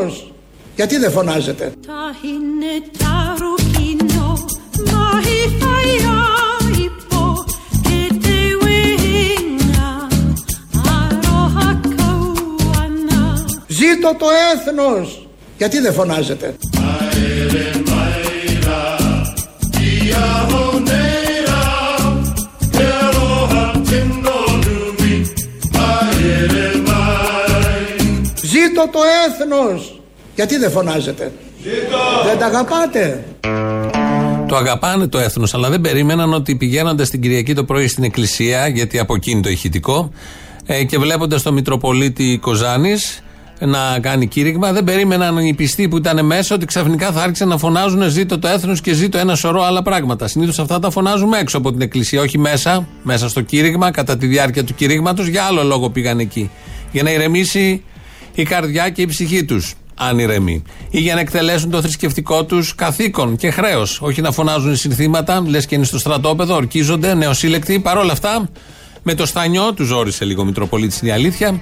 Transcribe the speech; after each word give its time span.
έθνος! 0.00 0.32
Γιατί 0.76 0.98
δεν 0.98 1.10
φωνάζετε; 1.10 1.72
Ζήτω 13.68 14.14
το 14.18 14.26
έθνος! 14.54 15.28
Γιατί 15.58 15.80
δεν 15.80 15.92
φωνάζετε; 15.92 16.56
Το 29.50 29.56
έθνος! 29.56 30.00
Γιατί 30.34 30.56
δεν 30.56 30.70
φωνάζετε; 30.70 31.32
Ζήτω! 31.62 31.96
Δεν 32.26 32.38
τα 32.38 32.46
αγαπάτε; 32.46 33.24
Το 34.48 34.56
αγαπάνε 34.56 35.06
το 35.06 35.18
έθνος, 35.18 35.54
αλλά 35.54 35.70
δεν 35.70 35.80
περίμεναν 35.80 36.32
ότι 36.32 36.56
πηγαίνοντας 36.56 37.10
την 37.10 37.20
Κυριακή 37.20 37.54
το 37.54 37.64
πρωί 37.64 37.88
στην 37.88 38.04
εκκλησία, 38.04 38.68
γιατί 38.68 38.98
από 38.98 39.14
εκείνη 39.14 39.40
το 39.40 39.48
ηχητικό, 39.48 40.10
ε, 40.66 40.84
και 40.84 40.98
βλέποντας 40.98 41.42
τον 41.42 41.54
Μητροπολίτη 41.54 42.38
Κοζάνης 42.42 43.22
να 43.58 43.98
κάνει 44.00 44.26
κήρυγμα, 44.26 44.72
δεν 44.72 44.84
περίμεναν 44.84 45.38
οι 45.38 45.54
πιστοί 45.54 45.88
που 45.88 45.96
ήταν 45.96 46.26
μέσα 46.26 46.54
ότι 46.54 46.66
ξαφνικά 46.66 47.12
θα 47.12 47.22
άρχισαν 47.22 47.48
να 47.48 47.58
φωνάζουν 47.58 48.08
Ζήτω 48.08 48.38
το 48.38 48.48
έθνος 48.48 48.80
και 48.80 48.92
ζήτω 48.92 49.18
ένα 49.18 49.34
σωρό 49.34 49.62
άλλα 49.62 49.82
πράγματα. 49.82 50.28
Συνήθως 50.28 50.58
αυτά 50.58 50.78
τα 50.78 50.90
φωνάζουμε 50.90 51.38
έξω 51.38 51.58
από 51.58 51.72
την 51.72 51.80
εκκλησία, 51.80 52.20
όχι 52.20 52.38
μέσα, 52.38 52.88
μέσα 53.02 53.28
στο 53.28 53.40
κήρυγμα, 53.40 53.90
κατά 53.90 54.16
τη 54.16 54.26
διάρκεια 54.26 54.64
του 54.64 54.74
κηρύγματος, 54.74 55.26
για 55.26 55.44
άλλο 55.44 55.62
λόγο 55.62 55.90
πήγαν 55.90 56.18
εκεί. 56.18 56.50
Για 56.92 57.02
να 57.02 57.10
ηρεμήσει 57.10 57.82
η 58.40 58.44
καρδιά 58.44 58.90
και 58.90 59.02
η 59.02 59.06
ψυχή 59.06 59.44
τους, 59.44 59.74
αν 59.94 60.18
ηρεμεί. 60.18 60.62
Ή 60.90 61.00
για 61.00 61.14
να 61.14 61.20
εκτελέσουν 61.20 61.70
το 61.70 61.82
θρησκευτικό 61.82 62.44
τους 62.44 62.74
καθήκον 62.74 63.36
και 63.36 63.50
χρέος. 63.50 64.00
Όχι 64.02 64.20
να 64.20 64.32
φωνάζουν 64.32 64.76
συνθήματα, 64.76 65.42
λες 65.46 65.66
και 65.66 65.74
είναι 65.74 65.84
στο 65.84 65.98
στρατόπεδο, 65.98 66.54
ορκίζονται, 66.54 67.14
νεοσύλλεκτοι. 67.14 67.80
Παρ' 67.80 67.98
όλα 67.98 68.12
αυτά, 68.12 68.48
με 69.02 69.14
το 69.14 69.26
στανιό, 69.26 69.72
τους 69.72 69.86
ζόρισε 69.86 70.24
λίγο 70.24 70.42
ο 70.42 70.44
Μητροπολίτης, 70.44 71.00
είναι 71.00 71.10
η 71.10 71.14
αλήθεια, 71.14 71.60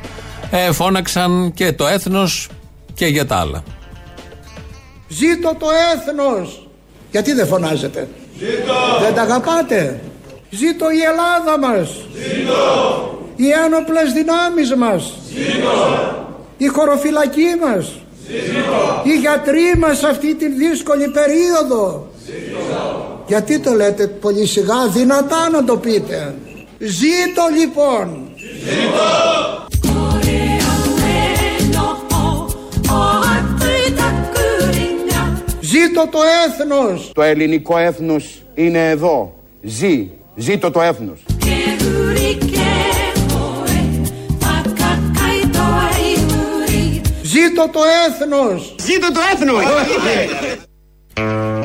ε, 0.50 0.72
φώναξαν 0.72 1.52
και 1.54 1.72
το 1.72 1.86
έθνος 1.86 2.48
και 2.94 3.06
για 3.06 3.26
τα 3.26 3.36
άλλα. 3.36 3.62
Ζήτω 5.08 5.56
το 5.58 5.66
έθνος! 5.94 6.68
Γιατί 7.10 7.32
δεν 7.32 7.46
φωνάζετε; 7.46 8.08
Ζήτω! 8.38 8.74
Δεν 9.02 9.14
τα 9.14 9.22
αγαπάτε; 9.22 10.00
Ζήτω 10.50 10.90
η 10.90 11.00
Ελλάδα 11.10 11.58
μας. 11.58 11.88
Ζήτω! 12.14 13.18
Οι 13.36 13.50
ένοπλες 13.50 14.12
δυνάμεις 14.12 14.74
μας. 14.74 15.12
Ζήτω! 15.28 16.27
Η 16.58 16.66
χωροφυλακή 16.66 17.54
μας. 17.62 18.00
Οι 19.04 19.18
γιατροί 19.18 19.78
μας 19.78 20.02
αυτή 20.02 20.34
τη 20.34 20.48
δύσκολη 20.48 21.08
περίοδο. 21.08 22.06
Γιατί 23.26 23.58
το 23.58 23.72
λέτε 23.72 24.06
πολύ 24.06 24.46
σιγά 24.46 24.88
δυνατά 24.92 25.48
να 25.52 25.64
το 25.64 25.76
πείτε. 25.76 26.34
Ζήτω 26.78 27.42
λοιπόν. 27.58 28.28
Ζήτω 35.60 36.08
το 36.10 36.18
έθνος. 36.46 37.10
Το 37.14 37.22
ελληνικό 37.22 37.78
έθνος 37.78 38.42
είναι 38.54 38.88
εδώ. 38.88 39.32
Ζει, 39.62 40.10
ζήτω 40.36 40.70
το 40.70 40.80
έθνος 40.80 41.24
Ζήτω 47.48 47.68
το 47.72 47.80
έθνος! 48.08 48.74
Ζήτω 48.80 49.12
το 49.12 49.20
έθνος! 49.32 49.62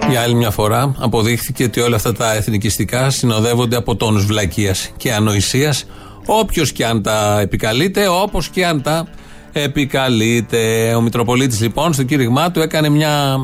Για 0.09 0.21
άλλη 0.21 0.33
μια 0.35 0.51
φορά 0.51 0.95
αποδείχθηκε 0.99 1.63
ότι 1.63 1.79
όλα 1.79 1.95
αυτά 1.95 2.13
τα 2.13 2.33
εθνικιστικά 2.33 3.09
συνοδεύονται 3.09 3.75
από 3.75 3.95
τόνους 3.95 4.25
βλακείας 4.25 4.91
και 4.97 5.13
ανοησίας 5.13 5.85
όποιος 6.25 6.71
και 6.71 6.85
αν 6.85 7.03
τα 7.03 7.39
επικαλείται, 7.39 8.07
όπως 8.07 8.49
και 8.49 8.65
αν 8.65 8.81
τα 8.81 9.07
επικαλείται. 9.51 10.93
Ο 10.95 11.01
Μητροπολίτης 11.01 11.61
λοιπόν 11.61 11.93
στο 11.93 12.03
κήρυγμά 12.03 12.51
του 12.51 12.59
έκανε 12.59 12.89
μια 12.89 13.37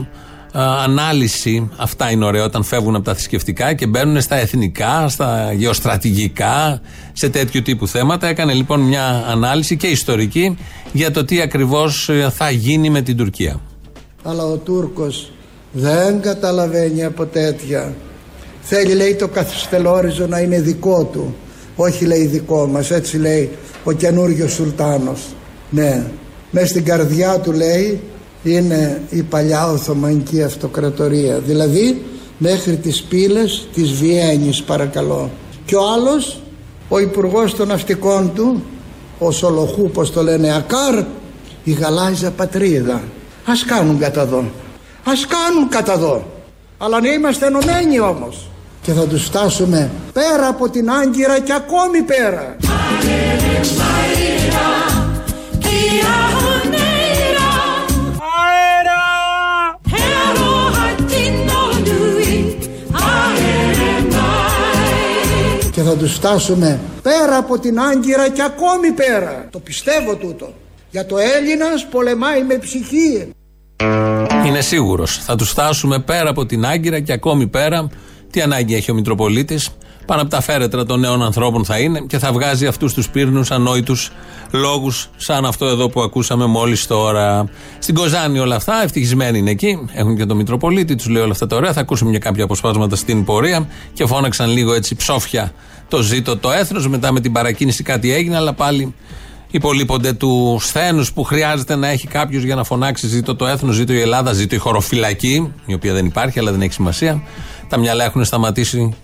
ανάλυση. 0.51 1.69
Αυτά 1.77 2.11
είναι 2.11 2.25
ωραία 2.25 2.43
όταν 2.43 2.63
φεύγουν 2.63 2.95
από 2.95 3.05
τα 3.05 3.13
θρησκευτικά 3.13 3.73
και 3.73 3.87
μπαίνουν 3.87 4.21
στα 4.21 4.35
εθνικά, 4.35 5.09
στα 5.09 5.53
γεωστρατηγικά, 5.53 6.81
σε 7.13 7.29
τέτοιου 7.29 7.61
τύπου 7.61 7.87
θέματα. 7.87 8.27
Έκανε 8.27 8.53
λοιπόν 8.53 8.79
μια 8.79 9.25
ανάλυση 9.27 9.77
και 9.77 9.87
ιστορική 9.87 10.57
για 10.91 11.11
το 11.11 11.25
τι 11.25 11.41
ακριβώς 11.41 12.09
ε, 12.09 12.29
θα 12.33 12.49
γίνει 12.49 12.89
με 12.89 13.01
την 13.01 13.17
Τουρκία. 13.17 13.59
Αλλά 14.23 14.43
ο 14.43 14.55
Τούρκος 14.57 15.31
δεν 15.71 16.21
καταλαβαίνει 16.21 17.03
από 17.03 17.25
τέτοια. 17.25 17.95
Θέλει 18.61 18.93
λέει 18.93 19.15
το 19.15 19.27
καθιστελόριζο 19.27 20.27
να 20.27 20.39
είναι 20.39 20.61
δικό 20.61 21.03
του. 21.03 21.35
Όχι 21.75 22.05
λέει 22.05 22.25
δικό 22.25 22.67
μας, 22.67 22.91
έτσι 22.91 23.17
λέει 23.17 23.49
ο 23.83 23.91
καινούριο 23.91 24.47
Σουλτάνος. 24.47 25.21
Ναι, 25.69 26.03
μέσα 26.51 26.67
στην 26.67 26.83
καρδιά 26.83 27.39
του 27.39 27.51
λέει 27.51 27.99
είναι 28.43 29.01
η 29.09 29.21
παλιά 29.21 29.67
Οθωμανική 29.67 30.43
Αυτοκρατορία. 30.43 31.39
Δηλαδή 31.39 32.03
μέχρι 32.37 32.75
τις 32.75 33.01
πύλες 33.01 33.67
της 33.73 33.91
Βιέννης 33.91 34.63
παρακαλώ. 34.63 35.29
Και 35.65 35.75
ο 35.75 35.91
άλλος 35.91 36.41
ο 36.89 36.99
υπουργός 36.99 37.55
των 37.55 37.67
ναυτικών 37.67 38.31
του 38.35 38.63
ο 39.19 39.31
Σολοχού 39.31 39.89
πως 39.89 40.11
το 40.11 40.23
λένε 40.23 40.55
Ακάρ 40.55 41.03
η 41.63 41.71
γαλάζια 41.71 42.31
πατρίδα. 42.31 43.01
Ας 43.45 43.65
κάνουν 43.65 43.99
κατά 43.99 44.25
δω. 44.25 44.43
Ας 45.03 45.25
κάνουν 45.25 45.69
κατά 45.69 45.97
δω. 45.97 46.25
Αλλά 46.77 47.01
να 47.01 47.09
είμαστε 47.09 47.45
ενωμένοι 47.45 47.99
όμως. 47.99 48.49
Και 48.81 48.91
θα 48.91 49.07
τους 49.07 49.23
φτάσουμε 49.23 49.89
πέρα 50.13 50.47
από 50.47 50.69
την 50.69 50.89
Άγκυρα 50.89 51.39
και 51.39 51.53
ακόμη 51.53 52.01
πέρα 52.01 52.57
και 65.79 65.85
θα 65.85 65.95
τους 65.95 66.13
φτάσουμε 66.13 66.79
πέρα 67.01 67.37
από 67.37 67.59
την 67.59 67.79
Άγκυρα 67.79 68.29
και 68.29 68.43
ακόμη 68.43 68.91
πέρα. 68.91 69.47
Το 69.49 69.59
πιστεύω 69.59 70.15
τούτο. 70.15 70.53
Για 70.91 71.05
το 71.05 71.17
Έλληνας 71.17 71.87
πολεμάει 71.87 72.43
με 72.43 72.57
ψυχή. 72.57 73.31
Είναι 74.45 74.61
σίγουρος. 74.61 75.17
Θα 75.17 75.35
τους 75.35 75.49
φτάσουμε 75.49 75.99
πέρα 75.99 76.29
από 76.29 76.45
την 76.45 76.65
Άγκυρα 76.65 76.99
και 76.99 77.11
ακόμη 77.11 77.47
πέρα. 77.47 77.89
Τι 78.31 78.41
ανάγκη 78.41 78.75
έχει 78.75 78.91
ο 78.91 78.93
Μητροπολίτης; 78.93 79.69
Πάνω 80.09 80.21
από 80.21 80.29
τα 80.29 80.41
φέρετρα 80.41 80.85
των 80.85 80.99
νέων 80.99 81.23
ανθρώπων 81.23 81.65
θα 81.65 81.79
είναι 81.79 81.99
και 81.99 82.17
θα 82.17 82.31
βγάζει 82.31 82.65
αυτούς 82.65 82.93
τους 82.93 83.09
πύρνους 83.09 83.51
ανόητους 83.51 84.11
λόγους 84.51 85.09
σαν 85.17 85.45
αυτό 85.45 85.65
εδώ 85.65 85.89
που 85.89 86.01
ακούσαμε 86.01 86.45
μόλις 86.45 86.87
τώρα. 86.87 87.49
Στην 87.79 87.95
Κοζάνη 87.95 88.39
όλα 88.39 88.55
αυτά, 88.55 88.83
ευτυχισμένοι 88.83 89.37
είναι 89.37 89.51
εκεί. 89.51 89.89
Έχουν 89.93 90.17
και 90.17 90.25
τον 90.25 90.37
Μητροπολίτη, 90.37 90.95
τους 90.95 91.07
λέει 91.07 91.21
όλα 91.21 91.31
αυτά 91.31 91.47
τα 91.47 91.55
ωραία. 91.55 91.73
Θα 91.73 91.79
ακούσουμε 91.79 92.09
μια 92.09 92.19
κάποια 92.19 92.43
αποσπάσματα 92.43 92.95
στην 92.95 93.23
πορεία 93.23 93.67
και 93.93 94.05
φώναξαν 94.05 94.49
λίγο 94.49 94.73
έτσι 94.73 94.95
ψόφια 94.95 95.51
το 95.87 96.01
ζήτο 96.01 96.37
το 96.37 96.51
έθνος. 96.51 96.87
Μετά 96.87 97.11
με 97.11 97.19
την 97.19 97.31
παρακίνηση 97.31 97.83
κάτι 97.83 98.13
έγινε, 98.13 98.35
αλλά 98.35 98.53
πάλι 98.53 98.93
υπολείπονται 99.51 100.13
τους 100.13 100.65
σθένου 100.65 101.05
που 101.13 101.23
χρειάζεται 101.23 101.75
να 101.75 101.87
έχει 101.87 102.07
κάποιος 102.07 102.43
για 102.43 102.55
να 102.55 102.63
φωνάξει 102.63 103.07
ζήτω 103.07 103.35
το 103.35 103.47
έθνος, 103.47 103.75
ζήτω 103.75 103.93
η 103.93 103.99
Ελλάδα, 103.99 104.33
ζήτω 104.33 104.55
η 104.55 104.57
χωροφυλακή, 104.57 105.53
η 105.65 105.73
οποία 105.73 105.93
δεν 105.93 106.05
υπάρχει, 106.05 106.39
αλλά 106.39 106.51
δεν 106.51 106.61
έχει 106.61 106.73
σημασία. 106.73 107.23
Τα 107.69 107.77
μυαλά 107.77 108.03
έχουν 108.03 108.25
σταματήσει 108.25 108.95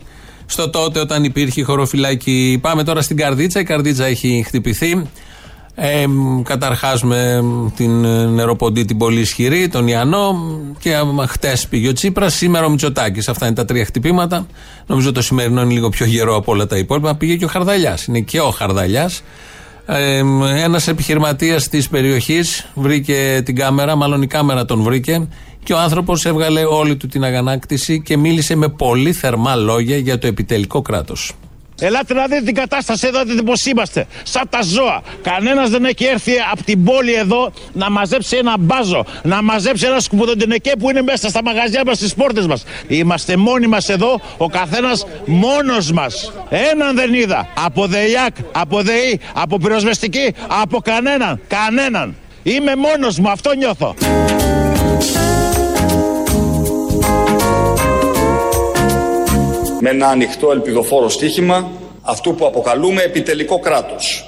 στο 0.45 0.69
τότε 0.69 1.00
όταν 1.00 1.24
υπήρχε 1.24 1.62
η 1.62 1.63
χωροφυλάκη. 1.63 2.59
Πάμε 2.62 2.83
τώρα 2.83 3.01
στην 3.01 3.18
Καρδίτσα. 3.18 3.59
Η 3.59 3.63
Καρδίτσα 3.63 4.06
έχει 4.06 4.44
χτυπηθεί. 4.47 5.01
Ε, 5.77 6.06
Καταρχά 6.44 7.00
με 7.03 7.44
την 7.75 7.92
νεροποντή 8.33 8.86
την 8.86 8.97
πολύ 8.97 9.19
ισχυρή, 9.19 9.68
τον 9.68 9.88
Ιαννό 9.88 10.36
και 10.80 10.95
χτες 11.27 11.68
πήγε 11.68 11.88
ο 11.88 11.94
Τσίπρας, 11.94 12.33
σήμερα 12.33 12.65
ο 12.65 12.69
Μητσοτάκης. 12.69 13.27
Αυτά 13.30 13.45
είναι 13.45 13.56
τα 13.56 13.65
τρία 13.65 13.86
χτυπήματα. 13.86 14.47
Νομίζω 14.86 15.12
το 15.12 15.21
σημερινό 15.21 15.62
είναι 15.62 15.74
λίγο 15.74 15.89
πιο 15.89 16.06
γερό 16.06 16.36
από 16.36 16.51
όλα 16.51 16.68
τα 16.68 16.77
υπόλοιπα. 16.77 17.15
Πήγε 17.15 17.36
και 17.36 17.45
ο 17.45 17.47
Χαρδαλιάς. 17.47 18.06
Είναι 18.06 18.19
και 18.19 18.39
ο 18.39 18.50
Χαρδαλιάς. 18.50 19.24
Ε, 19.86 20.21
Ένας 20.63 20.88
επιχειρηματίας 20.88 21.68
της 21.68 21.89
περιοχής 21.89 22.68
βρήκε 22.74 23.42
την 23.45 23.56
κάμερα, 23.56 23.95
μάλλον 23.95 24.21
η 24.21 24.27
κάμερα 24.27 24.65
τον 24.65 24.81
βρήκε 24.81 25.27
και 25.66 25.74
ο 25.74 25.78
άνθρωπος 25.78 26.26
έβγαλε 26.26 26.64
όλη 26.64 26.96
του 26.96 27.08
την 27.08 27.24
αγανάκτηση 27.24 28.02
και 28.02 28.18
μίλησε 28.18 28.56
με 28.56 28.70
πολύ 28.70 29.14
θερμά 29.14 29.56
λόγια 29.56 29.98
για 29.98 30.18
το 30.18 30.28
επιτελικό 30.28 30.82
κράτος. 30.82 31.34
Ελάτε 31.80 32.14
να 32.14 32.28
δείτε 32.28 32.42
την 32.42 32.56
κατάσταση 32.56 33.08
εδώ, 33.08 33.24
δείτε 33.24 33.42
πώς 33.42 33.66
είμαστε. 33.66 34.08
Σαν 34.24 34.44
τα 34.50 34.62
ζώα. 34.62 35.02
Κανένας 35.22 35.70
δεν 35.70 35.86
έχει 35.86 36.06
έρθει 36.06 36.32
από 36.52 36.64
την 36.64 36.84
πόλη 36.84 37.14
εδώ 37.14 37.52
να 37.74 37.90
μαζέψει 37.90 38.38
ένα 38.38 38.56
μπάζο, 38.60 39.06
να 39.24 39.44
μαζέψει 39.44 39.86
ένα 39.86 40.00
σκουποδοντινεκέ 40.00 40.72
που 40.80 40.90
είναι 40.90 41.02
μέσα 41.02 41.30
στα 41.30 41.44
μαγαζιά 41.44 41.82
μας, 41.86 41.98
στις 41.98 42.14
πόρτες 42.14 42.48
μας. 42.48 42.64
Είμαστε 42.88 43.38
μόνοι 43.38 43.68
μας 43.68 43.90
εδώ, 43.90 44.22
ο 44.38 44.48
καθένας 44.48 45.06
μόνος 45.26 45.92
μας. 45.92 46.32
Έναν 46.50 46.96
δεν 46.96 47.14
είδα. 47.14 47.48
Από 47.66 47.88
ΔΕΙΑΚ, 47.88 48.36
από 48.52 48.82
ΔΕΗ, 48.82 49.20
από 49.34 49.58
πυροσβεστική, 49.58 50.34
από 50.62 50.80
κανέναν. 50.80 51.40
Κανέναν. 51.48 52.16
Είμαι 52.44 52.76
μόνος 52.76 53.20
μου, 53.20 53.30
αυτό 53.30 53.56
νιώθω. 53.56 53.96
Με 59.86 59.92
ένα 59.92 60.08
ανοιχτό 60.08 60.52
ελπιδοφόρο 60.52 61.10
στοίχημα 61.10 61.72
αυτού 62.02 62.36
που 62.36 62.46
αποκαλούμε 62.46 63.02
επιτελικό 63.02 63.60
κράτος. 63.60 64.28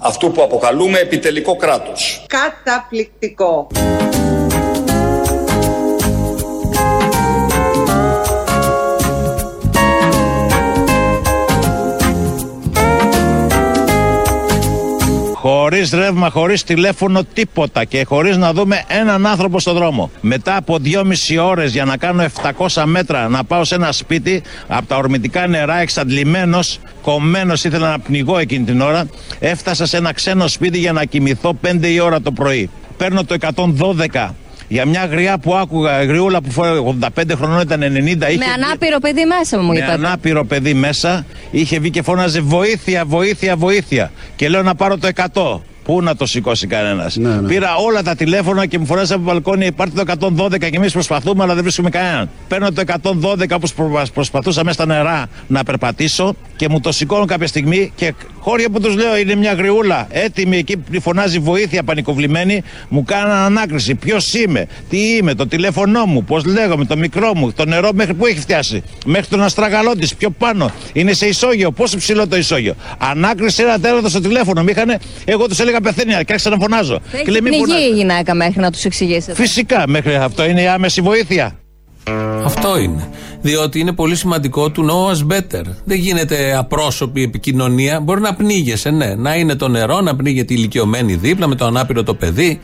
Αυτού 0.00 0.30
που 0.32 0.42
αποκαλούμε 0.42 0.98
επιτελικό 0.98 1.56
κράτος. 1.56 2.26
Καταπληκτικό. 2.28 3.66
Χωρί 15.84 16.02
ρεύμα, 16.02 16.30
χωρίς 16.30 16.64
τηλέφωνο, 16.64 17.24
τίποτα 17.24 17.84
και 17.84 18.04
χωρίς 18.04 18.36
να 18.36 18.52
δούμε 18.52 18.84
έναν 18.86 19.26
άνθρωπο 19.26 19.60
στον 19.60 19.74
δρόμο. 19.74 20.10
Μετά 20.20 20.56
από 20.56 20.78
δυόμιση 20.78 21.38
ώρες 21.38 21.72
για 21.72 21.84
να 21.84 21.96
κάνω 21.96 22.22
700 22.22 22.82
μέτρα 22.84 23.28
να 23.28 23.44
πάω 23.44 23.64
σε 23.64 23.74
ένα 23.74 23.92
σπίτι, 23.92 24.42
από 24.68 24.86
τα 24.86 24.96
ορμητικά 24.96 25.46
νερά, 25.46 25.80
εξαντλημένος, 25.80 26.78
κομμένος, 27.02 27.64
ήθελα 27.64 27.90
να 27.90 27.98
πνιγώ 27.98 28.38
εκείνη 28.38 28.64
την 28.64 28.80
ώρα, 28.80 29.06
έφτασα 29.38 29.86
σε 29.86 29.96
ένα 29.96 30.12
ξένο 30.12 30.48
σπίτι 30.48 30.78
για 30.78 30.92
να 30.92 31.04
κοιμηθώ 31.04 31.58
5 31.62 31.88
η 31.88 32.00
ώρα 32.00 32.20
το 32.20 32.32
πρωί. 32.32 32.70
Παίρνω 32.96 33.24
το 33.24 33.36
112 34.14 34.34
για 34.68 34.86
μια 34.86 35.04
γριά 35.04 35.38
που 35.38 35.54
άκουγα, 35.54 36.04
γριούλα 36.04 36.42
που 36.42 36.50
φόρε 36.50 36.78
85 37.16 37.22
χρονών 37.36 37.60
ήταν 37.60 37.80
90. 37.80 37.86
Είχε 38.06 38.36
με 38.36 38.44
ανάπηρο 38.64 38.98
παιδί 38.98 39.24
μέσα 39.24 39.62
μου 39.62 39.72
είπατε. 39.72 39.98
Με 39.98 40.06
ανάπηρο 40.06 40.44
παιδί 40.44 40.74
μέσα. 40.74 41.26
Είχε 41.50 41.78
βγει 41.78 41.90
και 41.90 42.02
φώναζε 42.02 42.40
βοήθεια, 42.40 43.04
βοήθεια, 43.04 43.56
βοήθεια. 43.56 44.12
Και 44.36 44.48
λέω 44.48 44.62
να 44.62 44.74
πάρω 44.74 44.98
το 44.98 45.08
100. 45.32 45.60
Πού 45.84 46.02
να 46.02 46.16
το 46.16 46.26
σηκώσει 46.26 46.66
κανένας. 46.66 47.16
Ναι, 47.16 47.34
ναι. 47.34 47.48
Πήρα 47.48 47.74
όλα 47.74 48.02
τα 48.02 48.14
τηλέφωνα 48.14 48.66
και 48.66 48.78
μου 48.78 48.86
φορέσα 48.86 49.14
από 49.14 49.24
το 49.24 49.30
μπαλκόνι. 49.30 49.66
Υπάρχει 49.66 49.94
το 49.94 50.04
112 50.36 50.58
και 50.58 50.76
εμείς 50.76 50.92
προσπαθούμε, 50.92 51.42
αλλά 51.42 51.54
δεν 51.54 51.62
βρίσκουμε 51.62 51.90
κανέναν. 51.90 52.30
Παίρνω 52.48 52.72
το 52.72 52.82
112 52.86 53.54
όπως 53.54 53.74
προσπαθούσα 54.12 54.64
μέσα 54.64 54.74
στα 54.74 54.86
νερά 54.86 55.26
να 55.46 55.62
περπατήσω 55.62 56.34
και 56.56 56.68
μου 56.68 56.80
το 56.80 56.92
σηκώνω 56.92 57.24
κάποια 57.24 57.46
στιγμή 57.46 57.92
και 57.94 58.14
χώρια 58.38 58.70
που 58.70 58.80
τους 58.80 58.94
λέω 58.96 59.16
είναι 59.16 59.34
μια 59.34 59.52
γριούλα 59.52 60.06
έτοιμη 60.10 60.56
εκεί 60.56 60.76
που 60.76 61.00
φωνάζει 61.00 61.38
βοήθεια 61.38 61.82
πανικοβλημένη. 61.82 62.62
Μου 62.88 63.02
κάναν 63.02 63.36
ανάκριση. 63.36 63.94
Ποιος 63.94 64.34
είμαι, 64.34 64.66
τι 64.88 64.98
είμαι, 64.98 65.34
το 65.34 65.46
τηλέφωνό 65.46 66.06
μου, 66.06 66.24
πώς 66.24 66.44
λέγομαι, 66.44 66.84
το 66.84 66.96
μικρό 66.96 67.34
μου, 67.34 67.52
το 67.52 67.64
νερό 67.64 67.90
μέχρι 67.94 68.14
που 68.14 68.26
έχει 68.26 68.40
φτιάσει. 68.40 68.82
Μέχρι 69.06 69.26
τον 69.26 69.42
αστραγαλό 69.42 69.92
της, 69.96 70.14
πιο 70.14 70.30
πάνω. 70.30 70.70
Είναι 70.92 71.12
σε 71.12 71.26
ισόγειο, 71.26 71.70
πόσο 71.70 71.96
ψηλό 71.96 72.28
το 72.28 72.36
ισόγειο. 72.36 72.74
Ανάκριση 72.98 73.62
ένα 73.62 73.80
τέρατο 73.80 74.08
στο 74.08 74.20
τηλέφωνο. 74.20 74.62
Μήχανε, 74.62 74.98
εγώ 75.24 75.46
τους 75.48 75.58
έλεγα 75.58 75.73
έλεγα 75.74 75.94
πεθαίνει 75.94 76.24
και 76.24 76.32
άρχισα 76.32 76.50
να 76.50 76.56
φωνάζω. 76.56 77.00
Έχει 77.12 77.42
πνιγεί 77.42 77.90
η 77.92 77.94
γυναίκα 77.94 78.34
μέχρι 78.34 78.60
να 78.60 78.70
τους 78.70 78.84
εξηγήσεις. 78.84 79.34
Φυσικά 79.34 79.84
μέχρι 79.88 80.14
αυτό 80.14 80.44
είναι 80.44 80.62
η 80.62 80.66
άμεση 80.66 81.00
βοήθεια. 81.00 81.58
Αυτό 82.44 82.78
είναι. 82.78 83.08
Διότι 83.40 83.80
είναι 83.80 83.92
πολύ 83.92 84.16
σημαντικό 84.16 84.70
του 84.70 84.86
know 84.90 85.12
us 85.12 85.32
better. 85.32 85.62
Δεν 85.84 85.98
γίνεται 85.98 86.56
απρόσωπη 86.56 87.22
επικοινωνία. 87.22 88.00
Μπορεί 88.00 88.20
να 88.20 88.34
πνίγεσαι, 88.34 88.90
ναι. 88.90 89.14
Να 89.14 89.34
είναι 89.34 89.54
το 89.54 89.68
νερό, 89.68 90.00
να 90.00 90.16
πνίγεται 90.16 90.52
η 90.52 90.56
ηλικιωμένη 90.58 91.14
δίπλα 91.14 91.46
με 91.46 91.54
το 91.54 91.64
ανάπηρο 91.64 92.02
το 92.02 92.14
παιδί, 92.14 92.60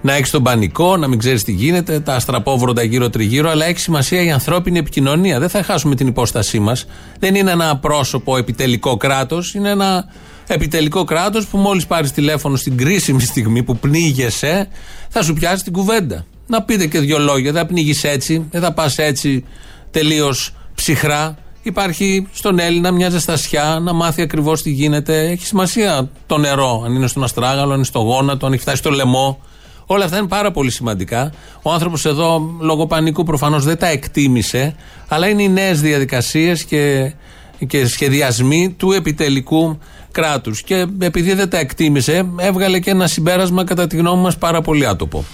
να 0.00 0.14
έχεις 0.14 0.30
τον 0.30 0.42
πανικό, 0.42 0.96
να 0.96 1.08
μην 1.08 1.18
ξέρεις 1.18 1.44
τι 1.44 1.52
γίνεται, 1.52 2.00
τα 2.00 2.14
αστραπόβροντα 2.14 2.82
γύρω-τριγύρω. 2.82 3.50
Αλλά 3.50 3.64
έχει 3.64 3.78
σημασία 3.78 4.22
η 4.22 4.30
ανθρώπινη 4.30 4.78
επικοινωνία. 4.78 5.38
Δεν 5.38 5.48
θα 5.48 5.62
χάσουμε 5.62 5.94
την 5.94 6.06
υπόστασή 6.06 6.58
μας. 6.58 6.86
Δεν 7.18 7.34
είναι 7.34 7.50
ένα 7.50 7.70
απρόσωπο 7.70 8.36
επιτελικό 8.36 8.96
κράτος. 8.96 9.54
Είναι 9.54 9.70
ένα 9.70 10.04
επιτελικό 10.46 11.04
κράτος 11.04 11.46
που 11.46 11.58
μόλις 11.58 11.86
πάρεις 11.86 12.12
τηλέφωνο 12.12 12.56
στην 12.56 12.76
κρίσιμη 12.76 13.20
στιγμή 13.20 13.62
που 13.62 13.76
πνίγεσαι, 13.76 14.68
θα 15.08 15.22
σου 15.22 15.34
πιάσει 15.34 15.64
την 15.64 15.72
κουβέντα. 15.72 16.24
Να 16.46 16.62
πείτε 16.62 16.86
και 16.86 16.98
δύο 16.98 17.18
λόγια. 17.18 17.52
Δεν 17.52 17.60
θα 17.60 17.66
πνίγεις 17.66 18.04
έτσι, 18.04 18.46
δεν 18.50 18.60
θα 18.60 18.72
πας 18.72 18.98
έτσι 18.98 19.44
τελείως 19.90 20.54
ψυχρά. 20.74 21.36
Υπάρχει 21.62 22.26
στον 22.32 22.58
Έλληνα 22.58 22.90
μια 22.90 23.10
ζεστασιά 23.10 23.78
να 23.82 23.92
μάθει 23.92 24.22
ακριβώς 24.22 24.62
τι 24.62 24.70
γίνεται. 24.70 25.28
Έχει 25.30 25.46
σημασία 25.46 26.10
το 26.26 26.38
νερό, 26.38 26.82
αν 26.84 26.94
είναι 26.94 27.06
στον 27.06 27.24
αστράγαλο, 27.24 27.70
αν 27.70 27.76
είναι 27.76 27.84
στο 27.84 27.98
γόνατο, 27.98 28.46
αν 28.46 28.52
έχει 28.52 28.62
φτάσει 28.62 28.76
στο 28.76 28.90
λαιμό. 28.90 29.40
Όλα 29.86 30.04
αυτά 30.04 30.18
είναι 30.18 30.26
πάρα 30.26 30.50
πολύ 30.50 30.70
σημαντικά. 30.70 31.32
Ο 31.62 31.72
άνθρωπος 31.72 32.04
εδώ, 32.04 32.56
λόγω 32.60 32.86
πανικού, 32.86 33.24
προφανώς 33.24 33.64
δεν 33.64 33.78
τα 33.78 33.86
εκτίμησε, 33.86 34.74
αλλά 35.08 35.28
είναι 35.28 35.42
οι 35.42 35.48
νέες 35.48 35.80
διαδικασίες 35.80 36.64
και, 36.64 37.12
και 37.66 37.86
σχεδιασμοί 37.86 38.74
του 38.78 38.92
επιτελικού 38.92 39.78
κράτους 40.14 40.62
και 40.62 40.86
επειδή 41.00 41.34
δεν 41.34 41.48
τα 41.48 41.58
εκτίμησε 41.58 42.26
έβγαλε 42.36 42.78
και 42.78 42.90
ένα 42.90 43.06
συμπέρασμα 43.06 43.64
κατά 43.64 43.86
τη 43.86 43.96
γνώμη 43.96 44.22
μας 44.22 44.38
πάρα 44.38 44.60
πολύ 44.60 44.86
άτοπο. 44.86 45.24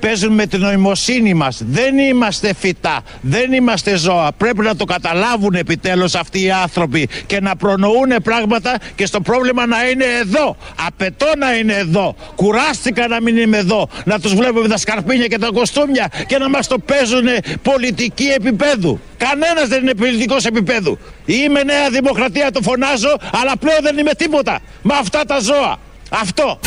Παίζουν 0.00 0.32
με 0.32 0.46
την 0.46 0.60
νοημοσύνη 0.60 1.34
μας. 1.34 1.62
Δεν 1.66 1.98
είμαστε 1.98 2.54
φυτά. 2.54 3.00
Δεν 3.20 3.52
είμαστε 3.52 3.96
ζώα. 3.96 4.32
Πρέπει 4.36 4.60
να 4.60 4.76
το 4.76 4.84
καταλάβουν 4.84 5.54
επιτέλους 5.54 6.14
αυτοί 6.14 6.42
οι 6.42 6.50
άνθρωποι 6.50 7.08
και 7.26 7.40
να 7.40 7.56
προνοούν 7.56 8.12
πράγματα 8.22 8.78
και 8.94 9.06
στο 9.06 9.20
πρόβλημα 9.20 9.66
να 9.66 9.88
είναι 9.88 10.04
εδώ. 10.20 10.56
Απαιτώ 10.86 11.26
να 11.38 11.56
είναι 11.56 11.72
εδώ. 11.72 12.14
Κουράστηκα 12.34 13.08
να 13.08 13.20
μην 13.20 13.36
είμαι 13.36 13.56
εδώ. 13.56 13.88
Να 14.04 14.20
τους 14.20 14.34
βλέπω 14.34 14.60
με 14.60 14.68
τα 14.68 14.76
σκαρπίνια 14.76 15.26
και 15.26 15.38
τα 15.38 15.48
κοστούμια 15.54 16.10
και 16.26 16.38
να 16.38 16.48
μας 16.48 16.66
το 16.66 16.78
παίζουν 16.78 17.26
πολιτική 17.62 18.26
επίπεδου. 18.26 19.00
Κανένας 19.16 19.68
δεν 19.68 19.82
είναι 19.82 19.94
πολιτικός 19.94 20.44
επίπεδου. 20.44 20.98
Είμαι 21.24 21.62
Νέα 21.62 21.90
Δημοκρατία, 21.90 22.50
το 22.50 22.60
φωνάζω, 22.62 23.16
αλλά 23.42 23.56
πλέον 23.56 23.78
δεν 23.82 23.98
είμαι 23.98 24.12
τίποτα. 24.12 24.60
Με 24.82 24.94
αυτά 25.00 25.24
τα 25.24 25.38
ζώα. 25.40 25.78
Αυτό. 26.10 26.58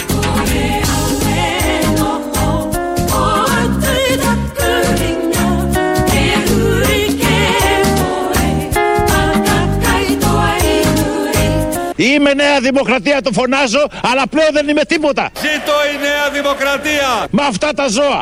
Είμαι 12.13 12.34
Νέα 12.34 12.60
Δημοκρατία, 12.60 13.22
το 13.22 13.32
φωνάζω, 13.34 13.88
αλλά 14.12 14.24
πλέον 14.30 14.50
δεν 14.51 14.68
είμαι 14.68 14.86
τίποτα. 14.86 15.30
Ζήτω 15.38 15.74
η 15.94 16.01
Νέα 16.01 16.41
Δημοκρατία. 16.41 17.27
Με 17.30 17.41
αυτά 17.48 17.74
τα 17.74 17.88
ζώα. 17.88 18.22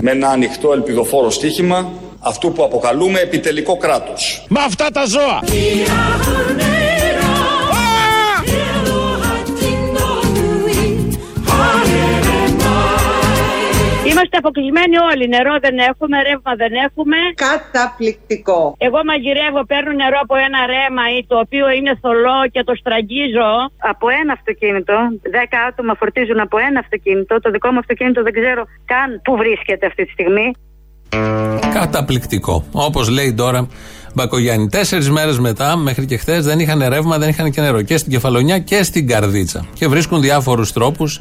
Με 0.00 0.10
ένα 0.10 0.28
ανοιχτό 0.28 0.72
ελπιδοφόρο 0.72 1.30
στοίχημα 1.30 1.92
αυτού 2.20 2.52
που 2.52 2.64
αποκαλούμε 2.64 3.18
επιτελικό 3.18 3.76
κράτος. 3.76 4.44
Με 4.48 4.60
αυτά 4.66 4.90
τα 4.90 5.04
ζώα. 5.06 5.40
Είμαστε 14.16 14.36
αποκλεισμένοι 14.42 14.96
όλοι. 15.10 15.24
Νερό 15.34 15.54
δεν 15.66 15.76
έχουμε, 15.90 16.16
ρεύμα 16.28 16.52
δεν 16.62 16.72
έχουμε. 16.86 17.18
Καταπληκτικό. 17.48 18.60
Εγώ 18.86 19.00
μαγειρεύω, 19.10 19.60
παίρνω 19.70 19.92
νερό 20.02 20.18
από 20.26 20.34
ένα 20.46 20.60
ρέμα 20.74 21.04
ή 21.16 21.18
το 21.30 21.36
οποίο 21.44 21.66
είναι 21.76 21.92
θολό 22.02 22.38
και 22.54 22.62
το 22.68 22.74
στραγγίζω. 22.80 23.50
Από 23.92 24.06
ένα 24.20 24.32
αυτοκίνητο. 24.38 24.94
Δέκα 25.36 25.58
άτομα 25.68 25.92
φορτίζουν 26.00 26.38
από 26.46 26.56
ένα 26.68 26.78
αυτοκίνητο. 26.84 27.32
Το 27.44 27.48
δικό 27.54 27.68
μου 27.72 27.80
αυτοκίνητο 27.84 28.20
δεν 28.26 28.34
ξέρω 28.38 28.62
καν 28.92 29.08
πού 29.24 29.32
βρίσκεται 29.42 29.84
αυτή 29.90 30.02
τη 30.06 30.12
στιγμή. 30.16 30.48
Καταπληκτικό. 31.78 32.54
Όπως 32.88 33.04
λέει 33.16 33.30
τώρα 33.42 33.60
Μπακογιάννη. 34.16 34.68
Τέσσερις 34.68 35.10
μέρες 35.10 35.38
μετά, 35.38 35.76
μέχρι 35.76 36.06
και 36.06 36.16
χθες, 36.16 36.44
δεν 36.44 36.58
είχαν 36.58 36.84
ρεύμα, 36.88 37.18
δεν 37.18 37.28
είχαν 37.28 37.50
και 37.50 37.60
νερό 37.60 37.82
και 37.82 37.96
στην 37.96 38.12
κεφαλονιά 38.12 38.58
και 38.58 38.82
στην 38.82 39.06
καρδίτσα. 39.08 39.66
Και 39.74 39.88
βρίσκουν 39.88 40.20
διάφορους 40.20 40.72
τρόπους 40.72 41.20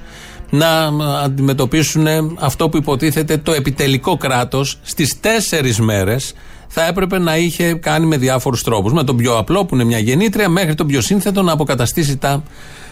να 0.50 0.92
αντιμετωπίσουν 1.24 2.08
αυτό 2.40 2.70
που 2.70 2.78
υποτίθεται 2.78 3.38
το 3.38 3.52
επιτελικό 3.52 4.18
κράτος 4.18 4.78
στις 4.82 5.20
τέσσερις 5.20 5.80
μέρες 5.80 6.34
θα 6.68 6.88
έπρεπε 6.88 7.20
να 7.20 7.38
είχε 7.38 7.74
κάνει 7.74 8.06
με 8.06 8.18
διάφορους 8.18 8.64
τρόπους. 8.64 8.94
Με 8.94 9.04
τον 9.04 9.18
πιο 9.18 9.38
απλό 9.38 9.66
που 9.66 9.76
είναι 9.76 9.84
μια 9.84 10.00
γεννήτρια 10.00 10.50
μέχρι 10.50 10.76
τον 10.76 10.88
πιο 10.88 11.02
σύνθετο 11.02 11.42
να 11.42 11.52
αποκαταστήσει 11.52 12.18
τα 12.18 12.44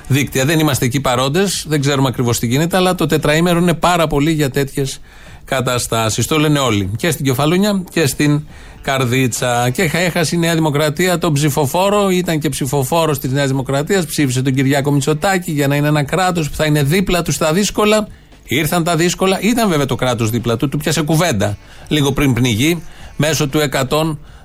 δίκτυα. 0.08 0.46
Δεν 0.46 0.60
είμαστε 0.60 0.86
εκεί 0.86 1.00
παρόντες, 1.00 1.66
δεν 1.68 1.82
ξέρουμε 1.82 2.08
ακριβώς 2.08 2.40
τι 2.40 2.48
γίνεται, 2.48 2.78
αλλά 2.78 2.96
το 2.96 3.06
τετραήμερο 3.06 3.60
είναι 3.60 3.74
πάρα 3.74 4.08
πολύ 4.08 4.32
για 4.32 4.50
τέτοιες 4.50 5.00
καταστάσεις. 5.46 6.28
Το 6.28 6.40
λένε 6.40 6.60
όλοι. 6.60 6.92
Και 6.98 7.12
στην 7.12 7.26
Κεφαλούνια 7.26 7.84
και 7.92 8.08
στην 8.08 8.42
Καρδίτσα. 8.82 9.70
Και 9.70 9.90
έχασε 9.94 10.36
η 10.36 10.40
Νέα 10.40 10.54
Δημοκρατία 10.54 11.18
τον 11.18 11.34
ψηφοφόρο, 11.34 12.10
ήταν 12.10 12.40
και 12.40 12.50
ψηφοφόρος 12.50 13.20
της 13.20 13.32
Νέας 13.32 13.48
Δημοκρατίας, 13.48 14.06
ψήφισε 14.06 14.42
τον 14.42 14.54
Κυριάκο 14.54 14.92
Μητσοτάκη 14.92 15.52
για 15.52 15.68
να 15.68 15.76
είναι 15.76 15.88
ένα 15.88 16.04
κράτος 16.04 16.50
που 16.50 16.56
θα 16.56 16.66
είναι 16.66 16.84
δίπλα 16.84 17.22
του 17.22 17.32
στα 17.32 17.54
δύσκολα 17.54 18.08
Ήρθαν 18.44 18.84
τα 18.84 18.96
δύσκολα, 18.96 19.40
ήταν 19.42 19.70
βέβαια 19.70 19.86
το 19.86 19.96
κράτος 19.96 20.30
δίπλα 20.30 20.58
του, 20.58 20.70
του 20.70 20.78
πιάσε 20.78 21.02
κουβέντα 21.02 21.58
λίγο 21.88 22.12
πριν 22.12 22.34
πνιγεί 22.34 22.84
μέσω 23.16 23.48
του 23.48 23.60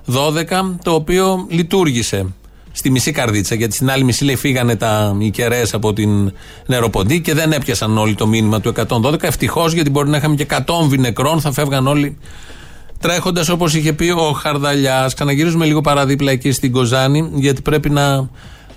112, 0.06 0.78
το 0.82 0.94
οποίο 0.94 1.46
λειτουργήσε 1.48 2.26
στη 2.72 2.90
μισή 2.90 3.10
καρδίτσα. 3.10 3.54
Γιατί 3.54 3.74
στην 3.74 3.90
άλλη 3.90 4.04
μισή 4.04 4.24
λέει 4.24 4.36
φύγανε 4.36 4.76
τα 4.76 5.16
οι 5.18 5.32
από 5.72 5.92
την 5.92 6.32
νεροποντή 6.66 7.20
και 7.20 7.34
δεν 7.34 7.52
έπιασαν 7.52 7.98
όλοι 7.98 8.14
το 8.14 8.26
μήνυμα 8.26 8.60
του 8.60 8.72
112. 8.88 9.22
Ευτυχώς 9.22 9.72
γιατί 9.72 9.90
μπορεί 9.90 10.08
να 10.08 10.16
είχαμε 10.16 10.34
και 10.34 10.46
100 10.50 10.98
νεκρών, 10.98 11.40
θα 11.40 11.52
φεύγαν 11.52 11.86
όλοι 11.86 12.18
τρέχοντας 13.00 13.48
όπως 13.48 13.74
είχε 13.74 13.92
πει 13.92 14.10
ο 14.10 14.32
Χαρδαλιάς. 14.32 15.14
Ξαναγυρίζουμε 15.14 15.64
λίγο 15.64 15.80
παραδίπλα 15.80 16.30
εκεί 16.30 16.52
στην 16.52 16.72
Κοζάνη, 16.72 17.30
γιατί 17.34 17.62
πρέπει 17.62 17.90
να 17.90 18.28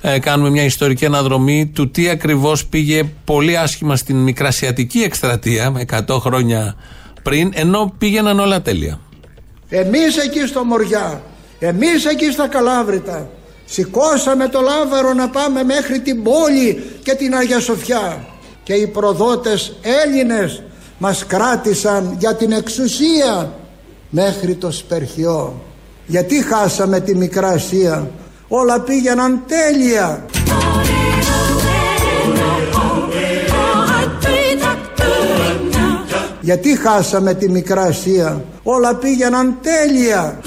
ε, 0.01 0.19
κάνουμε 0.19 0.49
μια 0.49 0.63
ιστορική 0.63 1.05
αναδρομή 1.05 1.71
του 1.73 1.91
τι 1.91 2.09
ακριβώς 2.09 2.65
πήγε 2.65 3.03
πολύ 3.25 3.57
άσχημα 3.57 3.95
στην 3.95 4.15
Μικρασιατική 4.15 4.99
εκστρατεία 4.99 5.85
100 6.07 6.17
χρόνια 6.19 6.75
πριν, 7.23 7.51
ενώ 7.53 7.93
πήγαιναν 7.97 8.39
όλα 8.39 8.61
τέλεια. 8.61 8.99
Εμείς 9.69 10.17
εκεί 10.17 10.47
στο 10.47 10.63
Μοριά, 10.63 11.21
εμείς 11.59 12.05
εκεί 12.05 12.31
στα 12.31 12.47
Καλάβρητα, 12.47 13.29
σηκώσαμε 13.71 14.47
το 14.47 14.61
λάβαρο 14.61 15.13
να 15.13 15.29
πάμε 15.29 15.63
μέχρι 15.63 15.99
την 15.99 16.23
πόλη 16.23 16.83
και 17.03 17.13
την 17.13 17.35
Αγία 17.35 17.59
Σοφιά 17.59 18.25
και 18.63 18.73
οι 18.73 18.87
προδότες 18.87 19.75
Έλληνες 20.05 20.63
μας 20.97 21.25
κράτησαν 21.25 22.15
για 22.19 22.35
την 22.35 22.51
εξουσία 22.51 23.53
μέχρι 24.09 24.55
το 24.55 24.71
Σπερχιό 24.71 25.61
γιατί 26.05 26.43
χάσαμε 26.43 26.99
τη 26.99 27.15
Μικρά 27.15 27.47
Ασία 27.47 28.11
όλα 28.47 28.81
πήγαιναν 28.81 29.43
τέλεια 29.47 30.25
γιατί 36.41 36.77
χάσαμε 36.77 37.33
τη 37.33 37.49
Μικρά 37.49 37.81
Ασία 37.81 38.43
όλα 38.63 38.95
πήγαιναν 38.95 39.57
τέλεια 39.61 40.39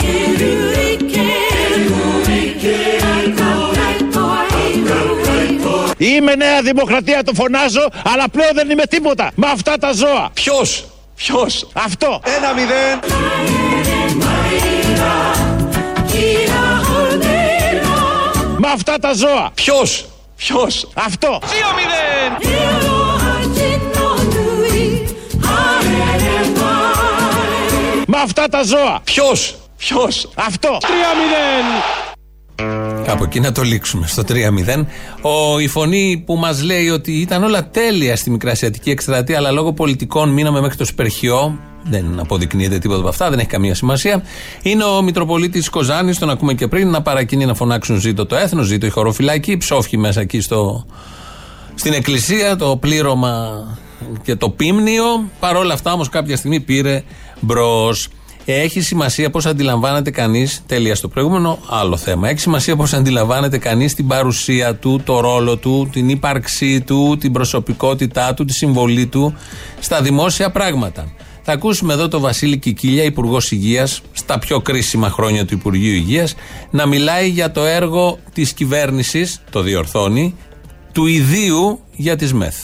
Είμαι 5.96 6.34
Νέα 6.34 6.62
Δημοκρατία, 6.62 7.22
το 7.24 7.32
φωνάζω, 7.34 7.88
αλλά 8.04 8.28
πλέον 8.28 8.50
δεν 8.54 8.70
είμαι 8.70 8.86
τίποτα. 8.86 9.30
Με 9.34 9.46
αυτά 9.46 9.78
τα 9.78 9.92
ζώα. 9.92 10.30
Ποιος; 10.34 10.84
Ποιος; 11.16 11.68
Αυτό. 11.72 12.20
Ένα 12.36 12.52
μηδέν. 12.52 12.98
Με 18.58 18.68
αυτά 18.72 18.98
τα 18.98 19.12
ζώα. 19.12 19.50
Ποιος; 19.54 20.06
Ποιος; 20.36 20.88
Αυτό. 20.94 21.40
Δύο 21.44 21.66
μηδέν. 21.76 22.52
Με 28.06 28.20
αυτά 28.20 28.48
τα 28.48 28.62
ζώα. 28.62 29.00
Ποιος; 29.04 29.54
Ποιος; 29.78 30.28
Αυτό. 30.34 30.78
Τρία 30.80 31.14
μηδέν 31.16 32.03
Κάπου 33.04 33.25
εκεί 33.25 33.40
να 33.40 33.52
το 33.52 33.62
λήξουμε 33.62 34.06
στο 34.06 34.23
3-0. 34.28 34.84
Ο, 35.23 35.58
η 35.58 35.68
φωνή 35.68 36.23
που 36.26 36.37
μας 36.37 36.62
λέει 36.62 36.88
ότι 36.88 37.12
ήταν 37.12 37.42
όλα 37.42 37.68
τέλεια 37.68 38.16
στη 38.16 38.30
Μικρασιατική 38.30 38.90
εκστρατεία, 38.90 39.37
αλλά 39.37 39.50
λόγω 39.50 39.73
πολιτικών 39.73 40.28
μείναμε 40.28 40.61
μέχρι 40.61 40.76
το 40.76 40.84
Σπερχιό. 40.84 41.58
Δεν 41.84 42.20
αποδεικνύεται 42.20 42.78
τίποτα 42.78 43.00
από 43.00 43.08
αυτά, 43.08 43.30
δεν 43.30 43.38
έχει 43.38 43.49
καμία 43.49 43.75
σημασία. 43.75 44.23
Είναι 44.62 44.84
ο 44.84 45.02
Μητροπολίτης 45.02 45.68
Κοζάνης, 45.68 46.18
τον 46.18 46.30
ακούμε 46.30 46.54
και 46.54 46.66
πριν, 46.66 46.90
να 46.90 47.02
παρακινεί 47.02 47.44
να 47.44 47.54
φωνάξουν 47.54 47.96
ζήτο 47.96 48.26
το 48.26 48.37
έθνος, 48.37 48.66
ζήτο 48.66 48.87
η 48.87 48.90
χωροφυλακή, 48.90 49.56
ψόφχη 49.56 49.96
μέσα 49.96 50.20
εκεί 50.20 50.40
στο, 50.40 50.87
στην 51.75 51.92
εκκλησία, 51.92 52.56
το 52.56 52.76
πλήρωμα 52.76 53.64
και 54.23 54.37
το 54.37 54.50
πίμνιο. 54.50 55.04
Παρ' 55.40 55.56
όλα 55.56 55.75
αυτά 55.75 55.92
όμως 55.92 56.08
κάποια 56.08 56.37
στιγμή 56.37 56.61
πήρε 56.61 57.02
μπρος. 57.40 58.08
Έχει 58.46 58.80
σημασία 58.80 59.30
πώς 59.30 59.46
αντιλαμβάνεται 59.46 60.10
κανείς, 60.10 60.62
τέλεια 60.66 60.94
στο 60.94 61.08
προηγούμενο, 61.08 61.58
άλλο 61.68 61.96
θέμα. 61.96 62.28
Έχει 62.28 62.38
σημασία 62.38 62.76
πώς 62.76 62.92
αντιλαμβάνεται 62.92 63.58
κανείς 63.58 63.94
την 63.94 64.06
παρουσία 64.06 64.74
του, 64.74 65.00
το 65.04 65.20
ρόλο 65.20 65.56
του, 65.56 65.88
την 65.92 66.08
ύπαρξή 66.08 66.80
του, 66.80 67.16
την 67.20 67.32
προσωπικότητά 67.32 68.34
του, 68.34 68.44
τη 68.44 68.52
συμβολή 68.52 69.06
του 69.06 69.34
στα 69.80 70.02
δημόσια 70.02 70.50
πράγματα. 70.50 71.12
Θα 71.42 71.52
ακούσουμε 71.52 71.92
εδώ 71.92 72.08
τον 72.08 72.20
Βασίλη 72.20 72.58
Κικίλια, 72.58 73.02
Υπουργός 73.04 73.50
Υγείας, 73.50 74.00
στα 74.12 74.38
πιο 74.38 74.60
κρίσιμα 74.60 75.10
χρόνια 75.10 75.44
του 75.44 75.54
Υπουργείου 75.54 75.94
Υγείας, 75.94 76.34
να 76.70 76.86
μιλάει 76.86 77.28
για 77.28 77.50
το 77.50 77.64
έργο 77.64 78.18
της 78.32 78.52
κυβέρνησης, 78.52 79.42
το 79.50 79.60
διορθώνει, 79.60 80.34
του 80.92 81.06
ιδίου 81.06 81.80
για 81.92 82.16
τις 82.16 82.32
ΜΕΘ. 82.32 82.54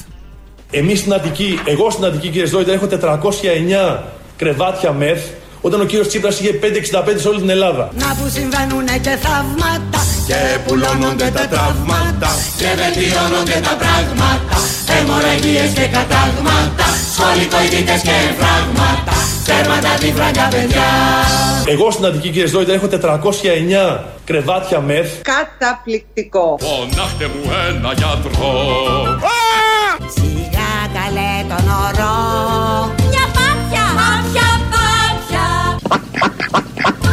Εμείς 0.70 0.98
στην 0.98 1.12
Αττική, 1.12 1.58
εγώ 1.64 1.90
στην 1.90 2.04
Αττική, 2.04 2.28
κύριε 2.28 2.46
Σδόιτα, 2.46 2.72
έχω 2.72 2.86
409 2.86 4.02
κρεβάτια 4.36 4.92
ΜΕΘ 4.92 5.20
όταν 5.60 5.80
ο 5.80 5.84
κύριος 5.84 6.08
Τσίπρας 6.08 6.40
είχε 6.40 6.58
5,65 6.62 6.68
σε 7.16 7.28
όλη 7.28 7.38
την 7.38 7.50
Ελλάδα. 7.50 7.90
Να 7.94 8.06
που 8.16 8.28
συμβαίνουν 8.28 8.86
και 9.00 9.14
θαύματα 9.24 10.00
και 10.26 10.40
πουλώνονται 10.66 11.30
τα 11.36 11.44
τραύματα. 11.52 12.30
και 12.60 12.68
βελτιώνονται 12.80 13.58
τα 13.68 13.74
πράγματα. 13.82 14.56
αιμορραγίες 14.96 15.70
και 15.78 15.86
κατάγματα 15.96 16.86
σχολικοειδίτες 17.14 18.00
και 18.00 18.16
φράγματα 18.38 19.14
τέρματα 19.50 19.88
τη 20.00 20.12
φράγκα 20.12 20.48
παιδιά. 20.50 20.88
Εγώ 21.66 21.90
στην 21.90 22.04
Αττική 22.04 22.28
κύριε 22.28 22.46
Σδόιτα 22.46 22.72
έχω 22.72 22.86
409 22.86 23.98
κρεβάτια 24.24 24.80
μεθ. 24.80 25.10
Καταπληκτικό. 25.22 26.58
Φωνάχτε 26.60 27.26
μου 27.26 27.50
ένα 27.68 27.92
γιατρό. 27.92 28.52
Σιγά 30.14 30.72
καλέ 30.94 31.32
τον 31.48 31.68
ορό 31.68 32.99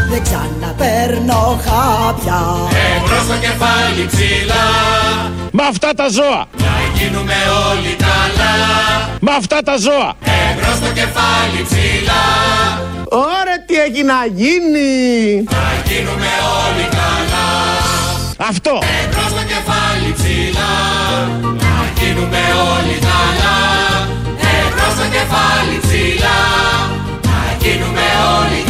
δεν 0.10 0.22
ξαναπέρνω 0.24 1.60
χάπια. 1.66 2.42
Εμπρός 2.96 3.24
στο 3.28 3.38
κεφάλι 3.46 4.04
ψηλά. 4.12 4.66
Με 5.52 5.64
αυτά 5.72 5.90
τα 6.00 6.08
ζώα. 6.18 6.42
Να 6.66 6.76
γίνουμε 6.96 7.38
όλοι 7.70 7.94
καλά. 8.06 8.56
Με 9.20 9.32
αυτά 9.40 9.58
τα 9.68 9.76
ζώα. 9.86 10.10
Εμπρός 10.50 10.76
στο 10.82 10.90
κεφάλι 11.00 11.60
ψηλά. 11.70 12.26
Ωραία 13.34 13.60
τι 13.68 13.76
έχει 13.86 14.04
να 14.14 14.20
γίνει. 14.40 14.94
Να 15.56 15.66
γίνουμε 15.88 16.32
όλοι 16.64 16.86
καλά. 17.00 17.48
Αυτό. 18.52 18.74
Εμπρός 19.00 19.30
στο 19.34 19.44
κεφάλι 19.52 20.10
ψηλά. 20.18 20.74
Να 21.64 21.76
γίνουμε 21.98 22.44
όλοι 22.74 22.98
καλά. 23.10 23.58
Εμπρός 24.56 24.92
στο 24.98 25.06
κεφάλι 25.16 25.78
ψηλά. 25.86 26.40
Να 27.30 27.40
γίνουμε 27.62 28.06
όλοι 28.38 28.60
καλά 28.62 28.67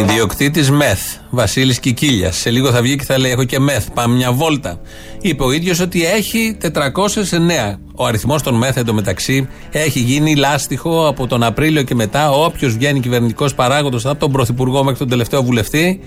Ιδιοκτήτης 0.00 0.70
ΜΕΘ, 0.70 1.00
Βασίλης 1.30 1.80
Κικίλιας. 1.80 2.36
Σε 2.36 2.50
λίγο 2.50 2.70
θα 2.70 2.82
βγει 2.82 2.96
και 2.96 3.04
θα 3.04 3.18
λέει: 3.18 3.30
Έχω 3.30 3.44
και 3.44 3.58
ΜΕΘ, 3.58 3.90
πάμε 3.94 4.14
μια 4.14 4.32
βόλτα. 4.32 4.80
Είπε 5.20 5.42
ο 5.42 5.52
ίδιος 5.52 5.80
ότι 5.80 6.04
έχει 6.04 6.56
409. 6.60 7.78
Ο 7.94 8.06
αριθμός 8.06 8.42
των 8.42 8.54
ΜΕΘ 8.54 8.76
εντωμεταξύ 8.76 9.48
έχει 9.70 10.00
γίνει 10.00 10.34
λάστιχο 10.36 11.06
από 11.06 11.26
τον 11.26 11.42
Απρίλιο 11.42 11.82
και 11.82 11.94
μετά. 11.94 12.30
Όποιος 12.30 12.72
βγαίνει 12.72 13.00
κυβερνητικός 13.00 13.54
παράγοντας 13.54 14.06
από 14.06 14.20
τον 14.20 14.32
Πρωθυπουργό 14.32 14.84
μέχρι 14.84 14.98
τον 14.98 15.08
τελευταίο 15.08 15.42
βουλευτή, 15.42 16.00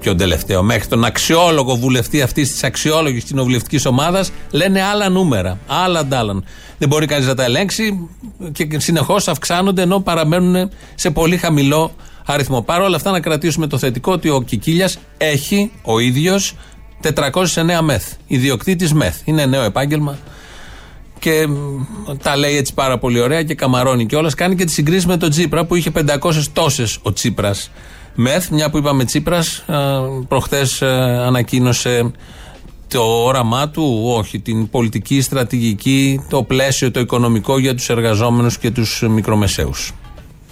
ποιον 0.00 0.16
τελευταίο, 0.16 0.62
μέχρι 0.62 0.88
τον 0.88 1.04
αξιόλογο 1.04 1.76
βουλευτή 1.76 2.22
αυτής 2.22 2.50
της 2.50 2.64
αξιόλογης 2.64 3.24
κοινοβουλευτικής 3.24 3.86
ομάδας, 3.86 4.30
λένε 4.50 4.82
άλλα 4.82 5.08
νούμερα. 5.08 5.58
Άλλα 5.66 5.98
αντάλλαν. 5.98 6.44
Δεν 6.78 6.88
μπορεί 6.88 7.06
κανείς 7.06 7.26
να 7.26 7.34
τα 7.34 7.44
ελέγξει 7.44 8.08
και 8.52 8.68
συνεχώς 8.76 9.28
αυξάνονται 9.28 9.82
ενώ 9.82 10.00
παραμένουν 10.00 10.70
σε 10.94 11.10
πολύ 11.10 11.36
χαμηλό 11.36 11.92
αριθμό. 12.26 12.62
Παρ' 12.62 12.80
όλα 12.80 12.96
αυτά, 12.96 13.10
να 13.10 13.20
κρατήσουμε 13.20 13.66
το 13.66 13.78
θετικό 13.78 14.12
ότι 14.12 14.28
ο 14.28 14.42
Κικίλιας 14.42 14.98
έχει 15.16 15.70
ο 15.82 15.98
ίδιος 15.98 16.54
409 17.02 17.80
μεθ. 17.82 18.12
Ιδιοκτήτης 18.26 18.92
μεθ. 18.92 19.20
Είναι 19.24 19.46
νέο 19.46 19.62
επάγγελμα 19.62 20.18
και 21.18 21.48
τα 22.22 22.36
λέει 22.36 22.56
έτσι 22.56 22.74
πάρα 22.74 22.98
πολύ 22.98 23.20
ωραία 23.20 23.42
και 23.42 23.54
καμαρώνει 23.54 24.06
κιόλας. 24.06 24.34
Κάνει 24.34 24.54
και 24.54 24.64
τη 24.64 24.72
συγκρίση 24.72 25.06
με 25.06 25.16
τον 25.16 25.30
Τσίπρα 25.30 25.64
που 25.64 25.74
είχε 25.74 25.90
500 25.90 26.42
τόσες 26.52 26.98
ο 27.02 27.12
Τσίπρας 27.12 27.70
μεθ. 28.14 28.48
Μια 28.48 28.70
που 28.70 28.78
είπαμε 28.78 29.04
Τσίπρας, 29.04 29.64
προχθές 30.28 30.82
ανακοίνωσε 30.82 32.10
το 32.88 33.02
όραμά 33.02 33.68
του, 33.68 34.02
όχι, 34.04 34.40
την 34.40 34.70
πολιτική, 34.70 35.20
στρατηγική, 35.20 36.20
το 36.28 36.42
πλαίσιο, 36.42 36.90
το 36.90 37.00
οικονομικό 37.00 37.58
για 37.58 37.74
τους 37.74 37.88
εργαζόμενους 37.88 38.58
και 38.58 38.70
τους 38.70 39.04
μικρομεσαίους. 39.08 39.92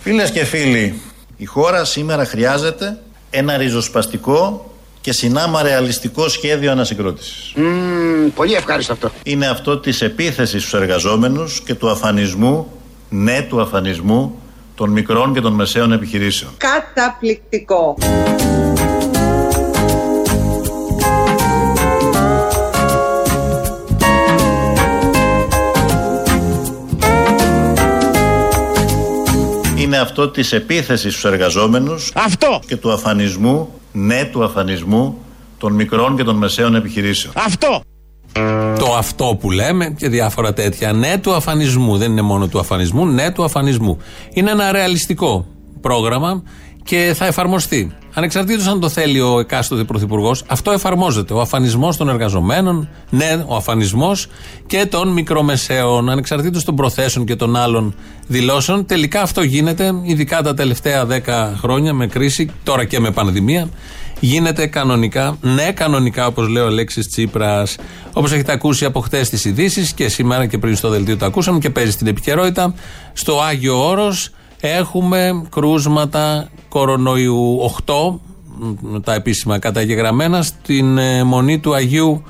Φίλες 0.01 0.31
και 0.31 0.45
φίλοι, 0.45 1.01
η 1.37 1.45
χώρα 1.45 1.85
σήμερα 1.85 2.25
χρειάζεται 2.25 2.99
ένα 3.31 3.57
ριζοσπαστικό 3.57 4.71
και 5.01 5.13
συνάμα 5.13 5.63
ρεαλιστικό 5.63 6.29
σχέδιο 6.29 6.71
ανασυγκρότησης. 6.71 7.53
Mm, 7.57 8.31
πολύ 8.35 8.55
ευχάριστο 8.55 8.93
αυτό. 8.93 9.11
Είναι 9.23 9.47
αυτό 9.47 9.79
της 9.79 10.03
επίθεσης 10.03 10.61
στους 10.61 10.75
εργαζόμενους 10.81 11.61
και 11.61 11.75
του 11.75 11.91
αφανισμού, 11.91 12.73
ναι 13.09 13.47
του 13.49 13.61
αφανισμού, 13.61 14.39
των 14.75 14.91
μικρών 14.91 15.35
και 15.35 15.41
των 15.41 15.53
μεσαίων 15.53 15.93
επιχειρήσεων. 15.93 16.53
Καταπληκτικό. 16.57 17.97
Είναι 29.95 30.03
αυτό 30.03 30.29
της 30.29 30.53
επίθεσης 30.53 31.13
στους 31.13 31.25
εργαζόμενους 31.25 32.13
Αυτό! 32.15 32.61
και 32.67 32.77
του 32.77 32.93
αφανισμού, 32.93 33.69
ναι 33.93 34.25
του 34.33 34.45
αφανισμού 34.45 35.19
των 35.59 35.73
μικρών 35.73 36.17
και 36.17 36.25
των 36.25 36.37
μεσαίων 36.37 36.75
επιχειρήσεων. 36.75 37.35
Αυτό! 37.37 37.81
Το 38.79 38.95
αυτό 38.99 39.37
που 39.41 39.51
λέμε 39.51 39.95
και 39.97 40.09
διάφορα 40.09 40.53
τέτοια. 40.53 40.93
Ναι 40.93 41.19
του 41.19 41.35
αφανισμού. 41.35 41.97
Δεν 41.97 42.11
είναι 42.11 42.23
μόνο 42.23 42.49
του 42.49 42.59
αφανισμού, 42.59 43.07
ναι 43.07 43.33
του 43.33 43.45
αφανισμού. 43.45 43.99
Είναι 44.33 44.51
ένα 44.51 44.73
ρεαλιστικό 44.73 45.47
πρόγραμμα 45.81 46.43
και 46.83 47.13
θα 47.17 47.27
εφαρμοστεί. 47.27 47.97
Ανεξαρτήτως 48.15 48.67
αν 48.67 48.81
το 48.81 48.89
θέλει 48.89 49.21
ο 49.21 49.39
εκάστοτε 49.39 49.85
πρωθυπουργός, 49.85 50.45
αυτό 50.47 50.71
εφαρμόζεται. 50.71 51.35
Ο 51.35 51.41
αφανισμός 51.41 51.97
των 51.97 52.09
εργαζομένων, 52.09 52.89
ναι, 53.11 53.45
ο 53.47 53.57
αφανισμός 53.57 54.27
και 54.67 54.87
των 54.87 55.09
μικρομεσαίων, 55.09 56.11
ανεξαρτήτως 56.11 56.65
των 56.65 56.77
προθέσεων 56.77 57.25
και 57.27 57.37
των 57.37 57.57
άλλων 57.57 57.95
δηλώσεων. 58.27 58.87
Τελικά 58.87 59.23
αυτό 59.23 59.43
γίνεται, 59.43 59.93
ειδικά 60.03 60.43
τα 60.43 60.55
τελευταία 60.55 61.07
10 61.07 61.55
χρόνια 61.57 61.93
με 61.93 62.07
κρίση, 62.07 62.51
τώρα 62.63 62.85
και 62.85 63.01
με 63.01 63.11
πανδημία. 63.11 63.69
Γίνεται 64.21 64.67
κανονικά, 64.67 65.39
ναι, 65.41 65.73
κανονικά, 65.73 66.27
όπως 66.27 66.49
λέει 66.49 66.63
ο 66.63 66.67
Αλέξης 66.67 67.09
Τσίπρας. 67.09 67.77
Όπως 68.13 68.33
έχετε 68.33 68.53
ακούσει 68.53 68.85
από 68.85 69.01
χτες 69.01 69.29
τις 69.29 69.45
ειδήσεις 69.45 69.93
και 69.93 70.09
σήμερα 70.09 70.47
και 70.47 70.59
πριν 70.59 70.77
στο 70.77 70.89
δελτίο 70.89 71.17
το 71.17 71.25
ακούσαμε 71.25 71.59
και 71.59 71.71
παίζει 71.71 71.91
στην 71.91 72.07
επικαιρότητα. 72.07 72.75
Στο 73.13 73.41
Άγιο 73.41 73.89
Όρος 73.89 74.31
έχουμε 74.61 75.43
κρούσματα 75.51 76.49
κορονοϊού 76.79 77.71
8, 77.85 78.19
μ, 78.81 79.01
τα 79.05 79.15
επίσημα 79.15 79.59
καταγεγραμμένα, 79.59 80.43
στην 80.43 80.99
ε, 80.99 81.25
μονή 81.25 81.59
του 81.59 81.75
Αγίου 81.75 82.23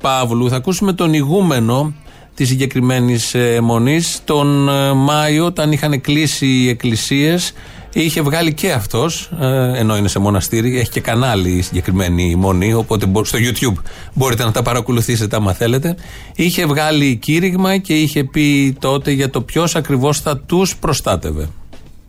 Παύλου. 0.00 0.48
Θα 0.48 0.56
ακούσουμε 0.56 0.92
τον 0.92 1.12
ηγούμενο 1.14 1.94
της 2.34 2.48
συγκεκριμένης 2.48 3.34
μονής 3.62 4.20
τον 4.24 4.68
ε, 4.68 4.92
Μάιο, 4.92 5.44
όταν 5.44 5.72
είχαν 5.72 6.00
κλείσει 6.00 6.46
οι 6.46 6.68
εκκλησίες. 6.68 7.52
Είχε 7.92 8.22
βγάλει 8.22 8.54
και 8.54 8.72
αυτός, 8.72 9.30
ενώ 9.74 9.96
είναι 9.96 10.08
σε 10.08 10.18
μοναστήρι, 10.18 10.78
έχει 10.78 10.90
και 10.90 11.00
κανάλι 11.00 11.50
η 11.50 11.62
συγκεκριμένη 11.62 12.34
μονή, 12.34 12.72
οπότε 12.74 13.06
μπο- 13.06 13.24
στο 13.24 13.38
YouTube 13.40 13.82
μπορείτε 14.14 14.44
να 14.44 14.52
τα 14.52 14.62
παρακολουθήσετε 14.62 15.36
άμα 15.36 15.52
θέλετε. 15.52 15.96
Είχε 16.34 16.66
βγάλει 16.66 17.16
κήρυγμα 17.16 17.76
και 17.76 17.94
είχε 17.94 18.24
πει 18.24 18.76
τότε 18.80 19.10
για 19.10 19.30
το 19.30 19.40
ποιος 19.40 19.74
ακριβώς 19.76 20.20
θα 20.20 20.38
τους 20.38 20.76
προστάτευε. 20.76 21.48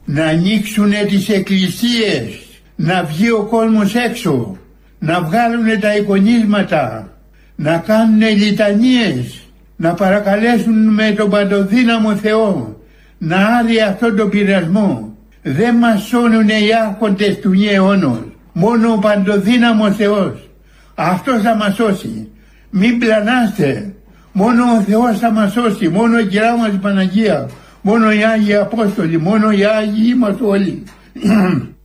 Να 0.10 0.26
ανοίξουν 0.26 0.92
τις 1.08 1.30
εκκλησίες, 1.30 2.46
να 2.76 3.04
βγει 3.04 3.32
ο 3.32 3.44
κόσμος 3.44 3.96
έξω, 3.96 4.58
να 5.00 5.22
βγάλουν 5.22 5.80
τα 5.80 5.96
εικονίσματα, 5.96 7.12
να 7.56 7.78
κάνουν 7.78 8.20
λιτανίες, 8.20 9.42
να 9.76 9.94
παρακαλέσουν 9.94 10.94
με 10.94 11.14
τον 11.18 11.30
παντοδύναμο 11.30 12.16
Θεό, 12.16 12.82
να 13.18 13.38
άρει 13.38 13.82
αυτόν 13.82 14.16
τον 14.16 14.30
πειρασμό. 14.30 15.18
Δεν 15.42 15.76
μας 15.76 16.04
σώνουν 16.04 16.48
οι 16.48 16.74
άρχοντες 16.86 17.40
του 17.40 17.50
νη 17.50 17.66
αιώνος, 17.66 18.24
μόνο 18.54 18.92
ο 18.92 18.98
παντοδύναμος 18.98 19.96
Θεός. 19.96 20.50
Αυτός 20.96 21.42
θα 21.42 21.56
μας 21.56 21.76
σώσει. 21.76 22.28
Μην 22.70 23.00
πλανάστε. 23.00 23.94
Μόνο 24.32 24.64
ο 24.64 24.82
Θεός 24.82 25.20
θα 25.20 25.32
μας 25.32 25.52
σώσει. 25.52 25.90
Μόνο 25.90 26.20
η 26.20 26.28
Κυρία 26.28 26.56
μας 26.56 26.74
η 26.74 26.78
Παναγίας. 26.78 27.52
Μόνο 27.88 28.12
οι 28.12 28.24
Άγιοι 28.24 28.56
Απόστολοι. 28.56 29.18
Μόνο 29.18 29.52
οι 29.52 29.66
Άγιοι 29.66 30.12
είμαστε 30.16 30.44
όλοι. 30.46 30.84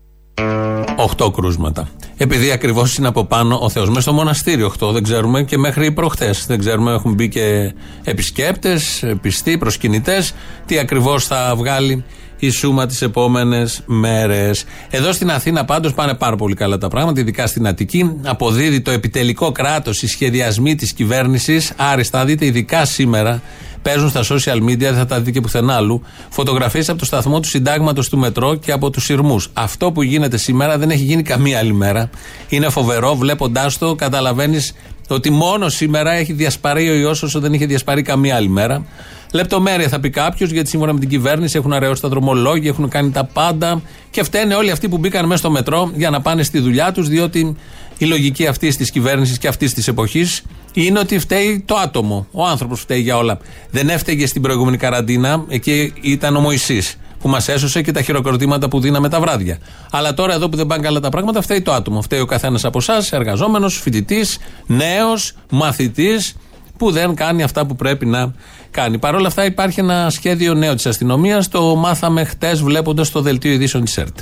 8 1.19 1.33
κρούσματα. 1.33 1.89
Επειδή 2.17 2.51
ακριβώς 2.51 2.97
είναι 2.97 3.09
από 3.09 3.25
πάνω 3.25 3.59
ο 3.61 3.69
Θεός. 3.69 3.89
Μέσα 3.89 4.01
στο 4.01 4.13
μοναστήριο 4.13 4.73
8, 4.81 4.93
δεν 4.93 5.03
ξέρουμε 5.03 5.43
και 5.43 5.59
μέχρι 5.59 5.93
προχθέ. 5.93 6.35
Δεν 6.47 6.59
ξέρουμε, 6.59 6.93
έχουν 6.93 7.15
μπει 7.15 7.29
και 7.29 7.75
επισκέπτες, 8.05 9.05
πιστοί, 9.21 9.59
προσκυνητές. 9.59 10.35
Τι 10.67 10.79
ακριβώς 10.79 11.27
θα 11.27 11.55
βγάλει 11.57 12.05
η 12.47 12.51
Σούμα 12.51 12.87
τις 12.87 13.03
επόμενες 13.03 13.83
μέρες. 13.87 14.65
Εδώ 14.91 15.13
στην 15.13 15.31
Αθήνα 15.31 15.65
πάντως 15.65 15.95
πάνε 15.95 16.15
πάρα 16.15 16.37
πολύ 16.37 16.55
καλά 16.55 16.79
τα 16.79 16.89
πράγματα, 16.89 17.21
ειδικά 17.21 17.47
στην 17.47 17.67
Αττική. 17.67 18.17
Αποδίδει 18.23 18.81
το 18.81 18.91
επιτελικό 18.91 19.53
κράτος, 19.53 20.03
οι 20.03 20.07
σχεδιασμοί 20.07 20.75
της 20.75 20.93
κυβέρνησης. 20.93 21.73
Άριστα, 21.77 22.19
θα 22.19 22.25
δείτε 22.25 22.47
ειδικά 22.47 22.85
σήμερα 22.85 23.43
παίζουν 23.83 24.09
στα 24.09 24.23
social 24.23 24.63
media, 24.63 24.77
δεν 24.77 24.95
θα 24.95 25.07
τα 25.07 25.19
δείτε 25.19 25.31
και 25.31 25.41
πουθενά 25.41 25.75
άλλου, 25.75 26.03
φωτογραφίες 26.29 26.89
από 26.89 26.99
το 26.99 27.05
σταθμό 27.05 27.41
του 27.41 27.49
συντάγματος 27.49 28.09
του 28.09 28.19
μετρό 28.19 28.55
και 28.55 28.73
από 28.73 28.91
τους 28.91 29.05
σειρμούς. 29.05 29.51
Αυτό 29.53 29.93
που 29.93 30.03
γίνεται 30.03 30.37
σήμερα 30.37 30.79
δεν 30.79 30.91
έχει 30.91 31.03
γίνει 31.03 31.23
καμία 31.23 31.59
άλλη 31.59 31.73
μέρα. 31.73 32.11
Είναι 32.49 32.69
φοβερό, 32.69 33.15
βλέποντάς 33.15 33.79
το, 33.79 33.95
καταλαβαίνεις 33.95 34.75
ότι 35.15 35.31
μόνο 35.31 35.69
σήμερα 35.69 36.13
έχει 36.13 36.33
διασπαρεί 36.33 36.89
ο 36.89 36.95
ιός 36.95 37.23
όσο 37.23 37.41
δεν 37.41 37.53
είχε 37.53 37.67
διασπαρεί 37.67 38.03
καμία 38.03 38.37
άλλη 38.37 38.49
μέρα. 38.49 38.87
Λεπτομέρεια 39.33 39.89
θα 39.89 40.01
πει 40.01 40.11
κάποιος, 40.11 40.51
γιατί 40.51 40.69
σύμφωνα 40.69 40.93
με 40.93 41.01
την 41.01 41.09
κυβέρνηση 41.09 41.57
έχουν 41.57 41.73
αραιώσει 41.73 42.03
τα 42.03 42.09
δρομολόγια, 42.09 42.71
έχουν 42.71 42.89
κάνει 42.89 43.11
τα 43.11 43.25
πάντα 43.25 43.83
και 44.11 44.23
φταίνε 44.23 44.55
όλοι 44.55 44.71
αυτοί 44.71 44.89
που 44.89 44.99
μπήκαν 44.99 45.27
μέσα 45.27 45.39
στο 45.39 45.51
μετρό 45.51 45.91
για 45.95 46.11
να 46.11 46.21
πάνε 46.21 46.43
στη 46.43 46.59
δουλειά 46.59 46.93
τους, 46.93 47.09
διότι 47.09 47.57
η 47.99 48.05
λογική 48.05 48.47
αυτή 48.47 48.77
της 48.77 48.91
κυβέρνησης 48.91 49.39
και 49.39 49.49
αυτής 49.49 49.75
της 49.75 49.89
εποχής 49.89 50.43
είναι 50.73 50.99
ότι 50.99 51.19
φταίει 51.19 51.63
το 51.67 51.75
άτομο. 51.75 52.27
Ο 52.31 52.47
άνθρωπος 52.47 52.81
φταίει 52.81 53.01
για 53.01 53.17
όλα. 53.17 53.39
Δεν 53.71 53.89
έφταιγε 53.89 54.27
στην 54.27 54.43
προηγούμενη 54.43 54.77
καραντίνα, 54.77 55.45
εκεί 55.49 55.93
ήταν 56.01 56.37
ο 56.37 56.41
Μωυσής 56.41 56.97
που 57.23 57.29
μας 57.29 57.49
έσωσε 57.49 57.83
και 57.83 57.93
τα 57.93 58.03
χειροκροτήματα 58.03 58.69
που 58.69 58.81
δίναμε 58.81 59.09
τα 59.09 59.21
βράδια. 59.21 59.59
Αλλά 59.91 60.15
τώρα 60.15 60.35
εδώ 60.35 60.49
που 60.49 60.57
δεν 60.57 60.67
πάνε 60.67 60.83
καλά 60.83 61.01
τα 61.01 61.09
πράγματα, 61.09 61.43
φταίει 61.43 61.63
το 61.63 61.73
άτομο. 61.73 62.03
Φταίει 62.03 62.21
ο 62.21 62.27
καθένας 62.27 62.65
από 62.65 62.79
εσάς, 62.79 63.13
εργαζόμενος, 63.13 63.81
φοιτητής, 63.81 64.39
νέος, 64.67 65.33
μαθητής, 65.51 66.37
που 66.77 66.91
δεν 66.91 67.15
κάνει 67.15 67.43
αυτά 67.43 67.67
που 67.67 67.77
πρέπει 67.77 68.07
να 68.07 68.33
κάνει. 68.71 68.99
Παρ' 68.99 69.15
όλα 69.15 69.27
αυτά, 69.27 69.45
υπάρχει 69.45 69.81
ένα 69.81 70.11
σχέδιο 70.11 70.55
νέο 70.55 70.75
της 70.75 70.87
αστυνομίας. 70.87 71.49
Το 71.49 71.75
μάθαμε 71.75 72.25
χτες 72.25 72.63
βλέποντας 72.63 73.11
το 73.11 73.21
δελτίο 73.21 73.53
ειδήσεων 73.53 73.85
της 73.85 73.97
ΕΡΤ. 73.97 74.19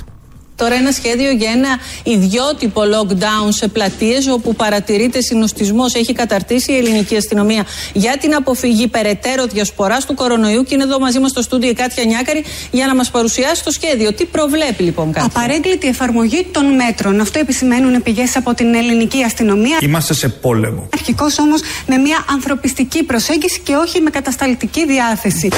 Τώρα 0.61 0.75
ένα 0.75 0.91
σχέδιο 0.91 1.31
για 1.31 1.51
ένα 1.51 1.69
ιδιότυπο 2.03 2.81
lockdown 2.81 3.47
σε 3.49 3.67
πλατείες 3.67 4.27
όπου 4.27 4.55
παρατηρείται 4.55 5.21
συνοστισμός 5.21 5.93
έχει 5.93 6.13
καταρτήσει 6.13 6.71
η 6.71 6.77
ελληνική 6.77 7.15
αστυνομία 7.15 7.65
για 7.93 8.17
την 8.19 8.35
αποφυγή 8.35 8.87
περαιτέρω 8.87 9.45
διασποράς 9.45 10.05
του 10.05 10.13
κορονοϊού. 10.13 10.63
Και 10.63 10.73
είναι 10.73 10.83
εδώ 10.83 10.99
μαζί 10.99 11.19
μας 11.19 11.29
στο 11.29 11.41
στούντιο 11.41 11.69
η 11.69 11.73
Κάτια 11.73 12.03
Νιάκαρη 12.03 12.43
για 12.71 12.87
να 12.87 12.95
μας 12.95 13.11
παρουσιάσει 13.11 13.63
το 13.63 13.71
σχέδιο. 13.71 14.13
Τι 14.13 14.25
προβλέπει 14.25 14.83
λοιπόν 14.83 15.11
κάτι. 15.11 15.25
Απαρέγκλητη 15.25 15.87
εφαρμογή 15.87 16.47
των 16.51 16.65
μέτρων. 16.75 17.19
Αυτό 17.19 17.39
επισημαίνουν 17.39 18.03
πηγές 18.03 18.35
από 18.35 18.53
την 18.53 18.73
ελληνική 18.73 19.23
αστυνομία. 19.23 19.77
Είμαστε 19.81 20.13
σε 20.13 20.29
πόλεμο. 20.29 20.89
Αρχικώς 20.93 21.39
όμως 21.39 21.61
με 21.87 21.97
μια 21.97 22.25
ανθρωπιστική 22.29 23.03
προσέγγιση 23.03 23.59
και 23.59 23.75
όχι 23.75 24.01
με 24.01 24.09
κατασταλτική 24.09 24.85
διάθεση. 24.85 25.49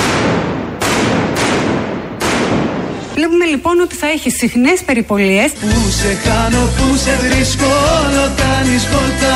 Βλέπουμε 3.26 3.46
λοιπόν 3.46 3.80
ότι 3.80 3.96
θα 3.96 4.08
έχει 4.08 4.30
συχνές 4.30 4.80
περιπολίες. 4.84 5.52
Πού 5.52 5.90
σε 6.00 6.12
χάνω, 6.24 6.64
πού 6.78 6.96
σε 7.04 7.14
βρίσκω, 7.24 7.66
όλο 8.00 8.26
κάνεις 8.42 8.84
βόλτα 8.92 9.33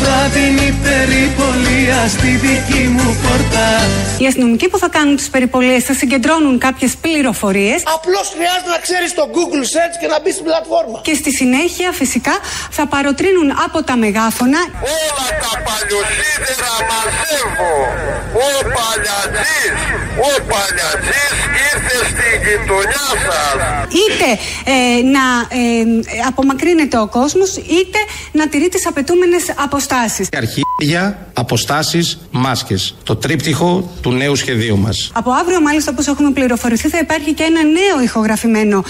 Βράδυνη 0.00 0.68
περιπολία 0.88 1.98
στη 2.14 2.30
δική 2.44 2.82
μου 2.94 3.08
πόρτα. 3.22 3.66
Οι 4.18 4.26
αστυνομικοί 4.26 4.68
που 4.68 4.78
θα 4.78 4.88
κάνουν 4.96 5.16
τις 5.16 5.28
περιπολίες 5.34 5.84
θα 5.84 5.94
συγκεντρώνουν 5.94 6.58
κάποιες 6.66 6.92
πληροφορίες. 7.04 7.78
Απλώς 7.96 8.26
χρειάζεται 8.34 8.70
να 8.76 8.80
ξέρεις 8.86 9.10
το 9.18 9.24
Google 9.34 9.64
Search 9.74 9.94
και 10.00 10.06
να 10.12 10.16
μπεις 10.20 10.32
στην 10.36 10.44
πλατφόρμα. 10.48 10.98
Και 11.06 11.14
στη 11.20 11.30
συνέχεια 11.40 11.88
φυσικά 12.00 12.34
θα 12.76 12.84
παροτρύνουν 12.92 13.48
από 13.66 13.78
τα 13.88 13.94
μεγάφωνα. 14.04 14.60
Όλα 15.00 15.26
τα 15.42 15.52
παλιοσίδερα 15.66 16.72
μαζεύω. 16.90 17.72
Ο 18.46 18.48
παλιατζής, 18.76 19.78
ο 20.28 20.30
παλιατζής 20.50 21.36
ήρθε 21.68 21.96
στην 22.10 22.32
γειτονιά 22.44 23.06
σας. 23.24 23.56
Είτε 24.02 24.28
ε, 24.74 25.02
να 25.16 25.24
ε, 25.60 26.26
απομακρύνεται 26.30 26.96
ο 26.98 27.06
κόσμος 27.18 27.50
είτε 27.56 28.00
να 28.32 28.48
τηρεί 28.48 28.68
τις 28.68 28.86
απαιτούμενες 28.86 29.44
αποστάσεις. 29.90 30.28
Αρχίδια, 30.36 31.28
αποστάσεις, 31.32 32.18
μάσκες. 32.30 32.94
Το 33.02 33.16
τρίπτυχο 33.16 33.90
του 34.00 34.12
νέου 34.12 34.36
σχεδίου 34.36 34.78
μας. 34.78 35.10
Από 35.14 35.30
αύριο 35.30 35.60
μάλιστα 35.60 35.90
όπως 35.90 36.06
έχουμε 36.06 36.30
πληροφορηθεί 36.30 36.88
θα 36.88 36.98
υπάρχει 36.98 37.32
και 37.32 37.42
ένα 37.42 37.62
νέο 37.62 38.02
ηχογραφημένο 38.04 38.78
α, 38.78 38.84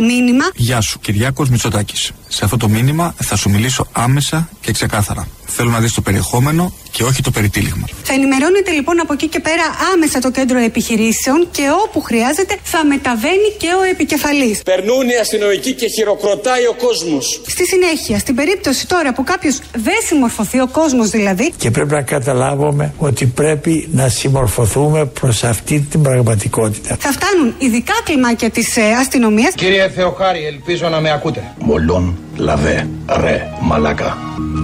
μήνυμα. 0.00 0.44
Γεια 0.54 0.80
σου, 0.80 0.98
Κυριάκος 1.00 1.48
Μητσοτάκης. 1.48 2.12
Σε 2.28 2.44
αυτό 2.44 2.56
το 2.56 2.68
μήνυμα 2.68 3.14
θα 3.22 3.36
σου 3.36 3.50
μιλήσω 3.50 3.88
άμεσα 3.92 4.48
και 4.60 4.72
ξεκάθαρα. 4.72 5.28
Θέλω 5.46 5.70
να 5.70 5.80
δεις 5.80 5.92
το 5.92 6.00
περιεχόμενο 6.00 6.72
και 6.90 7.02
όχι 7.02 7.22
το 7.22 7.30
περιτύλιγμα. 7.30 7.86
Θα 8.02 8.12
ενημερώνεται 8.12 8.70
λοιπόν 8.70 9.00
από 9.00 9.12
εκεί 9.12 9.28
και 9.28 9.40
πέρα 9.40 9.62
άμεσα 9.94 10.18
το 10.18 10.30
κέντρο 10.30 10.58
επιχειρήσεων 10.58 11.48
και 11.50 11.62
όπου 11.84 12.00
χρειάζεται 12.00 12.56
θα 12.62 12.84
μεταβαίνει 12.84 13.48
και 13.58 13.66
ο 13.80 13.82
επικεφαλής. 13.82 14.62
Περνούν 14.62 15.08
οι 15.08 15.16
αστυνομικοί 15.20 15.72
και 15.72 15.88
χειροκροτάει 15.88 16.66
ο 16.66 16.74
κόσμος. 16.74 17.40
Στη 17.46 17.66
συνέχεια, 17.66 18.18
στην 18.18 18.34
περίπτωση 18.34 18.86
τώρα 18.86 19.12
που 19.12 19.24
κάποιος 19.24 19.58
δεν 19.72 19.98
συμμορφωθεί, 20.06 20.43
ο 20.60 20.68
κόσμος 20.68 21.08
δηλαδή, 21.10 21.52
Και 21.56 21.70
πρέπει 21.70 21.90
να 21.92 22.02
καταλάβουμε 22.02 22.92
ότι 22.98 23.26
πρέπει 23.26 23.88
να 23.92 24.08
συμμορφωθούμε 24.08 25.04
προς 25.04 25.44
αυτή 25.44 25.80
την 25.90 26.02
πραγματικότητα. 26.02 26.96
θα 27.00 27.12
φτάνουν 27.12 27.54
ειδικά 27.58 27.92
κλιμάκια 28.04 28.50
της 28.50 28.76
ε, 28.76 28.82
αστυνομίας 29.00 29.54
Κύριε 29.54 29.88
Θεοχάρη, 29.88 30.44
ελπίζω 30.46 30.88
να 30.88 31.00
με 31.00 31.10
ακούτε. 31.12 31.54
Μολόν, 31.58 32.18
λαβέ, 32.36 32.88
ρε, 33.20 33.46
μαλάκα. 33.60 34.16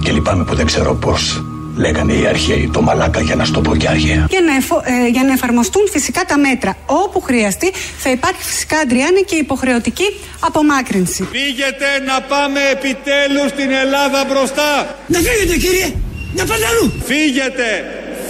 Και 0.05 0.13
λυπάμαι 0.13 0.45
που 0.45 0.55
δεν 0.55 0.67
ξέρω 0.67 0.95
πώς 0.95 1.45
Λέγανε 1.81 2.13
οι 2.13 2.27
αρχαίοι 2.27 2.71
το 2.73 2.81
μαλάκα 2.83 3.21
για 3.21 3.35
να 3.35 3.45
στο 3.45 3.61
πω 3.61 3.77
και 3.77 3.89
αρχαία. 3.89 4.27
Για 4.31 4.41
να, 4.41 4.55
εφο- 4.57 4.83
ε, 4.85 5.09
για 5.09 5.23
να 5.25 5.33
εφαρμοστούν 5.33 5.83
φυσικά 5.91 6.25
τα 6.25 6.39
μέτρα. 6.39 6.77
Όπου 6.87 7.21
χρειαστεί 7.21 7.73
θα 7.99 8.11
υπάρχει 8.11 8.43
φυσικά, 8.43 8.77
Αντριάννη, 8.79 9.23
και 9.23 9.37
υποχρεωτική 9.37 10.05
απομάκρυνση. 10.41 11.29
Φύγετε 11.31 11.87
να 12.07 12.21
πάμε 12.33 12.61
επιτέλους 12.73 13.49
στην 13.55 13.71
Ελλάδα 13.85 14.25
μπροστά. 14.29 14.71
Να 15.07 15.19
φύγετε 15.19 15.57
κύριε, 15.65 15.89
να 16.37 16.45
πάτε 16.45 16.65
αλλού. 16.71 16.93
Φύγετε, 17.11 17.67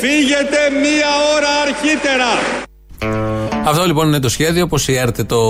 φύγετε 0.01 0.59
μία 0.85 1.11
ώρα 1.37 1.51
αρχίτερα. 1.67 2.31
Αυτό 3.65 3.87
λοιπόν 3.87 4.07
είναι 4.07 4.21
το 4.21 4.29
σχέδιο, 4.29 4.65
όπω 4.65 4.77
η 4.87 4.95
ΕΡΤ 4.97 5.23
το 5.23 5.41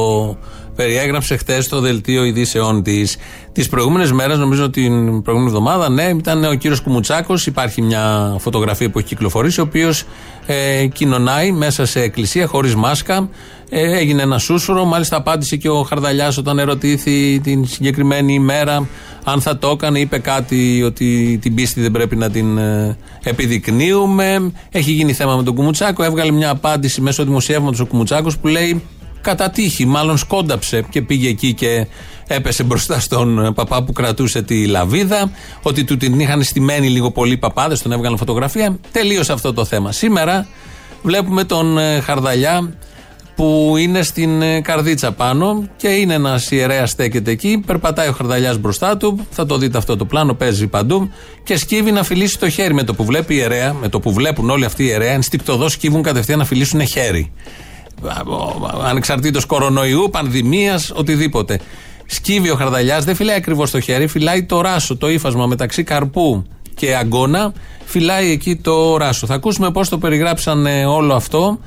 περιέγραψε 0.76 1.36
χθες 1.36 1.64
στο 1.64 1.80
δελτίο 1.80 2.24
ειδήσεών 2.24 2.82
της. 2.82 3.16
Τις 3.52 3.68
προηγούμενες 3.68 4.12
μέρες, 4.12 4.38
νομίζω 4.38 4.70
την 4.70 5.22
προηγούμενη 5.22 5.56
εβδομάδα, 5.56 5.88
ναι, 5.90 6.02
ήταν 6.02 6.44
ο 6.44 6.54
κύριος 6.54 6.80
Κουμουτσάκος. 6.80 7.46
Υπάρχει 7.46 7.82
μια 7.82 8.34
φωτογραφία 8.38 8.90
που 8.90 8.98
έχει 8.98 9.08
κυκλοφορήσει, 9.08 9.60
ο 9.60 9.62
οποίος 9.62 10.04
ε, 10.46 10.86
κοινωνάει 10.86 11.52
μέσα 11.52 11.86
σε 11.86 12.00
εκκλησία 12.00 12.46
χωρίς 12.46 12.74
μάσκα. 12.74 13.28
Ε, 13.68 13.98
έγινε 13.98 14.22
ένα 14.22 14.38
σούσουρο. 14.38 14.84
Μάλιστα, 14.84 15.16
απάντησε 15.16 15.56
και 15.56 15.68
ο 15.68 15.82
Χαρδαλιάς 15.82 16.36
όταν 16.38 16.58
ερωτήθη 16.58 17.40
την 17.42 17.66
συγκεκριμένη 17.66 18.34
ημέρα 18.34 18.88
αν 19.24 19.40
θα 19.40 19.58
το 19.58 19.68
έκανε. 19.68 19.98
Είπε 19.98 20.18
κάτι 20.18 20.82
ότι 20.82 21.38
την 21.42 21.54
πίστη 21.54 21.80
δεν 21.80 21.90
πρέπει 21.90 22.16
να 22.16 22.30
την 22.30 22.58
ε, 22.58 22.96
επιδεικνύουμε. 23.22 24.52
Έχει 24.70 24.92
γίνει 24.92 25.12
θέμα 25.12 25.36
με 25.36 25.42
τον 25.42 25.54
Κουμουτσάκο. 25.54 26.02
Έβγαλε 26.02 26.30
μια 26.30 26.50
απάντηση 26.50 27.00
μέσω 27.00 27.24
δημοσιεύματος 27.24 27.80
ο 27.80 27.86
Κουμουτσάκος 27.86 28.38
που 28.38 28.46
λέει 28.46 28.82
κατά 29.20 29.50
τύχη, 29.50 29.86
μάλλον 29.86 30.16
σκόνταψε 30.16 30.84
και 30.90 31.02
πήγε 31.02 31.28
εκεί 31.28 31.54
και 31.54 31.86
έπεσε 32.26 32.62
μπροστά 32.62 33.00
στον 33.00 33.44
ε, 33.44 33.52
παπά 33.52 33.82
που 33.82 33.92
κρατούσε 33.92 34.42
τη 34.42 34.66
λαβίδα. 34.66 35.30
Ότι 35.62 35.84
του 35.84 35.96
την 35.96 36.20
είχαν 36.20 36.42
στημένη 36.42 36.88
λίγο 36.88 37.10
πολύ 37.10 37.36
παπάδες, 37.36 37.82
τον 37.82 37.92
έβγαλαν 37.92 38.18
φωτογραφία. 38.18 38.78
Τελείωσε 38.92 39.32
αυτό 39.32 39.52
το 39.52 39.64
θέμα. 39.64 39.92
Σήμερα 39.92 40.46
βλέπουμε 41.02 41.44
τον 41.44 41.78
ε, 41.78 42.00
Χαρδαλιά 42.00 42.74
που 43.34 43.74
είναι 43.78 44.02
στην 44.02 44.42
ε, 44.42 44.60
καρδίτσα 44.60 45.12
πάνω 45.12 45.68
και 45.76 45.88
είναι 45.88 46.14
ένα 46.14 46.40
ιερέα 46.50 46.86
στέκεται 46.86 47.30
εκεί. 47.30 47.62
Περπατάει 47.66 48.08
ο 48.08 48.12
Χαρδαλιάς 48.12 48.58
μπροστά 48.58 48.96
του. 48.96 49.26
Θα 49.30 49.46
το 49.46 49.58
δείτε 49.58 49.78
αυτό 49.78 49.96
το 49.96 50.04
πλάνο, 50.04 50.34
παίζει 50.34 50.66
παντού. 50.66 51.10
Και 51.44 51.56
σκύβει 51.56 51.92
να 51.92 52.02
φιλήσει 52.02 52.38
το 52.38 52.48
χέρι 52.48 52.74
με 52.74 52.82
το 52.82 52.94
που 52.94 53.04
βλέπει 53.04 53.34
η 53.34 53.36
ιερέα, 53.40 53.72
με 53.72 53.88
το 53.88 54.00
που 54.00 54.12
βλέπουν 54.12 54.50
όλοι 54.50 54.64
αυτοί 54.64 54.82
οι 54.82 54.86
ιερέα, 54.88 55.12
ενστικτοδός 55.12 55.72
σκύβουν 55.72 56.02
κατευθείαν 56.02 56.38
να 56.38 56.44
φιλήσουν 56.44 56.86
χέρι. 56.86 57.32
Ανεξαρτήτως 58.84 59.44
κορονοϊού, 59.44 60.08
πανδημίας, 60.10 60.92
οτιδήποτε. 60.94 61.60
Σκύβει 62.06 62.50
ο 62.50 62.54
Χαρδαλιάς, 62.54 63.04
δεν 63.04 63.14
φυλάει 63.14 63.36
ακριβώς 63.36 63.70
το 63.70 63.80
χέρι, 63.80 64.06
φυλάει 64.06 64.44
το 64.44 64.60
ράσο, 64.60 64.96
το 64.96 65.10
ύφασμα 65.10 65.46
μεταξύ 65.46 65.82
καρπού 65.82 66.44
και 66.74 66.96
αγκώνα. 66.96 67.52
Φυλάει 67.84 68.30
εκεί 68.30 68.56
το 68.56 68.96
ράσο. 68.96 69.26
Θα 69.26 69.34
ακούσουμε 69.34 69.70
πώς 69.70 69.88
το 69.88 69.98
περιγράψαν 69.98 70.66
ε, 70.66 70.84
όλο 70.84 71.14
αυτό 71.14 71.58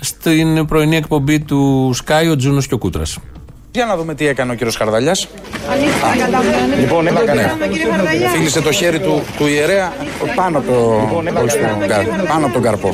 στην 0.00 0.66
πρωινή 0.66 0.96
εκπομπή 0.96 1.40
του 1.40 1.94
Sky 2.04 2.30
ο 2.30 2.36
Τζούνος 2.36 2.66
και 2.66 2.74
ο 2.74 2.78
Κούτρας. 2.78 3.18
Για 3.74 3.84
να 3.84 3.96
δούμε 3.96 4.14
τι 4.14 4.26
έκανε 4.26 4.52
ο 4.52 4.54
κύριος 4.54 4.76
Χαρδαλιάς. 4.76 5.28
Λοιπόν, 6.78 7.06
έκανε. 7.06 7.52
Φίλησε 8.34 8.60
το 8.60 8.72
χέρι 8.72 8.98
του, 9.00 9.22
του 9.36 9.46
ιερέα 9.46 9.92
πάνω 10.34 10.58
από 10.58 10.72
το, 10.72 11.40
όχι 11.40 11.50
στον 11.50 11.86
κα- 11.88 12.24
πάνω 12.28 12.44
από 12.44 12.52
τον 12.54 12.62
καρπό. 12.62 12.88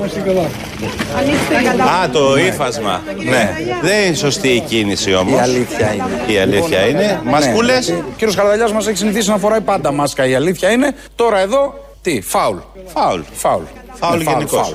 Α, 2.03 2.09
το 2.13 2.37
ύφασμα. 2.39 3.03
Ναι. 3.25 3.57
Δεν 3.83 4.07
είναι 4.07 4.15
σωστή 4.15 4.49
η 4.49 4.61
κίνηση 4.61 5.15
όμως. 5.15 5.39
Η 5.39 5.43
αλήθεια 5.43 5.93
είναι. 5.95 6.33
Η 6.33 6.39
αλήθεια 6.39 6.87
είναι. 6.87 7.21
Μασκούλες. 7.25 7.89
Ναι. 7.89 7.95
Ο 7.97 8.13
κύριος 8.17 8.37
Χαρδαλιάς 8.37 8.73
μας 8.73 8.87
έχει 8.87 8.97
συνηθίσει 8.97 9.29
να 9.31 9.37
φοράει 9.39 9.61
πάντα 9.61 9.93
μάσκα. 9.93 10.27
Η 10.27 10.35
αλήθεια 10.35 10.71
είναι. 10.71 10.95
Τώρα 11.15 11.39
εδώ, 11.39 11.75
τι, 12.03 12.21
φάουλ. 12.21 12.57
Φάουλ. 12.87 13.21
Φάουλ. 13.33 13.63
Φάουλ 13.93 14.23
Ναι, 14.23 14.31
γενικώ. 14.31 14.69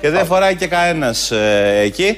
Και 0.00 0.10
δεν 0.10 0.26
φοράει 0.26 0.54
και 0.54 0.66
κανένας 0.66 1.32
εκεί. 1.82 2.16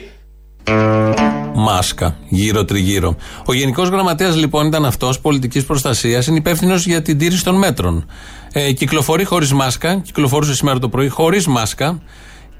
Μάσκα, 1.63 2.17
γύρω-τριγύρω. 2.29 3.17
Ο 3.47 3.53
Γενικός 3.53 3.89
Γραμματέας 3.89 4.37
λοιπόν 4.37 4.67
ήταν 4.67 4.85
αυτός 4.85 5.21
πολιτικής 5.21 5.65
προστασίας, 5.65 6.27
είναι 6.27 6.37
υπεύθυνο 6.37 6.75
για 6.75 7.03
την 7.03 7.19
τήρηση 7.19 7.45
των 7.45 7.55
μέτρων. 7.55 8.07
Ε, 8.53 8.73
κυκλοφορεί 8.73 9.25
χωρίς 9.25 9.53
μάσκα, 9.53 9.95
κυκλοφορούσε 9.97 10.55
σήμερα 10.55 10.79
το 10.79 10.89
πρωί 10.89 11.09
χωρίς 11.09 11.47
μάσκα 11.47 12.03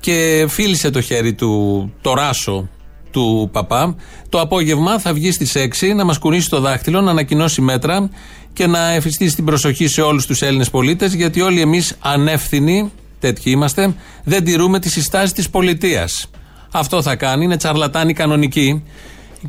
και 0.01 0.47
φίλησε 0.49 0.91
το 0.91 1.01
χέρι 1.01 1.33
του, 1.33 1.93
το 2.01 2.15
ράσο 2.15 2.69
του 3.11 3.49
παπά. 3.53 3.97
Το 4.29 4.41
απόγευμα 4.41 4.99
θα 4.99 5.13
βγει 5.13 5.33
στις 5.33 5.57
6 5.57 5.95
να 5.95 6.05
μας 6.05 6.19
κουνήσει 6.19 6.49
το 6.49 6.61
δάχτυλο, 6.61 7.01
να 7.01 7.11
ανακοινώσει 7.11 7.61
μέτρα 7.61 8.11
και 8.53 8.67
να 8.67 8.91
εφιστήσει 8.93 9.35
την 9.35 9.45
προσοχή 9.45 9.87
σε 9.87 10.01
όλους 10.01 10.27
τους 10.27 10.43
Έλληνες 10.43 10.71
πολίτες, 10.71 11.15
γιατί 11.15 11.41
όλοι 11.41 11.61
εμείς 11.61 11.97
ανεύθυνοι, 12.01 12.91
τέτοιοι 13.19 13.51
είμαστε, 13.51 13.95
δεν 14.25 14.45
τηρούμε 14.45 14.79
τις 14.79 14.93
συστάσεις 14.93 15.33
της 15.33 15.51
πολιτείας. 15.51 16.31
Αυτό 16.73 17.03
θα 17.03 17.17
κάνει, 17.17 17.45
είναι 17.45 17.57
τσαρλατάνοι 17.57 18.13
κανονικοί 18.13 18.83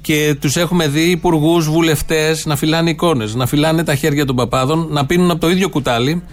και 0.02 0.36
τους 0.40 0.56
έχουμε 0.56 0.88
δει 0.88 1.10
υπουργούς, 1.10 1.70
βουλευτές 1.70 2.46
να 2.46 2.56
φυλάνε 2.56 2.90
εικόνες, 2.90 3.36
να 3.36 3.46
φυλάνε 3.46 3.84
τα 3.84 3.96
χέρια 3.96 4.26
των 4.26 4.36
παπάδων, 4.36 4.88
να 4.90 5.06
πίνουν 5.06 5.32
από 5.32 5.40
το 5.40 5.50
ίδιο 5.50 5.70
κουτάλι 5.70 6.24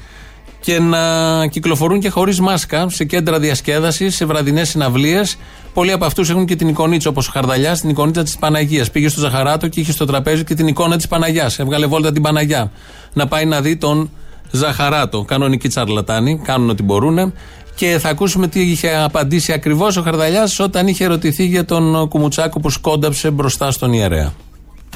και 0.60 0.78
να 0.78 0.98
κυκλοφορούν 1.46 2.00
και 2.00 2.08
χωρίς 2.08 2.40
μάσκα 2.40 2.88
σε 2.88 3.04
κέντρα 3.04 3.38
διασκέδασης, 3.38 4.14
σε 4.16 4.24
βραδινές 4.24 4.68
συναυλίες. 4.68 5.36
Πολλοί 5.74 5.92
από 5.92 6.04
αυτούς 6.04 6.30
έχουν 6.30 6.44
και 6.44 6.56
την 6.56 6.68
εικονίτσα, 6.68 7.08
όπως 7.08 7.28
ο 7.28 7.30
Χαρδαλιάς, 7.32 7.80
την 7.80 7.88
εικονίτσα 7.88 8.22
της 8.22 8.36
Παναγίας. 8.38 8.90
Πήγε 8.90 9.08
στο 9.08 9.20
Ζαχαράτο 9.20 9.68
και 9.68 9.80
είχε 9.80 9.92
στο 9.92 10.04
τραπέζι 10.04 10.44
και 10.44 10.54
την 10.54 10.66
εικόνα 10.66 10.96
της 10.96 11.08
Παναγιάς. 11.08 11.58
Έβγαλε 11.58 11.86
βόλτα 11.86 12.12
την 12.12 12.22
Παναγιά. 12.22 12.72
Να 13.12 13.26
πάει 13.26 13.44
να 13.44 13.60
δει 13.60 13.76
τον 13.76 14.10
Ζαχαράτο. 14.50 15.22
Κανονικοί 15.22 15.68
τσαρλατάνοι, 15.68 16.40
κάνουν 16.44 16.70
ό,τι 16.70 16.82
μπορούν. 16.82 17.32
Και 17.80 17.98
θα 17.98 18.08
ακούσουμε 18.08 18.48
τι 18.48 18.60
είχε 18.60 18.96
απαντήσει 18.96 19.52
ακριβώς 19.52 19.96
ο 19.96 20.02
Χαρδαλιάς 20.02 20.58
όταν 20.58 20.86
είχε 20.86 21.04
ερωτηθεί 21.04 21.44
για 21.44 21.64
τον 21.64 22.08
Κουμουτσάκο 22.08 22.60
που 22.60 22.70
σκόνταψε 22.70 23.30
μπροστά 23.30 23.70
στον 23.70 23.92
ιερέα. 23.92 24.32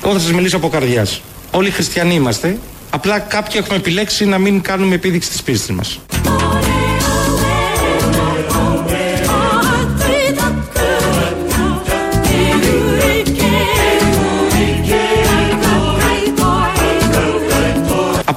Εγώ 0.05 0.13
θα 0.13 0.19
σας 0.19 0.33
μιλήσω 0.33 0.57
από 0.57 0.69
καρδιάς. 0.69 1.21
Όλοι 1.51 1.71
χριστιανοί 1.71 2.15
είμαστε. 2.15 2.59
Απλά 2.91 3.19
κάποιοι 3.19 3.55
έχουμε 3.63 3.77
επιλέξει 3.77 4.25
να 4.25 4.39
μην 4.39 4.61
κάνουμε 4.61 4.95
επίδειξη 4.95 5.29
της 5.29 5.43
πίστης 5.43 5.75
μας. 5.75 6.01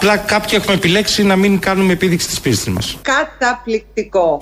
Απλά 0.09 0.21
κάποιοι 0.21 0.57
έχουμε 0.61 0.75
επιλέξει 0.75 1.23
να 1.23 1.35
μην 1.35 1.59
κάνουμε 1.59 1.93
επίδειξη 1.93 2.27
της 2.27 2.39
πίστης 2.39 2.73
μας. 2.73 2.97
Καταπληκτικό. 3.01 4.37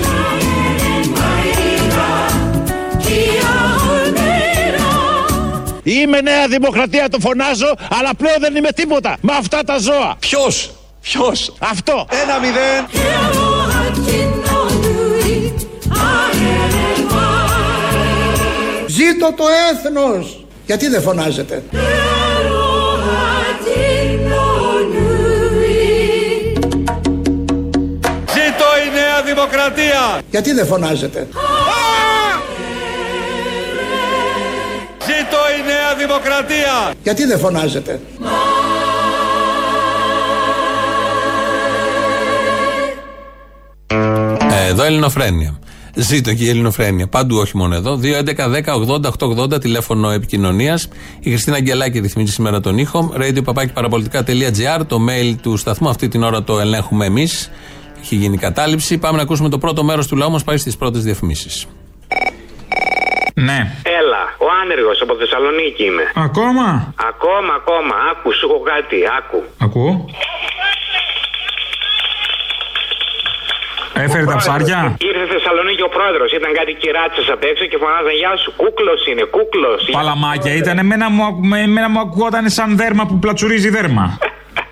Είμαι 5.83 6.21
Νέα 6.21 6.47
Δημοκρατία, 6.47 7.09
το 7.09 7.17
φωνάζω, 7.19 7.75
αλλά 7.99 8.15
πλέον 8.17 8.35
δεν 8.39 8.55
είμαι 8.55 8.71
τίποτα 8.71 9.17
με 9.21 9.33
αυτά 9.39 9.63
τα 9.63 9.77
ζώα. 9.77 10.15
Ποιος, 10.19 10.71
ποιος; 11.01 11.53
Αυτό. 11.59 12.07
Ένα 12.23 12.39
μηδέν. 12.39 12.85
Ζήτω 18.87 19.33
το 19.37 19.43
έθνος. 19.71 20.45
Γιατί 20.65 20.87
δεν 20.87 21.01
φωνάζετε; 21.01 21.63
Δημοκρατία. 29.25 30.21
Γιατί 30.29 30.53
δεν 30.53 30.65
φωνάζετε; 30.65 31.27
Ζήτω 35.05 35.37
η 35.57 35.65
Νέα 35.65 35.95
Δημοκρατία. 36.07 36.93
Γιατί 37.03 37.25
δεν 37.25 37.39
φωνάζετε; 37.39 37.99
Ε, 44.51 44.67
εδώ 44.69 44.83
Ελληνοφρένεια. 44.83 45.59
Ζήτω 45.97 46.33
και 46.33 46.43
η 46.43 46.49
Ελληνοφρένεια. 46.49 47.07
Παντού, 47.07 47.37
όχι 47.37 47.57
μόνο 47.57 47.75
εδώ. 47.75 47.99
2.11.10.80.880 48.03 49.61
τηλέφωνο 49.61 50.09
επικοινωνίας. 50.09 50.87
Η 51.19 51.29
Χριστίνα 51.29 51.55
Αγγελάκη 51.55 51.99
ρυθμίζει 51.99 52.31
σήμερα 52.31 52.59
τον 52.59 52.77
ήχο. 52.77 53.13
radio.parapolitica.gr 53.19 54.81
το 54.87 54.99
mail 55.09 55.35
του 55.41 55.57
σταθμού. 55.57 55.89
Αυτή 55.89 56.07
την 56.07 56.23
ώρα 56.23 56.43
το 56.43 56.59
ελέγχουμε 56.59 57.05
εμείς. 57.05 57.51
Έχει 58.05 58.15
γίνει 58.15 58.37
κατάληψη. 58.37 58.97
Πάμε 58.97 59.17
να 59.17 59.23
ακούσουμε 59.23 59.49
το 59.49 59.57
πρώτο 59.57 59.83
μέρος 59.83 60.07
του 60.07 60.15
λαού 60.15 60.31
μας. 60.31 60.43
Πάει 60.43 60.57
στις 60.57 60.77
πρώτες 60.77 61.03
διαφημίσεις. 61.03 61.67
Ναι. 63.47 63.59
Έλα, 63.99 64.23
ο 64.45 64.47
άνεργος 64.61 65.01
από 65.01 65.15
Θεσσαλονίκη 65.15 65.83
είμαι. 65.83 66.05
Ακόμα; 66.27 66.93
Ακόμα, 67.11 67.51
ακόμα. 67.61 67.95
Άκου, 68.11 68.29
σου 68.37 68.45
έχω 68.49 68.59
κάτι. 68.73 68.97
Άκου. 69.17 69.39
Ακούω. 69.65 69.93
Έφερε 73.93 74.25
τα 74.25 74.35
ψάρια; 74.35 74.79
Ήρθε 75.09 75.23
στη 75.25 75.33
Θεσσαλονίκη 75.37 75.81
ο 75.81 75.89
πρόεδρος. 75.97 76.31
Ήταν 76.39 76.51
κάτι 76.59 76.73
κυράτσε 76.81 77.21
απ' 77.35 77.43
έξω 77.51 77.65
και 77.71 77.77
φωνάζαν 77.81 78.15
Γεια 78.21 78.33
σου. 78.41 78.49
Κούκλος 78.61 79.01
είναι, 79.09 79.23
κούκλος. 79.35 79.81
Παλαμάκια 79.91 80.53
ήταν. 80.61 80.77
Εμένα 80.77 81.09
μου, 81.09 81.23
ακου- 81.29 81.45
με- 81.51 81.61
εμένα 81.69 81.89
μου 81.89 81.99
ακουγόταν 81.99 82.49
σαν 82.49 82.69
δέρμα 82.81 83.03
που 83.09 83.15
πλατσουρίζει 83.23 83.69
δέρμα. 83.77 84.05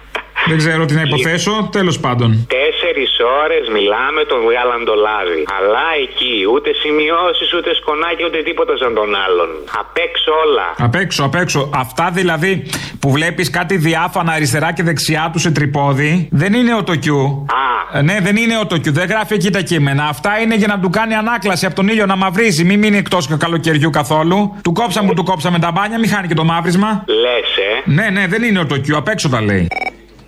Δεν 0.49 0.57
ξέρω 0.57 0.85
τι 0.85 0.93
να 0.93 1.01
υποθέσω. 1.01 1.53
Τέλος 1.71 1.99
πάντων. 1.99 2.29
Τέσσερις 2.55 3.11
ώρες 3.43 3.63
μιλάμε, 3.77 4.21
τον 4.31 4.39
βγάλαν 4.47 4.81
το 4.89 4.95
λάδι. 5.05 5.41
Αλλά 5.57 5.85
εκεί 6.05 6.35
ούτε 6.53 6.69
σημειώσεις, 6.83 7.49
ούτε 7.57 7.69
σκονάκι, 7.79 8.23
ούτε 8.27 8.39
τίποτα 8.47 8.73
σαν 8.81 8.93
τον 8.99 9.09
άλλον. 9.25 9.49
Απ' 9.81 9.97
έξω 10.07 10.31
όλα. 10.45 10.67
Απ' 10.87 10.95
έξω, 11.03 11.23
απ' 11.23 11.35
έξω. 11.43 11.69
Αυτά 11.83 12.05
δηλαδή 12.19 12.51
που 12.99 13.11
βλέπεις 13.11 13.49
κάτι 13.49 13.75
διάφανα 13.77 14.31
αριστερά 14.31 14.69
και 14.73 14.83
δεξιά 14.83 15.29
του 15.33 15.39
σε 15.39 15.51
τρυπόδι, 15.51 16.27
δεν 16.31 16.53
είναι 16.53 16.73
ο 16.75 16.83
τοκιού. 16.83 17.45
Α. 17.63 17.97
Ε, 17.97 18.01
ναι, 18.01 18.17
δεν 18.21 18.35
είναι 18.35 18.57
ο 18.57 18.65
τοκιού. 18.65 18.91
Δεν 18.93 19.07
γράφει 19.07 19.33
εκεί 19.33 19.49
τα 19.49 19.61
κείμενα. 19.61 20.03
Αυτά 20.05 20.39
είναι 20.41 20.55
για 20.55 20.67
να 20.67 20.79
του 20.79 20.89
κάνει 20.89 21.13
ανάκλαση 21.15 21.65
από 21.65 21.75
τον 21.75 21.87
ήλιο 21.87 22.05
να 22.05 22.15
μαυρίζει. 22.15 22.63
Μην 22.63 22.79
μείνει 22.79 22.97
εκτός 22.97 23.27
καλοκαιριού 23.37 23.89
καθόλου. 23.89 24.59
Του 24.63 24.71
κόψαμε 24.71 25.07
που 25.07 25.13
του 25.13 25.23
κόψαμε 25.23 25.59
τα 25.59 25.71
μπάνια, 25.71 25.99
μην 25.99 26.09
χάνει 26.09 26.27
και 26.27 26.33
το 26.33 26.43
μαύρισμα. 26.43 27.03
Λες, 27.07 27.57
ε. 27.85 27.91
Ναι, 27.91 28.09
ναι, 28.09 28.27
δεν 28.27 28.43
είναι 28.43 28.59
ο 28.59 28.65
τοκιού. 28.65 28.97
Απ' 28.97 29.07
έξω 29.07 29.29
τα 29.29 29.41
λέει. 29.41 29.67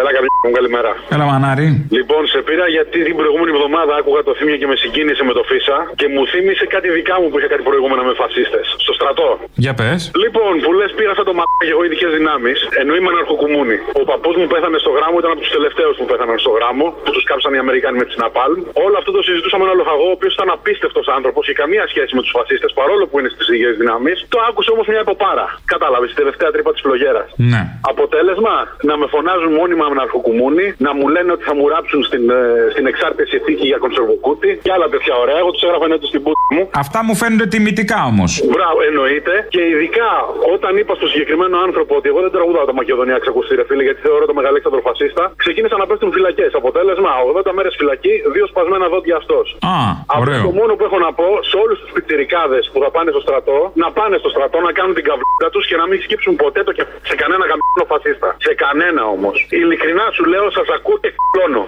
Έλα, 0.00 0.10
καμιά 0.16 0.30
μου, 0.46 0.54
καλημέρα. 0.58 0.92
Έλα, 1.14 1.24
μανάρι. 1.30 1.68
Λοιπόν, 1.98 2.22
σε 2.32 2.38
πήρα 2.48 2.66
γιατί 2.76 2.98
την 3.08 3.16
προηγούμενη 3.20 3.50
εβδομάδα 3.56 3.92
άκουγα 4.00 4.20
το 4.28 4.32
θύμιο 4.38 4.56
και 4.60 4.68
με 4.72 4.76
συγκίνησε 4.82 5.22
με 5.28 5.32
το 5.38 5.42
Φίσα 5.50 5.78
και 6.00 6.06
μου 6.12 6.22
θύμισε 6.32 6.64
κάτι 6.74 6.88
δικά 6.98 7.14
μου 7.20 7.26
που 7.30 7.36
είχα 7.38 7.48
κάτι 7.54 7.64
προηγούμενα 7.70 8.02
με 8.08 8.12
φασίστες. 8.20 8.66
Στο 8.84 8.92
στρατό. 8.98 9.28
Για 9.64 9.74
πες. 9.80 10.00
Λοιπόν, 10.24 10.52
που 10.64 10.70
λες 10.78 10.90
πήρα 10.98 11.10
αυτό 11.16 11.24
το 11.30 11.34
μαλάκι 11.38 11.64
και 11.68 11.74
εγώ 11.76 11.82
ειδικές 11.86 12.10
δυνάμεις, 12.18 12.58
ενώ 12.80 12.92
είμαι 12.96 13.10
αναρχοκουμούνι. 13.14 13.76
Ο 14.00 14.02
παππούς 14.10 14.34
μου 14.40 14.46
πέθανε 14.52 14.78
στο 14.84 14.90
γράμμο, 14.96 15.16
ήταν 15.22 15.30
από 15.34 15.40
τους 15.44 15.52
τελευταίους 15.56 15.94
που 15.98 16.06
πέθαναν 16.10 16.36
στο 16.44 16.52
γράμμο, 16.58 16.86
που 17.04 17.10
τους 17.14 17.24
κάψαν 17.30 17.52
οι 17.56 17.60
Αμερικάνοι 17.64 17.96
με 18.02 18.06
τη 18.08 18.14
Ναπάλ. 18.22 18.52
Όλο 18.84 18.96
αυτό 19.00 19.10
το 19.16 19.20
συζητούσαμε 19.26 19.62
ένα 19.66 19.74
λοχαγό, 19.80 20.06
ο 20.12 20.14
οποίος 20.16 20.32
ήταν 20.38 20.48
απίστευτος 20.56 21.06
άνθρωπος 21.16 21.42
και 21.48 21.54
καμία 21.62 21.84
σχέση 21.92 22.10
με 22.16 22.22
τους 22.24 22.32
φασίστες, 22.36 22.70
παρόλο 22.80 23.02
που 23.08 23.16
είναι 23.18 23.30
στις 23.34 23.46
ίδιε 23.54 23.70
δυνάμεις. 23.80 24.16
Το 24.34 24.38
άκουσε 24.48 24.70
όμως 24.74 24.86
μια 24.92 25.00
υποπάρα. 25.06 25.46
Κατάλαβες, 25.74 26.08
τη 26.10 26.16
τελευταία 26.22 26.50
τρύπα 26.54 26.70
της 26.74 26.82
φλογέρας. 26.86 27.28
Ναι. 27.52 27.62
Αποτέλεσμα, 27.92 28.54
να 28.88 28.94
με 29.00 29.06
φωνάζουν 29.14 29.52
μόνιμα 29.60 29.81
με 29.94 29.96
αρχοκουμούνι, 30.06 30.66
να 30.86 30.90
μου 30.96 31.06
λένε 31.14 31.30
ότι 31.36 31.44
θα 31.48 31.54
μου 31.58 31.64
ράψουν 31.74 32.00
στην, 32.08 32.24
ε, 32.30 32.40
στην 32.74 32.84
εξάρτηση 32.92 33.34
θήκη 33.44 33.66
για 33.72 33.78
κονσερβοκούτι 33.84 34.50
και 34.64 34.72
άλλα 34.74 34.88
τέτοια 34.94 35.14
ωραία. 35.22 35.38
Εγώ 35.42 35.50
τους 35.54 35.62
έγραφα 35.66 35.86
ναι, 35.88 35.98
του 36.02 36.08
στην 36.12 36.22
πούτη 36.24 36.40
μου. 36.54 36.62
Αυτά 36.84 36.98
μου 37.06 37.14
φαίνονται 37.20 37.46
τιμητικά 37.54 37.98
όμως. 38.12 38.30
Μπράβο, 38.54 38.78
εννοείται. 38.90 39.34
Και 39.54 39.62
ειδικά 39.72 40.10
όταν 40.54 40.72
είπα 40.80 40.92
στο 40.98 41.06
συγκεκριμένο 41.12 41.56
άνθρωπο 41.66 41.92
ότι 42.00 42.08
εγώ 42.12 42.20
δεν 42.26 42.32
τραγουδάω 42.36 42.64
τα 42.70 42.74
Μακεδονία 42.80 43.18
ξακουστή, 43.24 43.52
ρε 43.60 43.64
φίλε, 43.68 43.82
γιατί 43.88 44.00
θεωρώ 44.06 44.24
το 44.30 44.34
μεγαλύτερο 44.40 44.80
φασίστα, 44.88 45.24
ξεκίνησαν 45.44 45.78
να 45.82 45.86
πέφτουν 45.90 46.10
φυλακές. 46.16 46.50
Αποτέλεσμα, 46.60 47.10
80 47.32 47.52
μέρες 47.58 47.74
φυλακή, 47.80 48.14
δύο 48.34 48.46
σπασμένα 48.52 48.86
δόντια 48.92 49.16
αυτό. 49.22 49.38
Α, 49.72 49.76
Αυτό 50.14 50.20
ωραίο. 50.22 50.42
το 50.46 50.52
μόνο 50.60 50.72
που 50.76 50.84
έχω 50.88 50.98
να 51.06 51.10
πω 51.18 51.26
σε 51.50 51.56
όλους 51.62 51.76
τους 51.80 51.90
πιτσιρικάδες 51.94 52.62
που 52.72 52.78
θα 52.84 52.90
πάνε 52.94 53.10
στο 53.14 53.20
στρατό, 53.26 53.58
να 53.82 53.88
πάνε 53.98 54.16
στο 54.22 54.28
στρατό, 54.34 54.58
να 54.68 54.72
κάνουν 54.78 54.94
την 54.98 55.04
καβλίδα 55.08 55.48
τους 55.54 55.64
και 55.68 55.76
να 55.80 55.84
μην 55.90 55.98
σκύψουν 56.04 56.32
ποτέ 56.44 56.60
το 56.66 56.72
και 56.76 56.84
σε 57.08 57.14
κανένα 57.20 57.44
γαμμένο 57.50 57.84
φασίστα. 57.92 58.28
Σε 58.46 58.52
κανένα 58.62 59.02
όμως. 59.16 59.36
Ειλικρινά 59.72 60.10
σου 60.12 60.24
λέω, 60.24 60.50
σας 60.50 60.68
ακούω 60.76 60.98
και 60.98 61.12
κλώνω. 61.32 61.64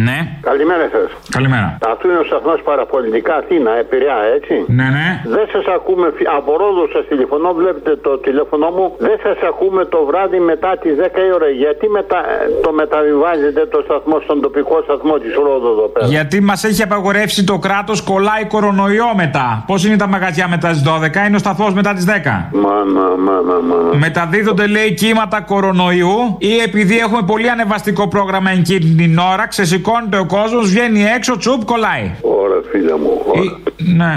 Ναι. 0.00 0.18
Καλημέρα 0.50 0.86
σα. 0.94 1.02
Καλημέρα. 1.36 1.68
Αυτό 1.92 2.04
είναι 2.10 2.18
ο 2.24 2.26
σταθμός 2.30 2.58
παραπολιτικά 2.70 3.34
Αθήνα, 3.42 3.70
Επηρεά, 3.82 4.20
έτσι. 4.36 4.54
Ναι, 4.78 4.86
ναι. 4.96 5.08
Δεν 5.36 5.46
σας 5.54 5.66
ακούμε, 5.76 6.06
φι- 6.16 6.28
από 6.38 6.50
Ρόδο 6.60 6.84
σας 6.94 7.04
τηλεφωνώ, 7.12 7.48
βλέπετε 7.60 7.92
το 8.06 8.12
τηλέφωνό 8.26 8.68
μου. 8.76 8.86
Δεν 9.06 9.16
σας 9.24 9.38
ακούμε 9.50 9.80
το 9.94 9.98
βράδυ 10.08 10.38
μετά 10.50 10.70
τις 10.82 10.94
10 11.00 11.20
η 11.28 11.32
ώρα. 11.38 11.48
Γιατί 11.64 11.84
μετα... 11.96 12.18
το 12.64 12.70
μεταβιβάζετε 12.80 13.60
το 13.74 13.78
σταθμό 13.86 14.16
στον 14.24 14.36
τοπικό 14.44 14.76
σταθμό 14.86 15.14
της 15.22 15.32
Ρόδο 15.46 15.68
εδώ 15.76 15.86
πέρα; 15.94 16.06
Γιατί 16.06 16.36
μας 16.50 16.60
έχει 16.64 16.82
απαγορεύσει 16.88 17.40
το 17.44 17.56
κράτος, 17.66 17.98
κολλάει 18.10 18.44
κορονοϊό 18.54 19.08
μετά. 19.22 19.46
Πώς 19.66 19.80
είναι 19.86 19.96
τα 19.96 20.08
μαγαζιά 20.14 20.46
μετά 20.54 20.68
τις 20.74 20.82
12, 20.88 21.26
είναι 21.26 21.36
ο 21.36 21.42
σταθμός 21.46 21.72
μετά 21.78 21.90
τις 21.96 22.04
10. 22.04 22.10
Μάνα, 22.64 23.06
μάνα, 23.26 23.56
μάνα. 23.68 23.96
Μεταδίδονται, 24.04 24.66
λέει, 24.66 24.94
κύματα 24.94 25.40
κορονοϊού 25.40 26.16
ή 26.38 26.52
επειδή 26.66 26.98
έχουμε 26.98 27.22
πολύ 27.26 27.48
ανεβαστικό 27.50 28.08
πρόγραμμα 28.08 28.50
εκείνη 28.50 28.94
την 29.02 29.18
ώρα, 29.18 29.46
ξεσηκώνεται 29.86 30.18
ο 30.18 30.26
κόσμος, 30.36 30.64
βγαίνει 30.72 31.00
έξω, 31.16 31.32
τσουπ, 31.38 31.60
κολλάει. 31.64 32.04
Ωραία, 32.20 32.60
φίλα 32.70 32.96
μου. 33.02 33.12
Ωραία. 33.26 33.56
Ναι, 34.00 34.12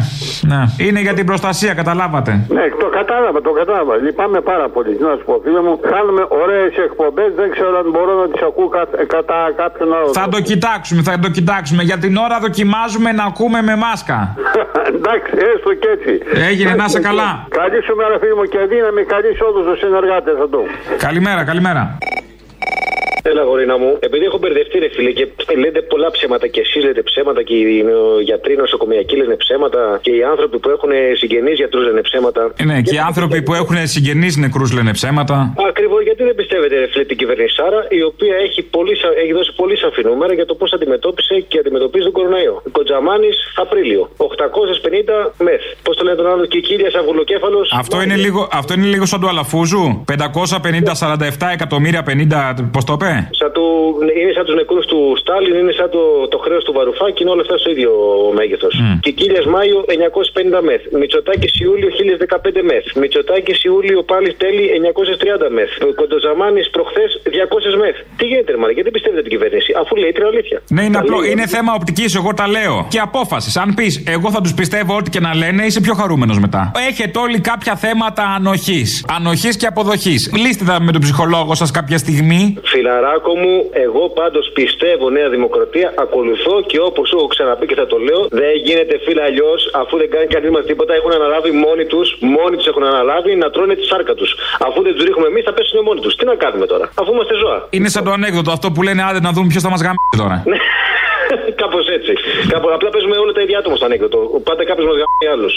ναι. 0.52 0.62
Είναι 0.88 1.00
για 1.08 1.14
την 1.14 1.26
προστασία, 1.26 1.74
καταλάβατε. 1.82 2.32
Ναι, 2.58 2.64
το 2.84 2.88
κατάλαβα, 3.00 3.42
το 3.42 3.52
κατάλαβα. 3.52 3.94
Λυπάμαι 3.96 4.40
πάρα 4.52 4.68
πολύ. 4.76 4.92
Να 5.00 5.16
σου 5.18 5.24
πω, 5.26 5.34
φίλε 5.44 5.62
μου, 5.68 5.80
κάνουμε 5.94 6.24
ωραίες 6.44 6.74
εκπομπές. 6.88 7.30
Δεν 7.42 7.48
ξέρω 7.56 7.78
αν 7.82 7.88
μπορώ 7.94 8.14
να 8.22 8.28
τις 8.32 8.42
ακούω 8.50 8.68
κα- 8.76 8.90
κατά 9.16 9.38
κάποιον 9.62 9.90
άλλο. 9.98 10.08
Θα 10.22 10.28
το 10.36 10.40
κοιτάξουμε, 10.50 11.02
θα 11.02 11.20
το 11.20 11.30
κοιτάξουμε. 11.38 11.82
Για 11.90 11.98
την 12.04 12.14
ώρα 12.26 12.36
δοκιμάζουμε 12.46 13.10
να 13.12 13.24
ακούμε 13.32 13.62
με 13.62 13.76
μάσκα. 13.76 14.18
Εντάξει, 14.98 15.32
έστω 15.54 15.70
και 15.82 15.90
έτσι. 15.96 16.14
Έγινε, 16.50 16.74
να 16.80 16.86
είσαι 16.88 17.00
καλά. 17.10 17.30
Καλή 17.62 17.80
σου 17.86 17.96
μέρα, 17.96 18.16
φίλε 18.22 18.36
μου, 18.40 18.46
και 18.54 18.60
δύναμη. 18.74 19.02
Καλή 19.14 19.30
σε 19.38 19.44
όλου 19.48 19.60
του 19.68 19.76
συνεργάτε 19.84 20.32
εδώ. 20.46 20.62
Καλημέρα, 21.06 21.42
καλημέρα. 21.50 21.84
Έλα, 23.24 23.44
γορίνα 23.44 23.78
μου. 23.78 23.92
Επειδή 24.08 24.24
έχω 24.30 24.38
μπερδευτεί, 24.38 24.76
ρε 24.80 24.90
φίλε, 24.96 25.12
και 25.12 25.26
λέτε 25.64 25.82
πολλά 25.82 26.10
ψέματα 26.12 26.48
και 26.48 26.60
εσείς 26.66 26.84
λέτε 26.84 27.02
ψέματα 27.02 27.42
και 27.44 27.54
οι 27.56 27.84
νο- 27.90 28.20
γιατροί 28.30 28.54
νοσοκομιακοί 28.64 29.16
λένε 29.22 29.36
ψέματα 29.44 29.82
και 30.06 30.12
οι 30.18 30.24
άνθρωποι 30.32 30.58
που 30.60 30.70
έχουν 30.76 30.92
συγγενείς 31.22 31.56
γιατρούς 31.62 31.84
λένε 31.88 32.02
ψέματα. 32.10 32.42
Ε, 32.62 32.64
Ναι, 32.70 32.82
και 32.82 32.96
οι 32.96 33.02
άνθρωποι 33.10 33.38
που 33.46 33.54
έχουν 33.62 33.78
συγγενείς 33.94 34.34
νεκρούς 34.44 34.70
λένε 34.78 34.92
ψέματα. 35.00 35.38
Ακριβώς, 35.72 36.02
γιατί 36.04 36.22
δεν 36.24 36.36
πιστεύετε, 36.42 36.76
ρε 36.80 36.88
φίλε, 36.92 37.06
την 37.12 37.18
κυβέρνηση 37.22 37.54
Σάρα, 37.56 37.80
η 38.00 38.02
οποία 38.12 38.36
έχει, 38.46 38.62
πολύ, 38.76 38.96
σα- 39.02 39.16
έχει 39.24 39.34
δώσει 39.40 39.52
πολύ 39.62 39.76
σαφή 39.84 40.02
νούμερα 40.10 40.34
για 40.40 40.46
το 40.46 40.56
πώς 40.60 40.70
αντιμετώπισε 40.74 41.36
και 41.48 41.58
αντιμετωπίζει 41.64 42.04
τον 42.10 42.14
κορονοϊό. 42.18 42.56
Κοντζαμάνης 42.72 43.38
Απρίλιο. 43.64 44.04
850 44.18 45.18
μεθ. 45.48 45.62
Πώς 45.84 45.94
το 45.98 46.04
λένε 46.04 46.16
τον 46.22 46.28
άλλο, 46.34 46.46
και 46.46 46.58
η 46.58 46.62
κύρια 46.62 46.90
Σαβουλοκέφαλο. 46.96 47.60
Αυτό 47.82 48.02
είναι, 48.02 48.16
λίγο, 48.16 48.48
αυτό 48.52 48.74
είναι 48.74 48.86
λίγο 48.94 49.06
σαν 49.06 49.20
του 49.22 49.28
Αλαφούζου. 49.28 49.84
550-47 50.12 51.48
εκατομμύρια 51.58 52.04
50. 52.04 52.70
Πώς 52.72 52.84
το 52.86 52.94
είπε; 52.94 53.09
Σαν 53.40 53.50
του, 53.56 53.66
είναι 54.20 54.32
σαν 54.38 54.46
τους 54.48 54.56
νεκρούς 54.62 54.86
του 54.92 55.00
Στάλιν, 55.22 55.56
είναι 55.62 55.74
σαν 55.80 55.90
το, 55.96 56.02
το 56.34 56.38
χρέος 56.46 56.64
του 56.66 56.74
Βαρουφάκη, 56.78 57.20
είναι 57.24 57.32
όλα 57.36 57.44
αυτά 57.46 57.56
στο 57.62 57.70
ίδιο 57.76 57.92
μέγεθος. 58.38 58.74
Και 59.06 59.12
κύρια 59.20 59.44
Μάιο 59.56 59.78
950 59.88 60.62
μεθ. 60.68 60.82
Μητσοτάκης 61.02 61.54
Ιούλιο 61.66 61.90
1015 62.00 62.62
μεθ. 62.70 62.86
Μητσοτάκης 63.02 63.58
Ιούλιο 63.70 64.00
πάλι 64.12 64.30
τέλη 64.44 64.64
930 65.46 65.50
μεθ. 65.58 65.72
Κοντοζαμάνης 66.00 66.68
προχθές 66.76 67.10
200 67.24 67.76
μεθ. 67.82 67.96
Τι 68.18 68.26
γίνεται, 68.32 68.52
Μαρία, 68.62 68.74
γιατί 68.78 68.92
πιστεύετε 68.96 69.22
την 69.26 69.32
κυβέρνηση, 69.36 69.70
αφού 69.82 69.94
λέει 70.02 70.12
την 70.18 70.26
αλήθεια. 70.32 70.58
Ναι, 70.76 70.82
είναι 70.88 70.98
Τα 70.98 71.00
απλό. 71.00 71.18
λέει. 71.20 71.32
Είναι 71.32 71.48
θέμα 71.56 71.72
οπτικής, 71.80 72.10
εγώ 72.20 72.32
τα 72.40 72.46
λέω. 72.56 72.76
Και 72.94 73.00
απόφασης. 73.00 73.54
Αν 73.64 73.70
πεις, 73.78 73.94
εγώ 74.16 74.28
θα 74.36 74.42
τους 74.42 74.54
πιστεύω 74.54 74.92
ό,τι 75.00 75.10
και 75.10 75.20
να 75.28 75.32
λένε, 75.36 75.62
είσαι 75.66 75.82
πιο 75.82 75.94
χαρούμενος 75.94 76.40
μετά. 76.40 76.72
Έχετε 76.90 77.20
όλοι 77.20 77.40
κάποια 77.40 77.76
θέματα 77.76 78.24
ανοχής. 78.38 79.06
Ανοχής 79.18 79.58
και 79.58 79.66
αποδοχής. 79.66 80.32
Λύστε 80.44 80.64
τα 80.66 80.82
με 80.82 80.92
τον 80.92 81.02
ψυχολόγο 81.02 81.56
σας 81.56 81.72
κάποια 81.72 81.98
στιγμή. 81.98 82.58
Φιλαράκο 83.00 83.36
μου, 83.44 83.56
εγώ 83.86 84.04
πάντως 84.20 84.46
πιστεύω 84.60 85.10
Νέα 85.10 85.30
Δημοκρατία, 85.30 85.94
ακολουθώ 85.98 86.56
και 86.70 86.80
όπως 86.90 87.14
έχω 87.14 87.28
ξαναπεί 87.28 87.66
και 87.70 87.76
θα 87.82 87.88
το 87.88 87.98
λέω, 88.08 88.22
δεν 88.30 88.54
γίνεται 88.68 88.96
φίλα 89.06 89.24
αλλιώς 89.30 89.62
αφού 89.82 89.98
δεν 89.98 90.10
κάνει 90.14 90.28
κανείς 90.36 90.50
μας 90.56 90.66
τίποτα. 90.66 90.94
Έχουν 91.00 91.12
αναλάβει 91.20 91.52
μόνοι 91.52 91.86
τους, 91.92 92.08
μόνοι 92.20 92.56
τους 92.58 92.68
έχουν 92.72 92.84
αναλάβει 92.84 93.36
να 93.36 93.48
τρώνε 93.50 93.76
τη 93.76 93.84
σάρκα 93.92 94.14
τους. 94.20 94.30
Αφού 94.68 94.82
δεν 94.86 94.94
τους 94.96 95.04
ρίχνουμε 95.08 95.28
εμείς, 95.28 95.44
θα 95.48 95.54
πέσουν 95.54 95.84
μόνοι 95.88 96.00
τους. 96.00 96.16
Τι 96.16 96.26
να 96.26 96.36
κάνουμε 96.44 96.66
τώρα, 96.66 96.86
αφού 97.00 97.12
είμαστε 97.14 97.36
ζώα. 97.44 97.58
Είναι 97.70 97.90
σαν 97.90 98.04
το 98.04 98.12
ανέκδοτο 98.12 98.52
αυτό 98.52 98.68
που 98.74 98.82
λένε 98.88 99.02
άντε 99.10 99.20
να 99.28 99.32
δούμε 99.36 99.48
ποιος 99.52 99.64
θα 99.64 99.70
μας 99.74 99.82
γαμίσει 99.86 100.16
τώρα. 100.24 100.38
Κάπως 101.62 101.86
έτσι. 101.98 102.14
Κάπου, 102.54 102.68
απλά 102.76 102.90
παίζουμε 102.90 103.16
όλα 103.18 103.32
τα 103.32 103.42
ίδια 103.42 103.58
άτομα 103.62 103.76
στο 103.76 103.86
ανέκδοτο. 103.86 104.18
Πάντα 104.48 104.62
κάποιος 104.70 104.86
μας 104.90 104.98
γαμίσει 105.02 105.28
άλλου. 105.34 105.50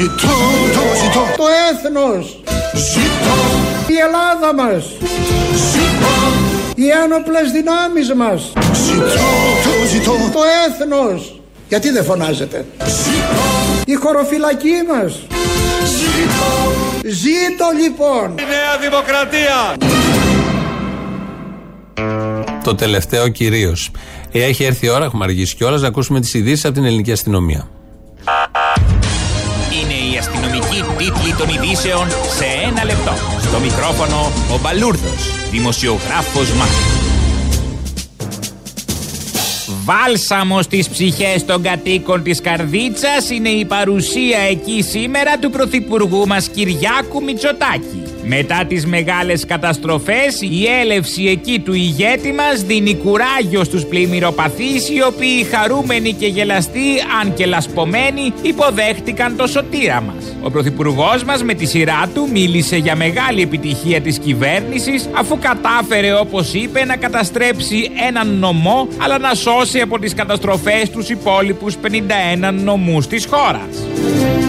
Ζητώ, 0.00 0.36
το 0.74 0.82
ζητώ. 1.02 1.22
Το 1.36 1.44
έθνος. 1.70 2.42
Ζητώ. 2.74 3.36
Η 3.86 3.96
Ελλάδα 4.06 4.54
μας. 4.54 4.84
Ζητώ. 5.72 6.14
Οι 6.74 6.88
ένοπλες 7.04 7.50
δυνάμεις 7.52 8.14
μας. 8.14 8.52
Ζητώ, 8.86 9.30
το 9.64 9.86
ζητώ. 9.92 10.12
Το 10.32 10.40
έθνος. 10.66 11.40
Γιατί 11.68 11.90
δεν 11.90 12.04
φωνάζετε; 12.04 12.64
Ζητώ. 12.84 13.46
Η 13.84 13.94
χωροφυλακή 13.94 14.76
μας. 14.88 15.12
Ζητώ. 15.84 16.52
Ζήτω 17.04 17.66
λοιπόν. 17.82 18.28
Η 18.38 18.44
Νέα 18.54 18.74
Δημοκρατία. 18.80 19.58
Το 22.64 22.74
τελευταίο 22.74 23.28
κυρίως. 23.28 23.90
Έχει 24.32 24.64
έρθει 24.64 24.86
η 24.86 24.88
ώρα, 24.88 25.04
έχουμε 25.04 25.24
αργήσει 25.24 25.56
κιόλας, 25.56 25.80
να 25.80 25.88
ακούσουμε 25.88 26.20
τις 26.20 26.34
ειδήσεις 26.34 26.64
από 26.64 26.74
την 26.74 26.84
ελληνική 26.84 27.12
αστυνομία. 27.12 27.68
Είναι 31.00 31.08
η 31.08 31.12
αστυνομική 31.12 31.34
τίτλη 31.34 31.34
των 31.34 31.48
ειδήσεων 31.48 32.08
σε 32.08 32.44
ένα 32.68 32.84
λεπτό. 32.84 33.12
Στο 33.40 33.58
μικρόφωνο 33.58 34.32
ο 34.54 34.58
Μπαλούρδος, 34.62 35.50
δημοσιογράφος 35.50 36.52
Μάρκος. 36.52 36.98
Βάλσαμος 39.84 40.64
στις 40.64 40.88
ψυχές 40.88 41.44
των 41.44 41.62
κατοίκων 41.62 42.22
της 42.22 42.40
Καρδίτσας 42.40 43.30
είναι 43.30 43.48
η 43.48 43.64
παρουσία 43.64 44.38
εκεί 44.38 44.82
σήμερα 44.82 45.38
του 45.38 45.50
Πρωθυπουργού 45.50 46.26
μας 46.26 46.48
Κυριάκου 46.48 47.22
Μητσοτάκη. 47.22 48.02
Μετά 48.22 48.64
τις 48.68 48.86
μεγάλες 48.86 49.46
καταστροφές, 49.46 50.40
η 50.40 50.66
έλευση 50.80 51.24
εκεί 51.24 51.58
του 51.58 51.72
ηγέτη 51.74 52.32
μας 52.32 52.62
δίνει 52.62 52.94
κουράγιο 52.94 53.64
στους 53.64 53.84
πλημμυροπαθείς 53.84 54.88
οι 54.88 55.02
οποίοι 55.06 55.44
χαρούμενοι 55.44 56.12
και 56.12 56.26
γελαστοί, 56.26 56.88
αν 57.20 57.34
και 57.34 57.46
λασπωμένοι, 57.46 58.32
υποδέχτηκαν 58.42 59.36
το 59.36 59.46
σωτήρα 59.46 60.00
μας. 60.00 60.36
Ο 60.42 60.50
Πρωθυπουργός 60.50 61.24
μας 61.24 61.42
με 61.42 61.54
τη 61.54 61.66
σειρά 61.66 62.10
του 62.14 62.28
μίλησε 62.32 62.76
για 62.76 62.96
μεγάλη 62.96 63.42
επιτυχία 63.42 64.00
της 64.00 64.18
κυβέρνησης 64.18 65.08
αφού 65.12 65.38
κατάφερε 65.38 66.14
όπως 66.14 66.54
είπε 66.54 66.84
να 66.84 66.96
καταστρέψει 66.96 67.90
έναν 68.08 68.38
νομό 68.38 68.88
αλλά 68.98 69.18
να 69.18 69.34
σώσει 69.34 69.80
από 69.80 69.98
τις 69.98 70.14
καταστροφές 70.14 70.90
τους 70.90 71.08
υπόλοιπους 71.08 71.76
51 71.76 72.52
νομούς 72.52 73.06
της 73.06 73.26
χώρας. 73.30 74.39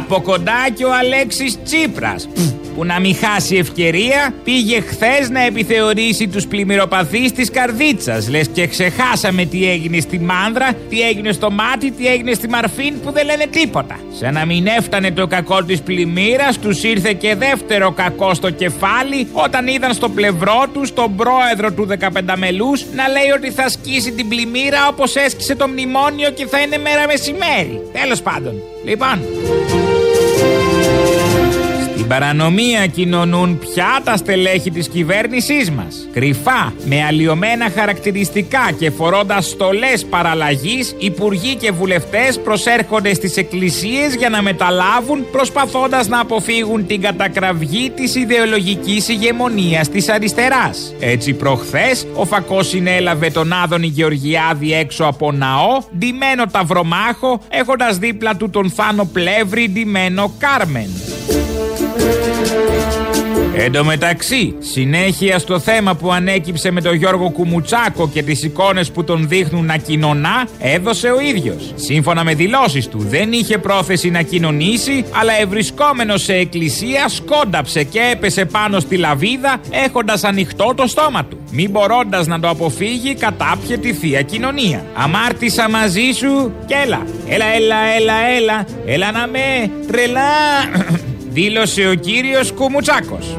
Από 0.00 0.20
κοντά 0.20 0.70
και 0.74 0.84
ο 0.84 0.94
Αλέξης 0.94 1.62
Τσίπρας 1.62 2.28
που 2.76 2.84
να 2.84 3.00
μην 3.00 3.16
χάσει 3.16 3.56
ευκαιρία 3.56 4.34
πήγε 4.44 4.80
χθες 4.80 5.30
να 5.30 5.40
επιθεωρήσει 5.40 6.28
τους 6.28 6.46
πλημμυροπαθείς 6.46 7.32
της 7.32 7.50
Καρδίτσας 7.50 8.28
λες 8.28 8.48
και 8.48 8.66
ξεχάσαμε 8.66 9.44
τι 9.44 9.70
έγινε 9.70 10.00
στη 10.00 10.18
Μάνδρα, 10.18 10.72
τι 10.88 11.00
έγινε 11.00 11.32
στο 11.32 11.50
Μάτι, 11.50 11.90
τι 11.90 12.06
έγινε 12.06 12.32
στη 12.32 12.48
Μαρφίν 12.48 13.00
που 13.00 13.10
δεν 13.12 13.26
λένε 13.26 13.46
τίποτα. 13.50 13.98
Σαν 14.18 14.34
να 14.34 14.44
μην 14.44 14.66
έφτανε 14.66 15.10
το 15.10 15.26
κακό 15.26 15.64
της 15.64 15.80
πλημμύρας 15.80 16.58
τους 16.58 16.82
ήρθε 16.82 17.12
και 17.12 17.34
δεύτερο 17.34 17.92
κακό 17.92 18.34
στο 18.34 18.50
κεφάλι 18.50 19.28
όταν 19.32 19.66
είδαν 19.66 19.92
στο 19.92 20.08
πλευρό 20.08 20.64
τους 20.72 20.92
τον 20.92 21.16
πρόεδρο 21.16 21.72
του 21.72 21.86
15 22.00 22.34
μελούς 22.36 22.84
να 22.94 23.08
λέει 23.08 23.30
ότι 23.36 23.50
θα 23.50 23.68
σκίσει 23.68 24.12
την 24.12 24.28
πλημμύρα 24.28 24.88
όπως 24.88 25.16
έσκησε 25.16 25.54
το 25.54 25.68
μνημόνιο 25.68 26.30
και 26.30 26.46
θα 26.46 26.60
είναι 26.60 26.78
μέρα 26.78 27.06
μεσημέρι. 27.06 27.80
Τέλος 27.92 28.22
πάντων. 28.22 28.54
Λοιπόν... 28.84 29.18
Στην 32.10 32.22
παρανομία 32.22 32.86
κοινωνούν 32.86 33.58
πια 33.58 34.00
τα 34.04 34.16
στελέχη 34.16 34.70
της 34.70 34.88
κυβέρνησής 34.88 35.70
μας. 35.70 36.08
Κρυφά, 36.12 36.72
με 36.84 37.04
αλλοιωμένα 37.04 37.70
χαρακτηριστικά 37.70 38.72
και 38.78 38.90
φορώντας 38.90 39.46
στολές 39.46 40.04
παραλλαγής, 40.04 40.94
υπουργοί 40.98 41.54
και 41.54 41.70
βουλευτές 41.70 42.38
προσέρχονται 42.38 43.14
στις 43.14 43.36
εκκλησίες 43.36 44.14
για 44.14 44.28
να 44.28 44.42
μεταλάβουν 44.42 45.30
προσπαθώντας 45.32 46.08
να 46.08 46.20
αποφύγουν 46.20 46.86
την 46.86 47.00
κατακραυγή 47.00 47.90
της 47.90 48.14
ιδεολογικής 48.14 49.08
ηγεμονίας 49.08 49.88
της 49.88 50.08
αριστεράς. 50.08 50.94
Έτσι 51.00 51.32
προχθές, 51.32 52.06
ο 52.14 52.24
Φακός 52.24 52.68
συνέλαβε 52.68 53.30
τον 53.30 53.52
Άδωνη 53.52 53.86
Γεωργιάδη 53.86 54.72
έξω 54.74 55.04
από 55.04 55.32
ναό, 55.32 55.82
ντυμένο 55.98 56.44
ταυρομάχο, 56.50 57.40
έχοντας 57.48 57.98
δίπλα 57.98 58.36
του 58.36 58.50
τον 58.50 58.70
Θάνο 58.70 59.04
Πλεύρη 59.12 59.68
ντυμένο 59.68 60.32
Κάρμεν. 60.38 60.90
Εν 63.54 63.72
τω 63.72 63.84
μεταξύ, 63.84 64.54
συνέχεια 64.58 65.38
στο 65.38 65.58
θέμα 65.58 65.94
που 65.94 66.12
ανέκυψε 66.12 66.70
με 66.70 66.80
τον 66.80 66.94
Γιώργο 66.94 67.30
Κουμουτσάκο 67.30 68.08
και 68.08 68.22
τις 68.22 68.42
εικόνες 68.42 68.90
που 68.90 69.04
τον 69.04 69.28
δείχνουν 69.28 69.64
να 69.64 69.76
κοινωνά, 69.76 70.48
έδωσε 70.58 71.08
ο 71.08 71.20
ίδιος. 71.20 71.72
Σύμφωνα 71.74 72.24
με 72.24 72.34
δηλώσεις 72.34 72.88
του, 72.88 72.98
δεν 72.98 73.32
είχε 73.32 73.58
πρόθεση 73.58 74.10
να 74.10 74.22
κοινωνήσει, 74.22 75.04
αλλά 75.20 75.32
ευρισκόμενος 75.40 76.22
σε 76.22 76.34
εκκλησία 76.34 77.08
σκόνταψε 77.08 77.84
και 77.84 78.00
έπεσε 78.12 78.44
πάνω 78.44 78.80
στη 78.80 78.96
λαβίδα 78.96 79.60
έχοντας 79.70 80.24
ανοιχτό 80.24 80.72
το 80.76 80.86
στόμα 80.86 81.24
του. 81.24 81.38
Μην 81.50 81.70
μπορώντας 81.70 82.26
να 82.26 82.40
το 82.40 82.48
αποφύγει, 82.48 83.14
κατάπιε 83.14 83.78
τη 83.78 83.92
θεία 83.92 84.22
κοινωνία. 84.22 84.84
Αμάρτησα 84.94 85.68
μαζί 85.68 86.10
σου 86.16 86.52
και 86.66 86.74
έλα. 86.84 87.06
Έλα, 87.28 87.46
έλα, 87.46 87.76
έλα, 87.96 88.14
έλα, 88.36 88.66
έλα 88.86 89.12
να 89.12 89.26
με 89.26 89.70
τρελά 89.86 90.30
δήλωσε 91.30 91.88
ο 91.88 91.94
κύριος 91.94 92.52
Κουμουτσάκος. 92.52 93.36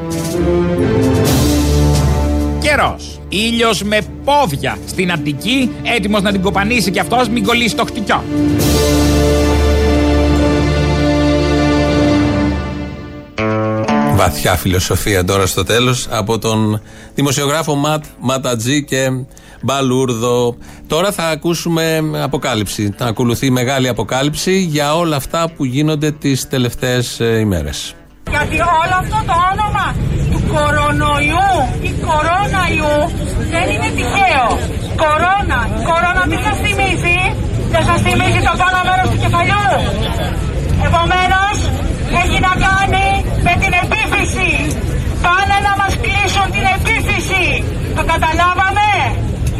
Καιρός. 2.60 3.20
Ήλιος 3.28 3.82
με 3.82 3.98
πόδια 4.24 4.78
στην 4.86 5.12
Αττική, 5.12 5.70
έτοιμος 5.82 6.22
να 6.22 6.32
την 6.32 6.42
κοπανίσει 6.42 6.90
κι 6.90 6.98
αυτός, 6.98 7.28
μην 7.28 7.44
κολλήσει 7.44 7.74
το 7.74 7.84
χτυκιό. 7.84 8.24
Βαθιά 14.14 14.54
φιλοσοφία 14.56 15.24
τώρα 15.24 15.46
στο 15.46 15.64
τέλος 15.64 16.06
από 16.10 16.38
τον 16.38 16.82
δημοσιογράφο 17.14 17.74
Ματ 17.74 18.04
Ματατζή 18.20 18.84
και 18.84 19.08
Μπαλούρδο. 19.62 20.56
Τώρα 20.86 21.12
θα 21.12 21.24
ακούσουμε 21.24 22.00
αποκάλυψη. 22.22 22.94
Θα 22.98 23.06
ακολουθεί 23.06 23.50
μεγάλη 23.50 23.88
αποκάλυψη 23.88 24.58
για 24.58 24.96
όλα 24.96 25.16
αυτά 25.16 25.50
που 25.56 25.64
γίνονται 25.64 26.10
τις 26.10 26.48
τελευταίες 26.48 27.20
ε, 27.20 27.38
ημέρες. 27.38 27.94
Γιατί 28.30 28.56
όλο 28.82 28.94
αυτό 29.02 29.18
το 29.28 29.34
όνομα 29.52 29.86
του 30.30 30.40
κορονοϊού 30.52 31.50
ή 31.88 31.90
κορόναϊού 32.06 32.96
δεν 33.52 33.66
είναι 33.72 33.90
τυχαίο. 33.96 34.46
Κορώνα. 35.02 35.60
Κορώνα 35.88 36.22
τι 36.30 36.38
σας 36.46 36.56
θυμίζει; 36.64 37.18
Δεν 37.72 37.82
σας 37.88 38.00
θυμίζει 38.04 38.40
το 38.48 38.52
πάνω 38.60 38.78
μέρος 38.88 39.06
του 39.10 39.18
κεφαλιού. 39.22 39.68
Επομένως 40.88 41.56
έχει 42.22 42.38
να 42.48 42.52
κάνει 42.66 43.06
με 43.46 43.52
την 43.62 43.72
επίφυση. 43.82 44.50
Πάνε 45.24 45.56
να 45.68 45.72
μας 45.80 45.92
κλείσουν 46.04 46.46
την 46.56 46.64
επίφυση. 46.76 47.44
Το 47.96 48.02
καταλάβαμε. 48.12 48.90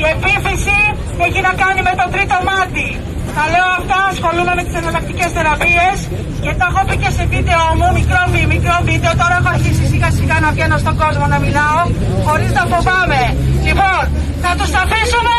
Η 0.01 0.05
επίφυση 0.15 0.79
έχει 1.27 1.41
να 1.49 1.53
κάνει 1.63 1.81
με 1.89 1.93
το 2.01 2.07
τρίτο 2.15 2.39
μάτι. 2.49 2.89
Τα 3.37 3.45
λέω 3.53 3.69
αυτά, 3.79 3.99
ασχολούμαι 4.13 4.55
με 4.59 4.63
τις 4.67 4.75
εναλλακτικές 4.81 5.31
θεραπείες 5.37 5.99
και 6.45 6.53
το 6.59 6.65
έχω 6.71 6.81
πει 6.89 6.97
και 7.03 7.11
σε 7.17 7.25
βίντεο 7.33 7.63
μου, 7.79 7.89
μικρό, 7.99 8.23
μικρό 8.55 8.77
βίντεο. 8.89 9.13
Τώρα 9.21 9.35
έχω 9.41 9.51
αρχίσει 9.57 9.85
σιγά 9.93 10.11
σιγά 10.19 10.37
να 10.45 10.51
βγαίνω 10.55 10.77
στον 10.85 10.95
κόσμο 11.03 11.25
να 11.35 11.39
μιλάω, 11.45 11.81
χωρίς 12.27 12.51
να 12.59 12.63
φοβάμαι. 12.73 13.23
Λοιπόν, 13.67 14.03
θα 14.45 14.51
τους 14.59 14.73
αφήσουμε! 14.83 15.39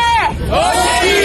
Όχι! 0.68 1.16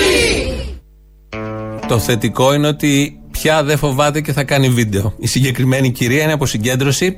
Το 1.88 2.00
θετικό 2.00 2.54
είναι 2.54 2.68
ότι 2.68 3.19
πια 3.42 3.64
δεν 3.64 3.78
φοβάται 3.78 4.22
και 4.22 4.34
θα 4.34 4.44
κάνει 4.44 4.70
βίντεο. 4.70 5.14
Η 5.18 5.28
συγκεκριμένη 5.28 5.92
κυρία 5.92 6.24
είναι 6.24 6.34
από 6.34 6.46
συγκέντρωση. 6.46 7.18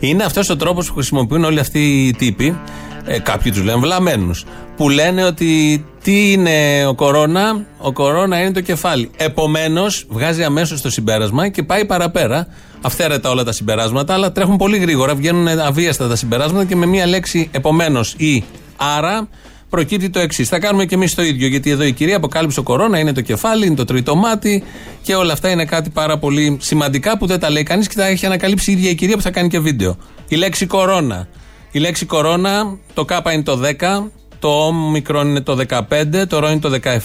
Είναι 0.00 0.24
αυτός 0.24 0.50
ο 0.50 0.56
τρόπος 0.56 0.86
που 0.88 0.94
χρησιμοποιούν 0.94 1.44
όλοι 1.44 1.60
αυτοί 1.60 2.06
οι 2.06 2.12
τύποι. 2.12 2.58
Ε, 3.04 3.18
κάποιοι 3.18 3.52
τους 3.52 3.62
λένε 3.62 3.78
βλαμμένους. 3.78 4.44
Που 4.76 4.88
λένε 4.88 5.24
ότι 5.24 5.84
τι 6.02 6.32
είναι 6.32 6.86
ο 6.86 6.94
κορώνα, 6.94 7.66
ο 7.78 7.92
κορώνα 7.92 8.40
είναι 8.40 8.52
το 8.52 8.60
κεφάλι. 8.60 9.10
Επομένως, 9.16 10.06
βγάζει 10.08 10.42
αμέσως 10.42 10.80
το 10.80 10.90
συμπέρασμα 10.90 11.48
και 11.48 11.62
πάει 11.62 11.84
παραπέρα. 11.84 12.46
Αυθαίρετα 12.80 13.30
όλα 13.30 13.44
τα 13.44 13.52
συμπεράσματα, 13.52 14.14
αλλά 14.14 14.32
τρέχουν 14.32 14.56
πολύ 14.56 14.78
γρήγορα, 14.78 15.14
βγαίνουν 15.14 15.48
αβίαστα 15.48 16.08
τα 16.08 16.16
συμπεράσματα 16.16 16.64
και 16.64 16.76
με 16.76 16.86
μία 16.86 17.06
λέξη 17.06 17.48
επομένως 17.52 18.14
ή 18.16 18.44
άρα 18.76 19.28
προκύπτει 19.70 20.10
το 20.10 20.18
εξής. 20.18 20.48
Θα 20.48 20.58
κάνουμε 20.58 20.84
και 20.84 20.94
εμείς 20.94 21.14
το 21.14 21.22
ίδιο, 21.22 21.48
γιατί 21.48 21.70
εδώ 21.70 21.84
η 21.84 21.92
κυρία 21.92 22.16
αποκάλυψε 22.16 22.60
ο 22.60 22.62
κορώνα, 22.62 22.98
είναι 22.98 23.12
το 23.12 23.20
κεφάλι, 23.20 23.66
είναι 23.66 23.74
το 23.74 23.84
τρίτο 23.84 24.14
μάτι 24.14 24.62
και 25.02 25.14
όλα 25.14 25.32
αυτά 25.32 25.50
είναι 25.50 25.64
κάτι 25.64 25.90
πάρα 25.90 26.18
πολύ 26.18 26.56
σημαντικά 26.60 27.18
που 27.18 27.26
δεν 27.26 27.40
τα 27.40 27.50
λέει 27.50 27.62
κανείς 27.62 27.88
και 27.88 27.94
τα 27.94 28.06
έχει 28.06 28.26
ανακαλύψει 28.26 28.70
η 28.70 28.74
ίδια 28.74 28.90
η 28.90 28.94
κυρία 28.94 29.16
που 29.16 29.22
θα 29.22 29.30
κάνει 29.30 29.48
και 29.48 29.60
βίντεο. 29.60 29.96
Η 30.28 30.36
λέξη 30.36 30.66
κορώνα. 30.66 31.28
Η 31.70 31.78
λέξη 31.78 32.06
κορώνα, 32.06 32.78
το 32.94 33.04
κάπα 33.04 33.32
είναι 33.32 33.42
το 33.42 33.60
10, 33.80 34.10
το 34.38 34.48
όμικρον 34.48 35.28
είναι 35.28 35.40
το 35.40 35.58
15, 35.68 36.26
το 36.28 36.38
ρο 36.38 36.50
είναι 36.50 36.60
το 36.60 36.70
17, 36.82 36.98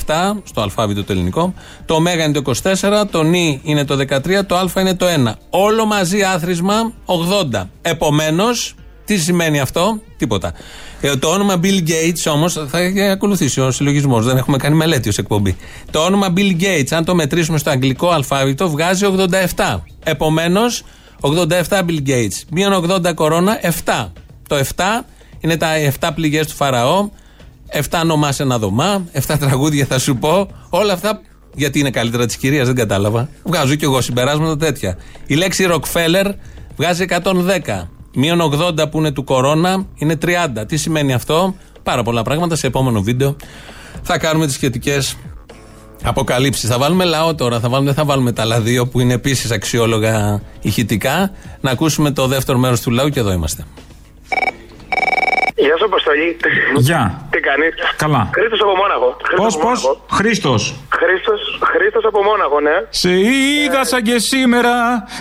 στο 0.43 0.62
αλφάβητο 0.62 1.04
το 1.04 1.12
ελληνικό, 1.12 1.54
το 1.86 1.95
ω 1.95 1.97
είναι 1.97 2.32
το 2.32 2.54
24, 2.63 3.04
το 3.12 3.23
νι 3.23 3.62
είναι 3.63 3.86
το 3.86 4.06
13, 4.10 4.45
το 4.45 4.56
α 4.56 4.82
είναι 4.82 4.95
το 4.95 5.06
1. 5.25 5.32
Όλο 5.49 5.86
μαζί 5.86 6.21
άθροισμα 6.21 6.93
80. 7.54 7.63
Επομένως, 7.82 8.75
τι 9.06 9.18
σημαίνει 9.18 9.60
αυτό, 9.60 10.02
τίποτα. 10.18 10.54
Ε, 11.02 11.15
το 11.15 11.28
όνομα 11.28 11.60
Bill 11.63 11.89
Gates 11.89 12.32
όμως 12.34 12.54
θα 12.54 12.80
ακολουθήσει 13.12 13.62
ο 13.62 13.72
συλλογισμός. 13.72 14.26
Δεν 14.26 14.38
έχουμε 14.38 14.58
κάνει 14.58 14.76
μελέτη 14.76 15.10
ως 15.10 15.18
εκπομπή. 15.18 15.58
Το 15.91 16.00
όνομα 16.00 16.34
Bill 16.38 16.62
Gates, 16.62 16.88
αν 16.89 17.06
το 17.06 17.16
μετρήσουμε 17.16 17.58
στο 17.58 17.70
αγγλικό 17.70 18.10
αλφάβητο, 18.10 18.70
βγάζει 18.70 19.06
87. 19.06 19.84
Επομένως, 20.03 20.84
87 21.22 21.84
Bill 21.88 22.08
Gates. 22.08 22.43
Μείον 22.51 22.74
80 22.74 23.14
κορώνα, 23.14 23.60
7. 23.62 24.12
Το 24.47 24.56
7 24.56 25.06
είναι 25.39 25.58
τα 25.58 25.68
7 25.99 26.12
πληγές 26.16 26.47
του 26.47 26.56
Φαραώ. 26.56 27.10
7 27.72 27.99
όνομά 28.01 28.32
σε 28.32 28.43
ένα 28.43 28.60
δωμά. 28.60 29.06
7 29.12 29.36
τραγούδια 29.39 29.86
θα 29.86 29.99
σου 29.99 30.18
πω. 30.18 30.47
Όλα 30.70 30.93
αυτά 30.93 31.22
γιατί 31.56 31.80
είναι 31.80 31.89
καλύτερα 31.89 32.26
της 32.26 32.38
κυρίας, 32.38 32.66
δεν 32.66 32.76
κατάλαβα. 32.76 33.30
Βγάζω 33.43 33.76
κι 33.76 33.84
εγώ 33.84 34.01
συμπεράσματα 34.01 34.58
τέτοια. 34.58 34.97
Η 35.26 35.36
λέξη 35.36 35.68
Rockefeller 35.70 36.32
βγάζει 36.78 37.06
110. 37.10 37.89
Μείον 38.16 38.39
80 38.41 38.89
που 38.91 38.97
είναι 38.97 39.11
του 39.11 39.24
κορώνα 39.24 39.86
είναι 39.95 40.18
30. 40.22 40.28
Τι 40.68 40.78
σημαίνει 40.78 41.13
αυτό, 41.13 41.55
πάρα 41.84 42.03
πολλά 42.03 42.22
πράγματα. 42.22 42.55
Σε 42.55 42.68
επόμενο 42.68 43.01
βίντεο 43.01 43.36
θα 44.01 44.18
κάνουμε 44.18 44.45
τις 44.45 44.55
σχετικές 44.55 45.16
αποκαλύψεις. 46.03 46.70
Θα 46.70 46.78
βάλουμε 46.78 47.03
λαό 47.03 47.36
τώρα, 47.36 47.59
θα 47.59 47.70
βάλουμε, 47.70 47.93
δεν 47.93 48.03
θα 48.03 48.05
βάλουμε 48.05 48.32
τα 48.32 48.41
άλλα 48.41 48.61
δύο 48.61 48.88
που 48.88 48.99
είναι 48.99 49.13
επίσης 49.13 49.51
αξιόλογα 49.51 50.41
ηχητικά. 50.61 51.32
Να 51.61 51.72
ακούσουμε 51.72 52.11
το 52.11 52.28
δεύτερο 52.28 52.57
μέρος 52.57 52.82
του 52.82 52.91
λαού 52.91 53.09
και 53.09 53.20
εδώ 53.20 53.32
είμαστε. 53.32 53.66
Γεια 55.56 55.78
σου, 55.78 55.86
Αποστολή. 55.86 56.38
Γεια. 56.76 57.22
Τι 57.30 57.39
κάνεις; 57.39 57.74
Καλά. 57.95 58.30
Χρήστος 58.34 58.60
από 58.62 58.76
Μόναχο. 58.76 59.18
Πώς, 59.36 59.58
πώς, 59.58 59.99
Χρήστος. 60.12 60.76
Χρήστος 60.89 61.60
Χρήστος 61.72 62.06
από 62.06 62.24
Μόναχο, 62.24 62.60
ναι. 62.60 62.72
Σε 62.89 63.12
είδα 63.12 63.86
σαν 63.86 64.01
και 64.01 64.20
σήμερα, 64.20 64.74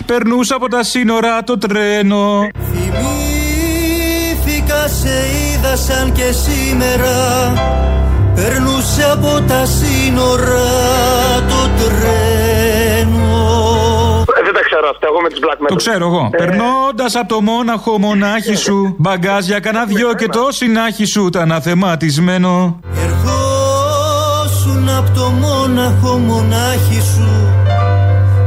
περνούσα 0.05 0.55
από 0.55 0.67
τα 0.67 0.83
σύνορα 0.83 1.43
το 1.43 1.57
τρένο. 1.57 2.47
Θυμήθηκα, 2.71 4.87
σε 4.87 5.13
είδα 5.37 5.75
σαν 5.75 6.11
και 6.11 6.31
σήμερα, 6.31 7.15
περνούσε 8.35 9.03
από 9.11 9.41
τα 9.47 9.65
σύνορα 9.65 10.63
το 11.49 11.69
τρένο. 11.79 13.74
Ε, 14.55 14.57
δεν 14.57 14.61
τα 14.61 14.67
ξέρω 14.69 14.89
αυτά, 14.89 15.07
εγώ 15.11 15.21
με 15.21 15.29
τις 15.29 15.39
black 15.43 15.57
metal. 15.63 15.67
Το 15.67 15.75
ξέρω 15.75 16.05
εγώ. 16.07 16.29
Ε, 16.31 16.37
Περνώντας 16.37 17.15
από 17.15 17.27
το 17.27 17.41
μόναχο 17.41 17.99
μονάχη 17.99 18.55
σου, 18.55 18.95
μπαγκάζια 18.97 19.59
κανένα 19.59 19.85
δυο 19.85 20.13
και 20.13 20.27
το 20.27 20.47
συνάχη 20.49 21.05
σου 21.05 21.25
ήταν 21.25 21.51
αθεματισμένο. 21.51 22.79
Ερχόσουν 23.05 24.89
από 24.97 25.09
το 25.15 25.25
μόναχο 25.29 26.17
μονάχη 26.17 27.01
σου 27.15 27.29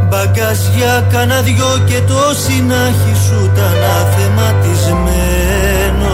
Μπαγκάζια 0.08 1.06
κάνα 1.12 1.40
δυο 1.42 1.66
και 1.86 2.00
το 2.06 2.34
συνάχη 2.34 3.14
σου 3.28 3.50
ήταν 3.54 3.76
αθεματισμένο 4.00 6.10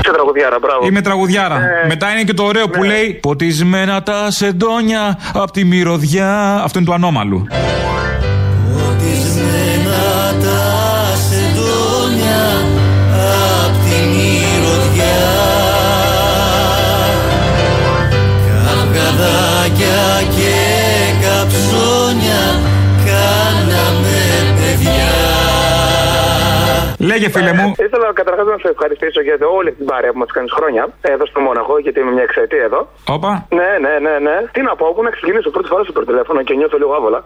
Είσαι 0.00 0.12
τραγουδιάρα, 0.12 0.56
μπράβο. 0.60 0.86
Είμαι 0.86 1.00
τραγουδιάρα. 1.00 1.54
Ε, 1.54 1.86
Μετά 1.86 2.10
είναι 2.10 2.22
και 2.22 2.34
το 2.34 2.42
ωραίο 2.44 2.68
που 2.68 2.82
λέει 2.82 3.18
Ποτισμένα 3.22 4.02
τα 4.02 4.30
σεντόνια 4.30 5.18
απ' 5.34 5.50
τη 5.50 5.64
μυρωδιά. 5.64 6.60
Αυτό 6.64 6.78
είναι 6.78 6.88
του 6.88 6.94
ανώμαλου. 6.94 7.46
Λέγε 27.18 27.30
φίλε 27.36 27.52
μου. 27.60 27.68
Ε, 27.78 27.84
Ήθελα 27.84 28.06
καταρχάς 28.20 28.46
να 28.46 28.58
σε 28.62 28.68
ευχαριστήσω 28.74 29.20
για 29.26 29.36
όλη 29.58 29.70
την 29.78 29.86
παρέα 29.90 30.12
που 30.12 30.18
μας 30.18 30.30
κάνεις 30.36 30.52
χρόνια 30.58 30.82
εδώ 31.00 31.24
στο 31.26 31.40
Μόναχο, 31.40 31.78
γιατί 31.78 32.00
είμαι 32.00 32.12
μια 32.16 32.22
εξαετία 32.28 32.62
εδώ. 32.62 32.80
Όπα. 33.16 33.46
Ναι, 33.58 33.70
ναι, 33.84 33.94
ναι, 34.06 34.14
ναι. 34.26 34.36
Τι 34.52 34.60
να 34.68 34.72
πω, 34.76 34.86
που 34.94 35.02
να 35.02 35.10
ξεκινήσω 35.10 35.50
πρώτη 35.50 35.68
φορά 35.68 35.82
στο 35.84 36.04
τηλέφωνο 36.10 36.42
και 36.42 36.54
νιώθω 36.54 36.76
λίγο 36.82 36.92
άβολα. 36.98 37.20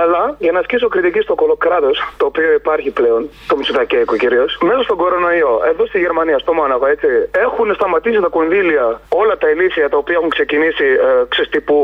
Αλλά 0.00 0.22
για 0.38 0.52
να 0.52 0.58
ασκήσω 0.58 0.88
κριτική 0.88 1.20
στο 1.20 1.34
κολοκράτος, 1.34 1.96
το 2.16 2.24
οποίο 2.26 2.52
υπάρχει 2.52 2.90
πλέον, 2.90 3.28
το 3.50 3.56
Μητσοτακέικο 3.56 4.16
κυρίως, 4.16 4.58
μέσα 4.68 4.82
στον 4.82 4.96
κορονοϊό, 4.96 5.52
εδώ 5.70 5.86
στη 5.86 5.98
Γερμανία, 5.98 6.38
στο 6.38 6.52
Μόναχο, 6.52 6.86
έτσι, 6.86 7.08
έχουν 7.44 7.74
σταματήσει 7.74 8.20
τα 8.20 8.28
κονδύλια 8.36 9.00
όλα 9.08 9.34
τα 9.38 9.48
ηλίθια 9.52 9.88
τα 9.88 9.96
οποία 9.96 10.14
έχουν 10.18 10.30
ξεκινήσει 10.36 10.84
ε, 10.84 11.24
ξέρεις, 11.28 11.50
τύπου 11.50 11.76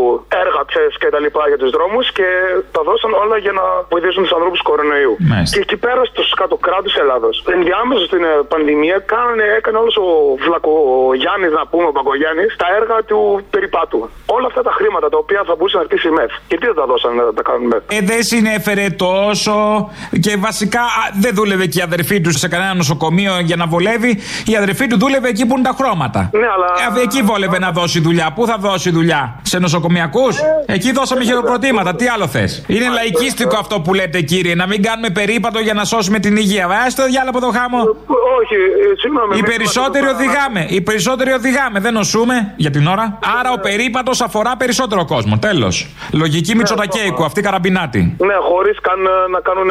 έργα, 0.43 0.63
ξέρεις 0.71 0.99
και 0.99 1.09
τα 1.15 1.21
λοιπά 1.25 1.43
για 1.49 1.59
τους 1.59 1.71
δρόμους 1.71 2.13
και 2.13 2.29
τα 2.73 2.83
δώσαν 2.89 3.13
όλα 3.23 3.37
για 3.45 3.53
να 3.53 3.65
βοηθήσουν 3.93 4.23
τους 4.23 4.33
ανθρώπους 4.33 4.61
κορονοϊού. 4.63 5.17
Μάλιστα. 5.19 5.57
Και 5.57 5.63
εκεί 5.67 5.77
πέρα 5.77 6.05
στο 6.05 6.23
κάτω 6.41 6.57
κράτος 6.57 6.97
Ελλάδος, 6.97 7.43
ενδιάμεσα 7.57 8.03
στην 8.11 8.23
ε, 8.25 8.33
πανδημία, 8.53 8.97
κάνανε, 9.13 9.45
έκανε 9.59 9.77
όλος 9.83 9.97
ο 9.97 10.09
Βλακογιάννης, 10.45 11.53
να 11.59 11.65
πούμε, 11.71 11.87
ο 11.93 11.95
Παγκογιάννης, 11.99 12.51
τα 12.63 12.67
έργα 12.79 12.97
του 13.09 13.19
περιπάτου. 13.55 14.01
Όλα 14.37 14.47
αυτά 14.51 14.63
τα 14.69 14.73
χρήματα 14.79 15.07
τα 15.09 15.19
οποία 15.25 15.41
θα 15.49 15.55
μπορούσε 15.57 15.77
να 15.81 15.85
χτίσει 15.89 16.07
η 16.09 16.15
ΜΕΘ. 16.19 16.31
Και 16.49 16.57
τι 16.59 16.65
δεν 16.67 16.75
τα 16.81 16.87
δώσανε 16.91 17.23
να 17.29 17.33
τα 17.39 17.43
κάνουν 17.49 17.67
ΜΕΘ; 17.73 17.83
Ε, 17.97 18.01
δεν 18.11 18.23
συνέφερε 18.23 18.87
τόσο 19.07 19.57
και 20.25 20.33
βασικά 20.47 20.83
α, 21.01 21.03
δεν 21.25 21.33
δούλευε 21.35 21.67
και 21.67 21.79
η 21.79 21.83
αδερφή 21.83 22.21
του 22.21 22.31
σε 22.43 22.49
κανένα 22.49 22.75
νοσοκομείο 22.75 23.35
για 23.49 23.57
να 23.57 23.67
βολεύει. 23.67 24.13
Η 24.47 24.57
αδερφή 24.57 24.87
του 24.87 24.99
δούλευε 24.99 25.29
εκεί 25.29 25.47
που 25.47 25.55
είναι 25.57 25.67
τα 25.71 25.75
χρώματα. 25.79 26.31
Ναι, 26.33 26.49
αλλά. 26.55 26.99
Ε, 26.99 27.03
εκεί 27.03 27.21
βόλευε 27.23 27.59
να 27.59 27.71
δώσει 27.71 28.01
δουλειά. 28.01 28.33
Πού 28.35 28.47
θα 28.47 28.57
δώσει 28.61 28.91
δουλειά, 28.91 29.41
σε 29.43 29.59
νοσοκομιακούς; 29.59 30.35
εκεί 30.67 30.93
δώσαμε 30.93 31.25
χειροκροτήματα. 31.25 31.95
Τι 31.95 32.07
άλλο 32.09 32.27
θες; 32.27 32.65
Είναι 32.67 32.89
λαϊκίστικο 32.89 33.57
αυτό 33.57 33.81
που 33.81 33.95
λέτε, 33.95 34.21
κύριε, 34.21 34.55
να 34.55 34.67
μην 34.67 34.83
κάνουμε 34.83 35.11
περίπατο 35.11 35.59
για 35.59 35.75
να 35.75 35.85
σώσουμε 35.85 36.19
την 36.19 36.37
υγεία. 36.37 36.69
Βάζει 36.69 36.95
το 36.97 37.05
διάλογο 37.05 37.34
το 37.41 37.51
χάμο. 37.59 37.79
Όχι, 38.41 38.55
ε, 38.55 38.99
συγγνώμη. 39.03 39.33
Οι 39.33 39.41
μην 39.41 39.45
περισσότεροι 39.45 40.05
είμαστε 40.05 40.25
οδηγάμε. 40.25 40.67
Οι 40.69 40.81
περισσότεροι 40.81 41.31
οδηγάμε. 41.33 41.81
Δεν 41.81 41.93
νοσούμε 41.93 42.55
για 42.57 42.71
την 42.71 42.87
ώρα. 42.87 43.19
Άρα 43.39 43.51
ο 43.53 43.59
περίπατος 43.59 44.21
αφορά 44.21 44.57
περισσότερο 44.57 45.05
κόσμο. 45.05 45.39
Τέλος. 45.39 45.75
Λογική 46.13 46.57
Μητσοτακέικου, 46.57 47.25
αυτή 47.25 47.41
καραμπινάτη. 47.43 48.17
Ναι, 48.29 48.35
χωρίς 48.35 48.81
καν 48.81 49.07
ε, 49.07 49.11
να 49.31 49.41
κάνουν. 49.41 49.71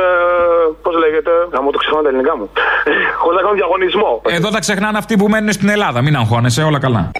Πώς 0.82 0.96
λέγεται. 1.04 1.32
Να 1.52 1.62
μου 1.62 1.72
το 1.72 1.78
ξεχνάω 1.78 2.02
τα 2.02 2.10
ελληνικά 2.10 2.38
μου. 2.38 2.50
Χωρίς 3.22 3.36
να 3.38 3.42
κάνουν 3.42 3.58
διαγωνισμό. 3.62 4.22
Εδώ 4.26 4.50
τα 4.50 4.60
ξεχνάνε 4.60 4.98
αυτοί 4.98 5.18
που 5.18 5.28
μένουν 5.28 5.52
στην 5.52 5.70
Ελλάδα. 5.70 6.02
Μην 6.02 6.16
αγχώνεσαι, 6.16 6.64
όλα 6.64 6.80
καλά. 6.80 7.12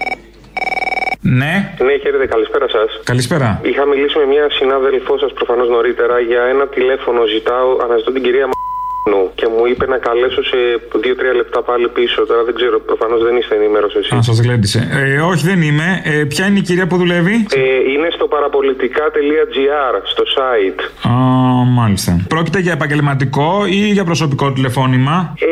Ναι. 1.26 1.74
Ναι, 1.78 1.94
χαίρετε, 2.02 2.26
καλησπέρα 2.26 2.68
σας. 2.68 3.00
Καλησπέρα. 3.04 3.60
Είχα 3.62 3.84
μιλήσει 3.86 4.18
με 4.18 4.26
μια 4.26 4.50
συνάδελφό 4.50 5.18
σας 5.18 5.32
προφανώς 5.32 5.68
νωρίτερα 5.68 6.20
για 6.20 6.42
ένα 6.42 6.66
τηλέφωνο. 6.66 7.24
Ζητάω, 7.24 7.76
αναζητώ 7.84 8.12
την 8.12 8.22
κυρία 8.22 8.46
Μ***νου 8.46 8.53
και 9.34 9.46
μου 9.48 9.66
είπε 9.70 9.86
να 9.86 9.98
καλέσω 9.98 10.42
σε 10.42 10.56
2-3 10.94 11.36
λεπτά 11.36 11.62
πάλι 11.62 11.88
πίσω. 11.88 12.26
Τώρα 12.26 12.42
δεν 12.44 12.54
ξέρω, 12.54 12.80
προφανώς 12.80 13.22
δεν 13.22 13.36
είστε 13.36 13.54
ενήμερος 13.54 13.94
εσεί. 13.94 14.14
Α, 14.14 14.22
σας 14.22 14.38
γλέντισε. 14.40 14.88
Ε, 14.92 15.20
όχι, 15.20 15.46
δεν 15.46 15.62
είμαι. 15.62 16.02
Ε, 16.04 16.24
ποια 16.24 16.46
είναι 16.46 16.58
η 16.58 16.62
κυρία 16.62 16.86
που 16.86 16.96
δουλεύει; 16.96 17.46
Ε, 17.54 17.90
είναι 17.92 18.08
στο 18.10 18.26
παραπολιτικά.gr, 18.26 19.94
στο 20.04 20.22
site. 20.36 20.80
Α, 21.08 21.12
μάλιστα. 21.80 22.24
Πρόκειται 22.28 22.58
για 22.58 22.72
επαγγελματικό 22.72 23.64
ή 23.66 23.90
για 23.96 24.04
προσωπικό 24.04 24.52
τηλεφώνημα; 24.52 25.34
Ε, 25.38 25.46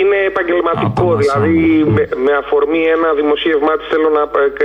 είναι 0.00 0.18
επαγγελματικό, 0.32 1.06
δηλαδή 1.22 1.58
με, 1.94 2.02
με 2.24 2.32
αφορμή 2.42 2.82
ένα 2.96 3.08
δημοσίευμά 3.20 3.72
της 3.78 3.86
θέλω 3.92 4.08
να 4.18 4.22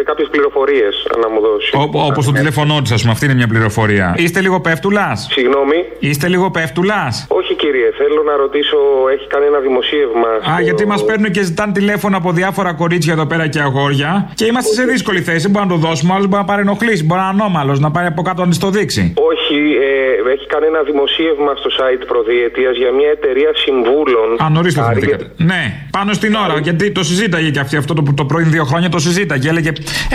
κάποιες 0.10 0.28
πληροφορίες 0.34 0.94
να 1.22 1.28
μου 1.32 1.40
δώσεις. 1.46 1.72
Όπως 2.10 2.26
το 2.26 2.32
τηλέφωνό 2.40 2.76
της, 2.82 2.92
ας 2.92 3.02
πούμε, 3.02 3.14
αυτή 3.16 3.26
είναι 3.26 3.38
μια 3.42 3.50
πληροφορία. 3.54 4.08
Είστε 4.18 4.40
λίγο 4.46 4.58
πέφτουλας; 4.66 5.18
Συγγνώμη. 5.32 5.78
Είστε 6.00 6.28
λίγο 6.34 6.48
πέφτουλας; 6.52 7.14
Όχι, 7.40 7.54
κύριε, 7.56 7.88
θέλω 8.00 8.22
να 8.30 8.36
ρωτήσω, 8.44 8.78
έχει 9.16 9.28
κάνει 9.34 9.46
ένα 9.46 9.60
δημοσίευμα. 9.68 10.30
Α, 10.54 10.62
γιατί 10.62 10.84
μας 10.88 11.06
παίρνουν 11.06 11.32
και 11.32 11.42
ζητάνε 11.50 11.72
τηλέφωνο 11.72 12.18
από 12.18 12.32
διάφορα 12.32 12.74
κορίτσια 12.74 13.14
εδώ 13.14 13.26
πέρα 13.26 13.48
και 13.48 13.60
αγόρια. 13.60 14.32
Και 14.36 14.46
είμαστε 14.46 14.74
σε 14.74 14.84
δύσκολη 14.84 15.22
θέση. 15.22 15.50
Μπορεί 15.50 15.66
να 15.66 15.72
το 15.72 15.80
δώσουμε, 15.88 16.14
άλλος 16.14 16.28
μπορεί 16.28 16.42
να 16.42 16.48
παρενοχλήσει. 16.48 17.04
Μπορεί 17.04 17.22
να 17.22 17.28
είναι 17.28 17.42
ανώμαλος, 17.42 17.80
να 17.80 17.92
πάρει 17.92 18.08
από 18.08 18.22
κάτω 18.22 18.42
να 18.42 18.48
της 18.50 18.58
το 18.58 18.70
δείξει. 18.70 19.14
Όχι, 19.32 19.58
ε, 19.88 20.32
έχει 20.34 20.46
κάνει 20.54 20.66
ένα 20.66 20.82
δημοσίευμα 20.92 21.52
στο 21.56 21.70
site 21.78 22.04
προδιετία 22.08 22.70
για 22.82 22.92
μια 22.92 23.10
εταιρεία 23.10 23.52
συμβούλων. 23.54 24.28
Α, 24.44 24.50
νωρίς 24.50 24.74
το 24.74 24.82
θυμηθήκατε. 24.84 25.23
Ναι, 25.38 25.88
πάνω 25.92 26.14
στην 26.14 26.36
ώρα. 26.36 26.60
Γιατί 26.60 26.92
το 26.92 27.04
συζήταγε 27.04 27.50
και 27.50 27.60
αυτή 27.60 27.78
αυτό 27.78 27.94
το, 27.94 28.04
το 28.16 28.26
πρώην 28.26 28.50
δύο 28.52 28.64
χρόνια 28.64 28.90
το 28.90 29.00
συζήταγε. 29.00 29.50
Έλεγε 29.50 29.72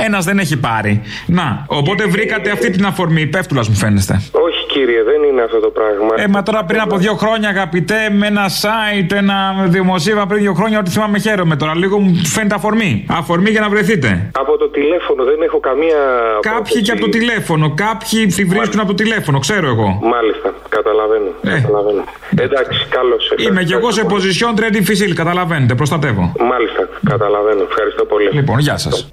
ένας 0.07 0.25
δεν 0.25 0.39
έχει 0.39 0.59
πάρει. 0.59 1.03
Να, 1.27 1.65
οπότε 1.67 2.05
βρήκατε 2.05 2.51
αυτή 2.51 2.71
την 2.71 2.87
αφορμή. 2.87 3.27
Πέφτουλα 3.27 3.65
μου 3.69 3.75
φαίνεστε. 3.75 4.15
Όχι, 4.33 4.67
κύριε, 4.67 5.03
δεν 5.03 5.23
είναι 5.31 5.43
αυτό 5.43 5.61
το 5.61 5.69
πράγμα. 5.69 6.23
Ε, 6.23 6.29
μα 6.29 6.43
τώρα 6.43 6.65
πριν 6.65 6.81
από 6.81 6.97
δύο 6.97 7.15
χρόνια, 7.15 7.49
αγαπητέ, 7.49 8.11
με 8.11 8.27
ένα 8.27 8.47
site, 8.49 9.13
ένα 9.13 9.67
δημοσίευμα 9.67 10.27
πριν 10.27 10.41
δύο 10.41 10.55
χρόνια, 10.55 10.79
ό,τι 10.79 10.91
θυμάμαι 10.91 11.19
χαίρομαι 11.19 11.57
τώρα. 11.57 11.77
Λίγο 11.77 11.99
μου 11.99 12.15
φαίνεται 12.25 12.55
αφορμή. 12.55 13.07
Αφορμή 13.09 13.51
για 13.51 13.61
να 13.61 13.69
βρεθείτε. 13.69 14.31
Από 14.33 14.57
το 14.57 14.69
τηλέφωνο 14.69 15.25
δεν 15.25 15.43
έχω 15.43 15.61
καμία. 15.61 15.97
Κάποιοι 16.41 16.83
και 16.83 16.91
από 16.91 17.01
το 17.01 17.09
τηλέφωνο. 17.09 17.75
Κάποιοι 17.75 18.27
βρίσκουν 18.27 18.81
από 18.81 18.89
το 18.89 18.95
τηλέφωνο, 18.95 19.39
ξέρω 19.39 19.67
εγώ. 19.67 20.01
Μάλιστα, 20.03 20.55
καταλαβαίνω. 20.79 21.31
Ε. 21.43 21.61
καταλαβαίνω. 21.61 22.03
Εντάξει, 22.37 22.79
καλώς. 22.97 23.33
Είμαι 23.37 23.63
κι 23.63 23.73
εγώ 23.73 23.91
σε 23.91 24.03
position 24.13 24.53
ready 24.63 24.81
physical, 24.89 25.15
καταλαβαίνετε, 25.15 25.75
προστατεύω. 25.75 26.33
Μάλιστα, 26.53 26.89
καταλαβαίνω. 27.13 27.63
Ευχαριστώ 27.71 28.05
πολύ. 28.05 28.29
Λοιπόν, 28.33 28.59
γεια 28.59 28.77
σας. 28.77 29.11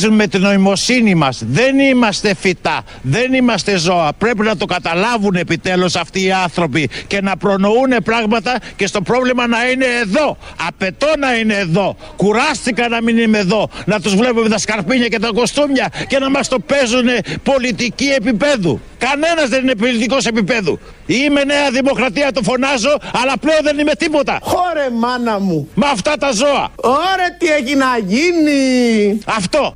Παίζουν 0.00 0.16
με 0.16 0.26
την 0.26 0.40
νοημοσύνη 0.40 1.14
μας. 1.14 1.42
Δεν 1.46 1.78
είμαστε 1.78 2.34
φυτά. 2.34 2.82
Δεν 3.02 3.32
είμαστε 3.32 3.78
ζώα. 3.78 4.12
Πρέπει 4.18 4.42
να 4.42 4.56
το 4.56 4.64
καταλάβουν 4.64 5.34
επιτέλους 5.34 5.96
αυτοί 5.96 6.24
οι 6.24 6.32
άνθρωποι 6.32 6.90
και 7.06 7.20
να 7.20 7.36
προνοούν 7.36 7.94
πράγματα 8.04 8.58
και 8.76 8.86
στο 8.86 9.00
πρόβλημα 9.00 9.46
να 9.46 9.70
είναι 9.70 9.84
εδώ. 10.02 10.36
Απαιτώ 10.66 11.06
να 11.18 11.34
είναι 11.34 11.54
εδώ. 11.54 11.96
Κουράστηκα 12.16 12.88
να 12.88 13.02
μην 13.02 13.18
είμαι 13.18 13.38
εδώ. 13.38 13.68
Να 13.84 14.00
τους 14.00 14.14
βλέπω 14.14 14.40
με 14.40 14.48
τα 14.48 14.58
σκαρπίνια 14.58 15.08
και 15.08 15.18
τα 15.18 15.30
κοστούμια 15.34 15.92
και 16.08 16.18
να 16.18 16.30
μας 16.30 16.48
το 16.48 16.58
παίζουν 16.58 17.08
πολιτική 17.42 18.06
επίπεδου. 18.06 18.80
Κανένας 18.98 19.48
δεν 19.48 19.62
είναι 19.62 19.74
πολιτικός 19.74 20.26
επίπεδου. 20.26 20.78
Είμαι 21.06 21.44
Νέα 21.44 21.70
Δημοκρατία, 21.70 22.32
το 22.32 22.42
φωνάζω, 22.42 22.98
αλλά 23.22 23.38
πλέον 23.40 23.60
δεν 23.62 23.78
είμαι 23.78 23.94
τίποτα. 23.94 24.38
Χώρε 24.42 24.90
μάνα 24.98 25.40
μου. 25.40 25.68
Με 25.74 25.86
αυτά 25.92 26.16
τα 26.16 26.32
ζώα. 26.32 26.68
Ωρε 26.76 27.36
τι 27.38 27.46
έχει 27.46 27.74
να 27.76 27.98
γίνει. 28.06 29.18
Αυτό. 29.26 29.72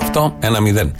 Αυτό 0.00 0.36
ένα 0.40 0.60
μηδέν. 0.60 0.92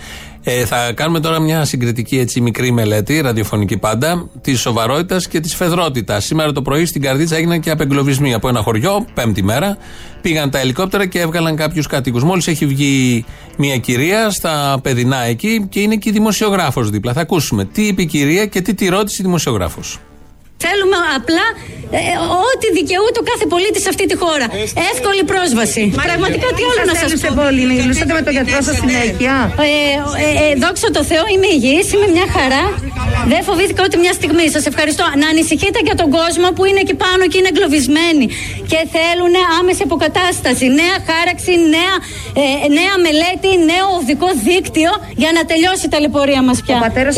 Ε, 0.42 0.64
θα 0.64 0.92
κάνουμε 0.92 1.20
τώρα 1.20 1.38
μια 1.38 1.64
συγκριτική 1.64 2.18
έτσι, 2.18 2.40
μικρή 2.40 2.70
μελέτη, 2.72 3.20
ραδιοφωνική 3.20 3.78
πάντα, 3.78 4.28
της 4.40 4.60
σοβαρότητας 4.60 5.28
και 5.28 5.40
της 5.40 5.54
φεδρότητας. 5.54 6.24
Σήμερα 6.24 6.52
το 6.52 6.62
πρωί 6.62 6.84
στην 6.84 7.02
Καρδίτσα 7.02 7.36
έγιναν 7.36 7.60
και 7.60 7.70
απεγκλωβισμοί 7.70 8.34
από 8.34 8.48
ένα 8.48 8.62
χωριό, 8.62 9.06
πέμπτη 9.14 9.42
μέρα. 9.42 9.76
Πήγαν 10.22 10.50
τα 10.50 10.58
ελικόπτερα 10.58 11.06
και 11.06 11.20
έβγαλαν 11.20 11.56
κάποιους 11.56 11.86
κατοίκου. 11.86 12.18
Μόλις 12.18 12.46
έχει 12.46 12.66
βγει 12.66 13.24
μια 13.56 13.76
κυρία 13.76 14.30
στα 14.30 14.78
παιδινά 14.82 15.24
εκεί 15.24 15.66
και 15.68 15.80
είναι 15.80 15.96
και 15.96 16.08
η 16.08 16.12
δημοσιογράφος 16.12 16.90
δίπλα. 16.90 17.12
Θα 17.12 17.20
ακούσουμε 17.20 17.64
τι 17.64 17.86
είπε 17.86 18.02
η 18.02 18.06
κυρία 18.06 18.46
και 18.46 18.60
τι 18.60 18.74
τη 18.74 18.88
ρώτησε 18.88 19.16
η 19.20 19.24
δημοσιογράφος. 19.24 19.98
Θέλουμε 20.64 20.96
απλά 21.18 21.46
ε, 22.00 22.00
ό,τι 22.48 22.66
δικαιούται 22.78 23.18
ο 23.22 23.26
κάθε 23.30 23.46
πολίτης 23.52 23.82
σε 23.84 23.88
αυτή 23.92 24.04
τη 24.10 24.16
χώρα. 24.22 24.46
Εύκολη 24.92 25.22
πρόσβαση. 25.32 25.82
Πραγματικά 26.08 26.48
τι 26.56 26.62
άλλο 26.70 26.82
να 26.92 26.96
σας 27.02 27.10
πω; 27.20 27.28
πολύ, 27.42 27.64
μιλούσατε 27.80 28.12
με 28.18 28.22
τον 28.26 28.32
γιατρό 28.36 28.60
σας 28.68 28.76
συνέχεια. 28.82 29.34
Ε, 29.66 29.70
ε, 30.24 30.28
ε, 30.44 30.54
δόξα 30.62 30.88
τω 30.96 31.02
Θεώ, 31.10 31.24
είμαι 31.32 31.48
υγιής, 31.56 31.86
είμαι 31.92 32.08
μια 32.16 32.26
χαρά. 32.36 32.62
Δεν 33.32 33.40
φοβήθηκα 33.48 33.80
ούτε 33.86 33.96
μια 34.04 34.12
στιγμή. 34.18 34.46
Σας 34.56 34.64
ευχαριστώ. 34.70 35.04
Να 35.22 35.26
ανησυχείτε 35.34 35.78
για 35.88 35.96
τον 36.00 36.08
κόσμο 36.18 36.46
που 36.56 36.62
είναι 36.68 36.80
εκεί 36.84 36.94
πάνω 37.04 37.22
και 37.30 37.36
είναι 37.40 37.50
εγκλωβισμένοι 37.52 38.26
και 38.70 38.80
θέλουν 38.94 39.34
άμεση 39.58 39.82
αποκατάσταση. 39.88 40.64
Νέα 40.80 40.96
χάραξη, 41.08 41.52
νέα, 41.76 41.94
ε, 42.42 42.46
νέα 42.78 42.94
μελέτη, 43.06 43.50
νέο 43.72 43.86
οδικό 44.00 44.28
δίκτυο 44.48 44.92
για 45.22 45.30
να 45.36 45.42
τελειώσει 45.50 45.84
η 45.88 45.90
ταλαιπωρία 45.94 46.42
μας 46.48 46.58
πια. 46.64 46.76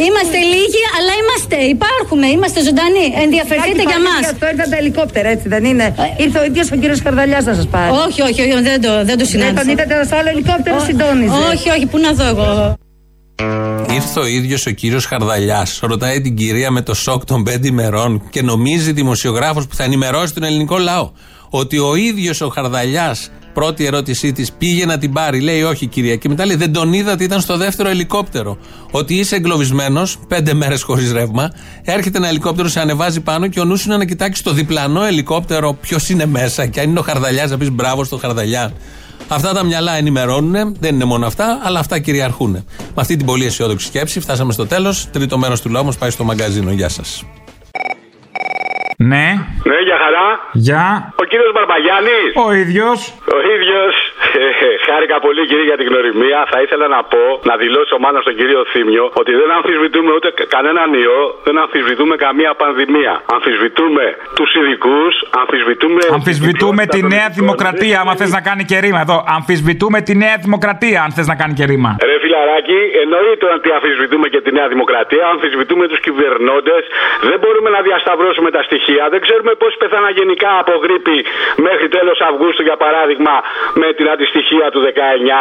Είμαστε 0.08 0.38
λίγοι, 0.54 0.82
αλλά 0.96 1.12
είμαστε. 1.20 1.56
Υπάρχουμε, 1.76 2.26
είμαστε 2.36 2.58
ζωντανοί. 2.68 3.06
Ενδιαφερθείτε 3.24 3.82
για 3.90 4.00
μας. 4.06 4.22
Αυτό 4.32 4.44
ήρθαν 4.52 4.68
τα 4.72 4.78
ελικόπτερα, 4.82 5.28
έτσι 5.34 5.46
δεν 5.54 5.62
είναι; 5.70 5.86
Ήρθε 6.24 6.38
ο 6.42 6.44
ίδιος 6.50 6.66
ο 6.74 6.76
κύριος 6.82 7.00
Καρδαλιάς 7.06 7.44
να 7.50 7.54
σας 7.58 7.66
πάρει. 7.74 7.90
Όχι, 8.06 8.20
όχι, 8.28 8.40
όχι, 8.44 8.52
δεν 8.70 8.78
το, 8.84 8.92
δεν 9.08 9.16
το 9.20 9.24
συνάντησα. 9.32 9.52
Δεν 9.52 9.76
τον 9.76 9.84
είδατε 9.84 10.04
στο 10.08 10.16
άλλο 10.16 10.28
ελικόπτερο, 10.34 10.76
συντόνιζε. 10.88 11.38
Όχι, 11.52 11.68
όχι, 11.74 11.86
πού 11.86 11.98
να 11.98 12.10
δω 12.18 12.26
εγώ. 12.34 12.78
Ήρθε 13.94 14.20
ο 14.20 14.26
ίδιος 14.26 14.66
ο 14.66 14.70
κύριος 14.70 15.04
Χαρδαλιάς, 15.04 15.78
ρωτάει 15.82 16.20
την 16.20 16.36
κυρία 16.36 16.70
με 16.70 16.82
το 16.82 16.94
σοκ 16.94 17.24
των 17.24 17.42
πέντε 17.42 17.68
ημερών 17.68 18.22
και 18.30 18.42
νομίζει 18.42 18.92
δημοσιογράφος 18.92 19.66
που 19.66 19.74
θα 19.74 19.84
ενημερώσει 19.84 20.34
τον 20.34 20.42
ελληνικό 20.42 20.78
λαό 20.78 21.10
ότι 21.50 21.78
ο 21.78 21.94
ίδιος 21.94 22.40
ο 22.40 22.48
Χαρδαλιάς, 22.48 23.30
πρώτη 23.54 23.84
ερώτησή 23.84 24.32
της, 24.32 24.52
πήγε 24.52 24.86
να 24.86 24.98
την 24.98 25.12
πάρει. 25.12 25.40
Λέει 25.40 25.62
όχι, 25.62 25.86
κυρία. 25.86 26.16
Και 26.16 26.28
μετά 26.28 26.46
λέει 26.46 26.56
δεν 26.56 26.72
τον 26.72 26.92
είδατε, 26.92 27.24
ήταν 27.24 27.40
στο 27.40 27.56
δεύτερο 27.56 27.88
ελικόπτερο. 27.88 28.58
Ότι 28.90 29.14
είσαι 29.14 29.36
εγκλωβισμένος, 29.36 30.18
πέντε 30.28 30.54
μέρες 30.54 30.82
χωρίς 30.82 31.12
ρεύμα, 31.12 31.50
έρχεται 31.82 32.18
ένα 32.18 32.28
ελικόπτερο, 32.28 32.68
σε 32.68 32.80
ανεβάζει 32.80 33.20
πάνω 33.20 33.48
και 33.48 33.60
ο 33.60 33.64
νους 33.64 33.84
είναι 33.84 33.96
να 33.96 34.04
κοιτάξει 34.04 34.42
το 34.42 34.52
διπλανό 34.52 35.04
ελικόπτερο 35.04 35.74
ποιος 35.74 36.08
είναι 36.08 36.26
μέσα. 36.26 36.66
Και 36.66 36.80
αν 36.80 36.90
είναι 36.90 36.98
ο 36.98 37.02
Χαρδαλιάς, 37.02 37.50
να 37.50 37.58
πεις 37.58 37.70
μπράβο 37.70 38.04
στο 38.04 38.16
Χαρδαλιά. 38.16 38.72
Αυτά 39.32 39.52
τα 39.52 39.64
μυαλά 39.64 39.96
ενημερώνουν, 39.96 40.76
δεν 40.80 40.94
είναι 40.94 41.04
μόνο 41.04 41.26
αυτά, 41.26 41.60
αλλά 41.64 41.78
αυτά 41.78 41.98
κυριαρχούν. 41.98 42.50
Με 42.78 43.00
αυτή 43.00 43.16
την 43.16 43.26
πολύ 43.26 43.44
αισιόδοξη 43.46 43.86
σκέψη 43.86 44.20
φτάσαμε 44.20 44.52
στο 44.52 44.66
τέλος. 44.66 45.10
Τρίτο 45.10 45.38
μέρος 45.38 45.60
του 45.62 45.68
λαού 45.70 45.84
μας 45.84 45.98
πάει 45.98 46.10
στο 46.10 46.24
μαγκαζίνο. 46.24 46.70
Γεια 46.70 46.88
σας. 46.88 47.24
Ναι. 48.96 49.26
Ναι, 49.70 49.78
για 49.88 49.98
χαρά. 50.02 50.26
Γεια. 50.52 51.14
Ο 51.22 51.24
κύριος 51.24 51.52
Μπαρμπαγιάννης. 51.54 52.30
Ο 52.46 52.52
ίδιος. 52.52 52.98
Ο 53.36 53.38
ίδιος. 53.54 53.94
Χάρηκα 54.90 55.16
πολύ, 55.26 55.42
κύριε, 55.50 55.66
για 55.70 55.78
την 55.80 55.86
γνωριμία. 55.90 56.38
Θα 56.52 56.58
ήθελα 56.64 56.86
να 56.96 57.00
πω, 57.12 57.24
να 57.50 57.54
δηλώσω 57.62 57.96
μάλλον 58.04 58.20
στον 58.26 58.34
κύριο 58.40 58.60
Θήμιο, 58.72 59.04
ότι 59.20 59.32
δεν 59.40 59.48
αμφισβητούμε 59.58 60.10
ούτε 60.16 60.28
κανέναν 60.54 60.88
ιό, 61.04 61.20
δεν 61.46 61.56
αμφισβητούμε 61.64 62.14
καμία 62.26 62.52
πανδημία. 62.62 63.12
Αμφισβητούμε 63.36 64.04
τους 64.38 64.50
ειδικούς, 64.58 65.14
αμφισβητούμε. 65.42 66.02
Αμφισβητούμε 66.18 66.82
τη 66.94 67.00
Νέα 67.14 67.28
Δημοκρατία, 67.38 67.96
άμα 68.02 68.12
θες 68.20 68.30
να 68.38 68.40
κάνει 68.48 68.62
και 68.70 68.76
ρήμα. 68.84 69.00
Εδώ. 69.06 69.18
Αμφισβητούμε 69.38 69.98
τη 70.06 70.12
Νέα 70.24 70.36
Δημοκρατία, 70.44 70.98
αν 71.04 71.10
θες 71.16 71.26
να 71.32 71.36
κάνει 71.40 71.54
και 71.58 71.64
ρήμα. 71.70 71.90
Ρε 72.10 72.16
φιλαράκι, 72.24 72.80
εννοείται 73.02 73.46
ότι 73.56 73.68
αμφισβητούμε 73.76 74.26
και 74.32 74.40
τη 74.44 74.50
Νέα 74.58 74.68
Δημοκρατία, 74.74 75.24
αμφισβητούμε 75.32 75.84
τους 75.90 76.00
κυβερνώντες. 76.06 76.82
Δεν 77.28 77.38
μπορούμε 77.42 77.70
να 77.76 77.80
διασταυρώσουμε 77.88 78.50
τα 78.56 78.62
στοιχεία. 78.68 79.02
Δεν 79.12 79.20
ξέρουμε 79.26 79.52
πώς 79.62 79.72
πεθάνα 79.80 80.10
γενικά 80.18 80.50
από 80.62 80.72
γρήπη 80.84 81.16
μέχρι 81.66 81.86
τέλος 81.96 82.18
Αυγούστου, 82.28 82.62
για 82.68 82.76
παράδειγμα, 82.84 83.34
με 83.82 83.88
την 83.96 84.06
αντιστοιχεία 84.14 84.66
του 84.72 84.79
19. 84.88 85.40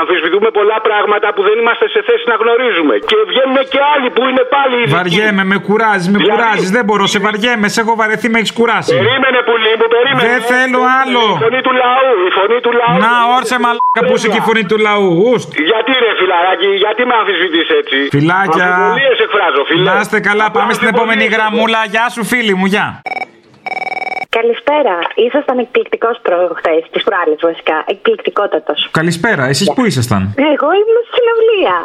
Αμφισβητούμε 0.00 0.48
πολλά 0.58 0.78
πράγματα 0.86 1.26
που 1.34 1.42
δεν 1.48 1.56
είμαστε 1.62 1.86
σε 1.94 2.00
θέση 2.08 2.24
να 2.32 2.36
γνωρίζουμε. 2.42 2.94
Και 3.10 3.16
βγαίνουν 3.30 3.58
και 3.72 3.80
άλλοι 3.92 4.08
που 4.16 4.22
είναι 4.30 4.44
πάλι 4.54 4.74
ειδικοί. 4.82 4.94
Βαριέμαι, 4.98 5.44
με 5.52 5.56
κουράζει, 5.68 6.06
με 6.12 6.18
Δηλαδή- 6.18 6.32
κουράζεις. 6.32 6.68
Δεν 6.76 6.84
μπορώ, 6.86 7.04
σε 7.14 7.18
βαριέμαι, 7.26 7.66
σε 7.74 7.78
έχω 7.84 7.92
βαρεθεί, 8.00 8.26
με 8.32 8.38
έχεις 8.42 8.52
κουράσει. 8.60 8.90
Περίμενε 8.96 9.40
πουλί 9.48 9.72
μου, 9.80 9.86
περίμενε. 9.96 10.22
Δεν 10.30 10.40
θέλω 10.52 10.80
άλλο. 11.00 11.22
Η 11.38 11.42
φωνή 11.44 11.60
του 11.66 11.72
λαού, 11.82 12.10
η 12.28 12.30
φωνή 12.38 12.58
του 12.64 12.72
λαού. 12.80 12.94
Να, 13.04 13.12
όρσε 13.36 13.56
μαλάκα 13.64 14.00
που 14.06 14.12
είσαι 14.16 14.28
και 14.32 14.40
η 14.42 14.44
φωνή 14.48 14.64
του 14.70 14.78
λαού. 14.86 15.08
Ουστ. 15.30 15.48
Γιατί 15.70 15.92
ρε 16.04 16.10
φιλαράκι, 16.20 16.68
γιατί 16.84 17.00
με 17.08 17.14
αμφισβητείς 17.20 17.68
έτσι; 17.80 17.96
Φιλάκια. 18.16 18.66
Αμφιβολίες 18.74 19.18
εκφράζω, 19.26 19.62
φίλε. 19.68 19.82
Να 19.90 19.94
είστε 20.02 20.18
καλά, 20.28 20.46
πάμε 20.56 20.72
στην 20.78 20.88
επόμενη 20.92 21.24
γραμμούλα. 21.34 21.80
Γεια 21.94 22.06
σου, 22.14 22.22
φίλη 22.32 22.54
μου, 22.60 22.66
γεια. 22.74 22.86
Καλησπέρα. 24.38 24.94
Ήσασταν 25.26 25.58
εκπληκτικός 25.58 26.16
προχθές, 26.22 26.80
τι 26.92 27.00
προάλλε 27.08 27.34
βασικά. 27.48 27.76
Εκπληκτικότατος. 27.86 28.88
Καλησπέρα, 28.90 29.44
εσείς 29.52 29.72
πού 29.74 29.84
ήσασταν; 29.84 30.22
Εγώ 30.36 30.68
ήμουν 30.80 30.98
στην 31.08 31.14
συναυλία. 31.18 31.76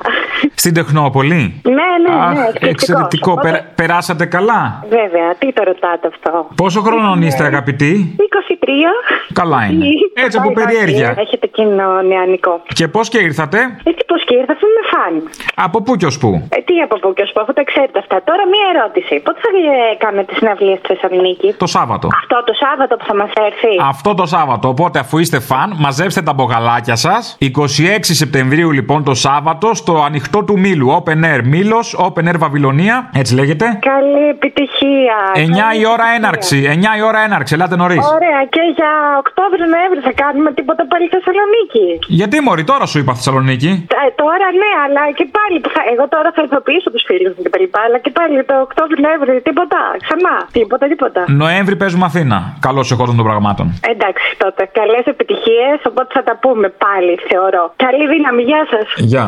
Στην 0.56 0.74
Τεχνόπολη; 0.74 1.62
Ναι, 1.64 1.72
ναι, 1.74 2.14
ναι. 2.16 2.24
Αχ, 2.26 2.32
εκπληκτικός. 2.32 2.70
εξαιρετικό. 2.70 3.32
Οπότε- 3.32 3.50
Περα- 3.52 3.66
περάσατε 3.76 4.26
καλά; 4.26 4.62
Βέβαια, 4.90 5.28
τι 5.40 5.54
το 5.54 5.64
ρωτάτε 5.64 6.08
αυτό; 6.14 6.48
Πόσο 6.56 6.80
χρονών 6.82 7.22
είστε, 7.22 7.44
αγαπητοί; 7.44 8.16
23. 8.18 8.92
Καλά 9.34 9.60
είναι. 9.72 9.86
Έτσι 10.26 10.38
από 10.38 10.52
Πάει, 10.52 10.66
περιέργεια. 10.66 11.10
πάει, 11.14 11.24
Έχετε 11.26 11.48
κοινό 11.48 12.02
νεανικό. 12.02 12.62
Και 12.80 12.88
πώς 12.88 13.10
και 13.10 13.20
ήρθατε; 13.30 13.58
Έτσι 13.84 14.04
πώς 14.08 14.24
και 14.28 14.36
ήρθα, 14.36 14.54
είμαι 14.66 14.84
φαν. 14.94 15.14
Από 15.56 15.82
πού 15.82 15.96
και 15.96 16.06
ως 16.06 16.18
πού; 16.18 16.30
Ε, 16.58 16.62
τι 16.68 16.76
από 16.86 16.96
πού 17.00 17.14
και 17.14 17.22
ως 17.22 17.32
πού, 17.34 17.40
αφού 17.42 17.54
τα 17.54 17.64
ξέρετε 17.64 18.00
αυτά. 18.00 18.16
Τώρα 18.30 18.44
μία 18.54 18.66
ερώτηση. 18.74 19.14
Πότε 19.26 19.40
θα 19.44 19.50
ε, 19.92 19.96
κάνετε 20.04 20.24
τη 20.30 20.34
συναυλία 20.40 20.76
στη 20.82 20.88
Θεσσαλονίκη; 20.94 21.48
Το 21.64 21.68
Σάββατο. 21.78 22.08
Αυτό 22.22 22.35
το 22.46 22.54
Σάββατο 22.64 22.96
που 22.96 23.06
θα 23.06 23.16
μας 23.16 23.30
έρθει. 23.48 23.74
Αυτό 23.90 24.14
το 24.14 24.26
Σάββατο. 24.26 24.68
Οπότε, 24.68 25.00
αφού 25.00 25.18
είστε 25.18 25.40
φαν, 25.40 25.74
μαζέψτε 25.80 26.22
τα 26.22 26.34
μπογαλάκια 26.34 26.96
σας. 26.96 27.38
26 27.40 28.14
Σεπτεμβρίου, 28.22 28.72
λοιπόν, 28.72 29.04
το 29.04 29.14
Σάββατο, 29.14 29.74
στο 29.74 30.04
ανοιχτό 30.04 30.44
του 30.44 30.60
Μήλου. 30.60 30.88
Open 31.04 31.20
Air 31.32 31.42
Μήλος, 31.44 31.86
Open 32.08 32.24
Air 32.30 32.38
Βαβυλωνία. 32.38 33.10
Έτσι 33.22 33.36
λέγεται. 33.36 33.66
Καλή 33.92 34.24
επιτυχία. 34.36 35.18
9 35.34 35.38
Καλή 35.68 35.80
η 35.82 35.86
ώρα 35.96 36.06
επιτυχία. 36.08 36.16
έναρξη. 36.18 36.58
9 36.76 36.98
η 37.00 37.02
ώρα 37.10 37.20
έναρξη. 37.28 37.54
Ελάτε 37.58 37.76
νωρίς. 37.82 38.04
Ωραία, 38.18 38.42
και 38.56 38.62
για 38.78 38.92
Οκτώβριο-Νοέμβριο 39.24 40.02
θα 40.10 40.14
κάνουμε 40.24 40.50
τίποτα 40.60 40.84
πάλι 40.92 41.06
στη 41.10 41.16
Θεσσαλονίκη. 41.18 41.88
Γιατί 42.20 42.36
μωρή, 42.48 42.64
τώρα 42.72 42.86
σου 42.92 42.98
είπα 43.02 43.12
Θεσσαλονίκη. 43.20 43.72
Ε, 44.02 44.10
τώρα 44.24 44.48
ναι, 44.62 44.72
αλλά 44.86 45.04
και 45.20 45.26
πάλι. 45.38 45.58
που 45.64 45.70
θα- 45.76 45.86
εγώ 45.94 46.06
τώρα 46.16 46.30
θα 46.36 46.42
ειδοποιήσω 46.46 46.90
τους 46.94 47.04
φίλους 47.10 47.32
μου 47.36 47.42
και 47.46 47.52
τα 47.56 47.60
λοιπά. 47.64 47.80
Αλλά 47.88 47.98
και 48.06 48.12
πάλι 48.18 48.36
το 48.50 48.56
Οκτώβριο-Νοέμβριο 48.68 49.36
τίποτα. 49.50 49.80
Ξανά. 50.06 50.36
Τίποτα, 50.58 50.86
τίποτα. 50.94 51.22
Νοέμβρη 51.44 51.76
παίζουμε 51.82 52.06
Αθήνα. 52.10 52.25
Καλώς 52.60 52.88
σε 52.88 52.96
κόσμο 52.96 53.16
των 53.16 53.26
πραγμάτων. 53.26 53.80
Εντάξει 53.94 54.28
τότε. 54.38 54.70
Καλές 54.80 55.06
επιτυχίες. 55.14 55.78
Οπότε 55.90 56.10
θα 56.14 56.24
τα 56.24 56.36
πούμε 56.44 56.68
πάλι, 56.86 57.14
θεωρώ. 57.30 57.64
Καλή 57.76 58.08
δύναμη. 58.14 58.42
Γεια 58.52 58.68
σας. 58.72 58.88
Γεια. 58.96 59.26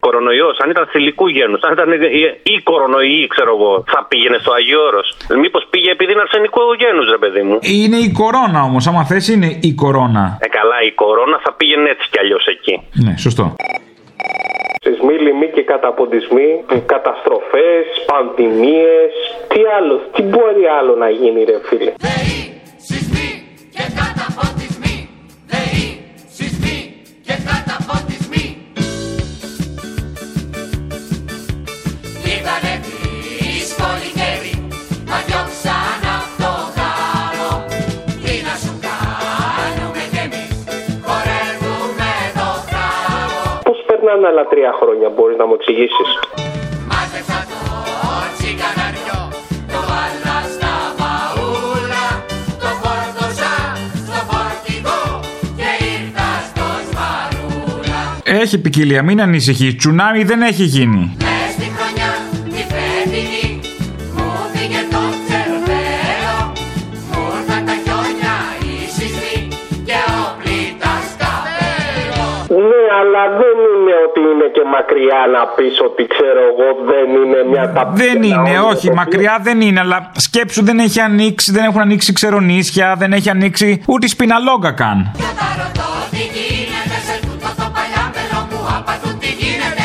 Κορονοϊός, 0.00 0.58
αν 0.62 0.70
ήταν 0.70 0.86
θηλυκού 0.92 1.26
γένους, 1.28 1.60
αν 1.62 1.72
ήταν 1.72 1.88
ή 2.42 2.54
κορονοϊή, 2.62 3.26
ξέρω 3.26 3.50
εγώ, 3.56 3.84
θα 3.86 4.06
πήγαινε 4.08 4.38
στο 4.40 4.52
Αγίο 4.52 4.80
Όρος. 4.88 5.16
Μήπως 5.42 5.66
πήγε 5.70 5.90
επειδή 5.90 6.12
είναι 6.12 6.20
αρσενικού 6.20 6.60
γένους, 6.78 7.06
ρε 7.10 7.18
παιδί 7.22 7.42
μου. 7.42 7.58
Είναι 7.60 7.96
η 7.96 8.10
κορώνα 8.20 8.60
όμως. 8.62 8.86
Άμα 8.86 9.04
θες, 9.04 9.28
είναι 9.28 9.58
η 9.60 9.72
κορώνα. 9.82 10.38
Ε, 10.40 10.48
καλά, 10.58 10.78
η 10.90 10.92
κορώνα 10.92 11.38
θα 11.44 11.52
πήγαινε 11.58 11.88
έτσι 11.94 12.06
κι 12.12 12.18
αλλιώς 12.22 12.44
εκεί. 12.54 12.74
Ναι, 13.04 13.16
σωστό. 13.16 13.54
Σεισμοί, 14.90 15.18
λοιμοί 15.18 15.48
και 15.50 15.62
καταποντισμοί, 15.62 16.64
καταστροφές, 16.86 17.86
πανδημίες, 18.06 19.12
τι 19.48 19.60
άλλο, 19.76 20.00
τι 20.12 20.22
μπορεί 20.22 20.66
άλλο 20.78 20.96
να 20.96 21.10
γίνει 21.10 21.44
ρε 21.44 21.58
φίλε; 21.62 21.92
Ήτανε 32.34 32.72
δύσκολη 32.82 34.10
καιρή, 34.18 34.54
μα 35.08 35.16
διώξαν 35.26 35.89
Πώς 44.10 44.18
περνάνε 44.18 44.38
άλλα 44.38 44.48
τρία 44.48 44.72
χρόνια, 44.80 45.08
μπορείς 45.08 45.36
να 45.36 45.46
μου 45.46 45.54
εξηγήσεις. 45.54 46.08
Μάζεψα 46.90 47.38
το 47.50 47.58
τσιγκαναριό, 48.36 49.20
το 49.72 49.80
βάλα 49.90 50.36
στα 50.54 50.74
μπαούλα, 50.98 52.06
το 52.62 52.70
φόρτωσα 52.82 53.54
στο 54.02 54.18
φορτηγό 54.30 55.02
και 55.58 55.70
ήρθα 55.94 56.28
στο 56.48 56.66
σπαρούλα. 56.88 58.00
Έχει 58.40 58.60
ποικιλία, 58.60 59.02
μην 59.02 59.20
ανησυχείς. 59.20 59.76
Τσουνάμι 59.76 60.22
δεν 60.24 60.42
έχει 60.42 60.64
γίνει. 60.64 61.16
Μακριά 74.76 75.20
να 75.34 75.42
πεις 75.54 75.80
ότι 75.88 76.06
ξέρω 76.06 76.42
εγώ 76.50 76.68
δεν 76.90 77.08
είναι 77.22 77.40
μια 77.52 77.72
ταπεινή. 77.72 78.08
Δεν 78.08 78.22
είναι, 78.22 78.58
όχι, 78.72 78.92
μακριά 78.92 79.38
δεν 79.42 79.60
είναι, 79.60 79.80
αλλά 79.80 80.10
σκέψου 80.16 80.64
δεν 80.64 80.78
έχει 80.78 81.00
ανοίξει, 81.00 81.52
δεν 81.52 81.64
έχουν 81.64 81.80
ανοίξει 81.80 82.12
ξερονίσια, 82.12 82.94
δεν 82.98 83.12
έχει 83.12 83.30
ανοίξει 83.30 83.82
ούτε 83.86 84.06
η 84.06 84.08
σπιναλόγκα 84.08 84.72
καν. 84.72 85.12
Τι 89.20 89.26
γίνεται 89.26 89.80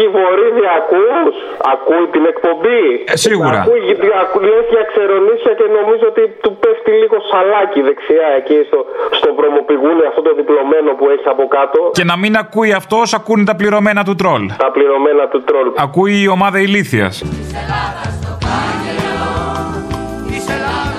Άκη 0.00 0.08
Βορύδη, 0.16 0.64
ακούς; 0.78 1.34
Ακούει 1.72 2.06
την 2.14 2.24
εκπομπή. 2.32 2.84
Ε, 3.12 3.16
σίγουρα. 3.26 3.60
Ακούει, 3.64 3.82
ακού, 4.22 4.38
για 4.74 4.82
και 5.58 5.66
νομίζω 5.78 6.04
ότι 6.12 6.22
του 6.42 6.52
πέφτει 6.60 6.90
λίγο 7.02 7.16
σαλάκι 7.30 7.80
δεξιά 7.88 8.28
εκεί 8.40 8.58
στο, 8.68 8.78
στο 9.18 9.28
βρωμοπηγούνι 9.38 10.02
αυτό 10.10 10.20
το 10.22 10.32
διπλωμένο 10.38 10.90
που 10.98 11.04
έχει 11.14 11.26
από 11.34 11.44
κάτω. 11.56 11.80
Και 11.98 12.04
να 12.10 12.16
μην 12.22 12.32
ακούει 12.42 12.72
αυτός 12.80 13.14
ακούνε 13.18 13.44
τα 13.50 13.54
πληρωμένα 13.60 14.02
του 14.08 14.14
τρόλ. 14.20 14.42
Τα 14.64 14.70
πληρωμένα 14.76 15.24
του 15.32 15.40
τρόλ. 15.48 15.66
Ακούει 15.86 16.14
η 16.26 16.28
ομάδα 16.36 16.58
ηλίθειας. 16.66 17.14
Ελλάδας 17.60 18.12
στο 18.20 18.32
πάγελο, 18.44 19.20
Ελλάδας. 20.54 20.89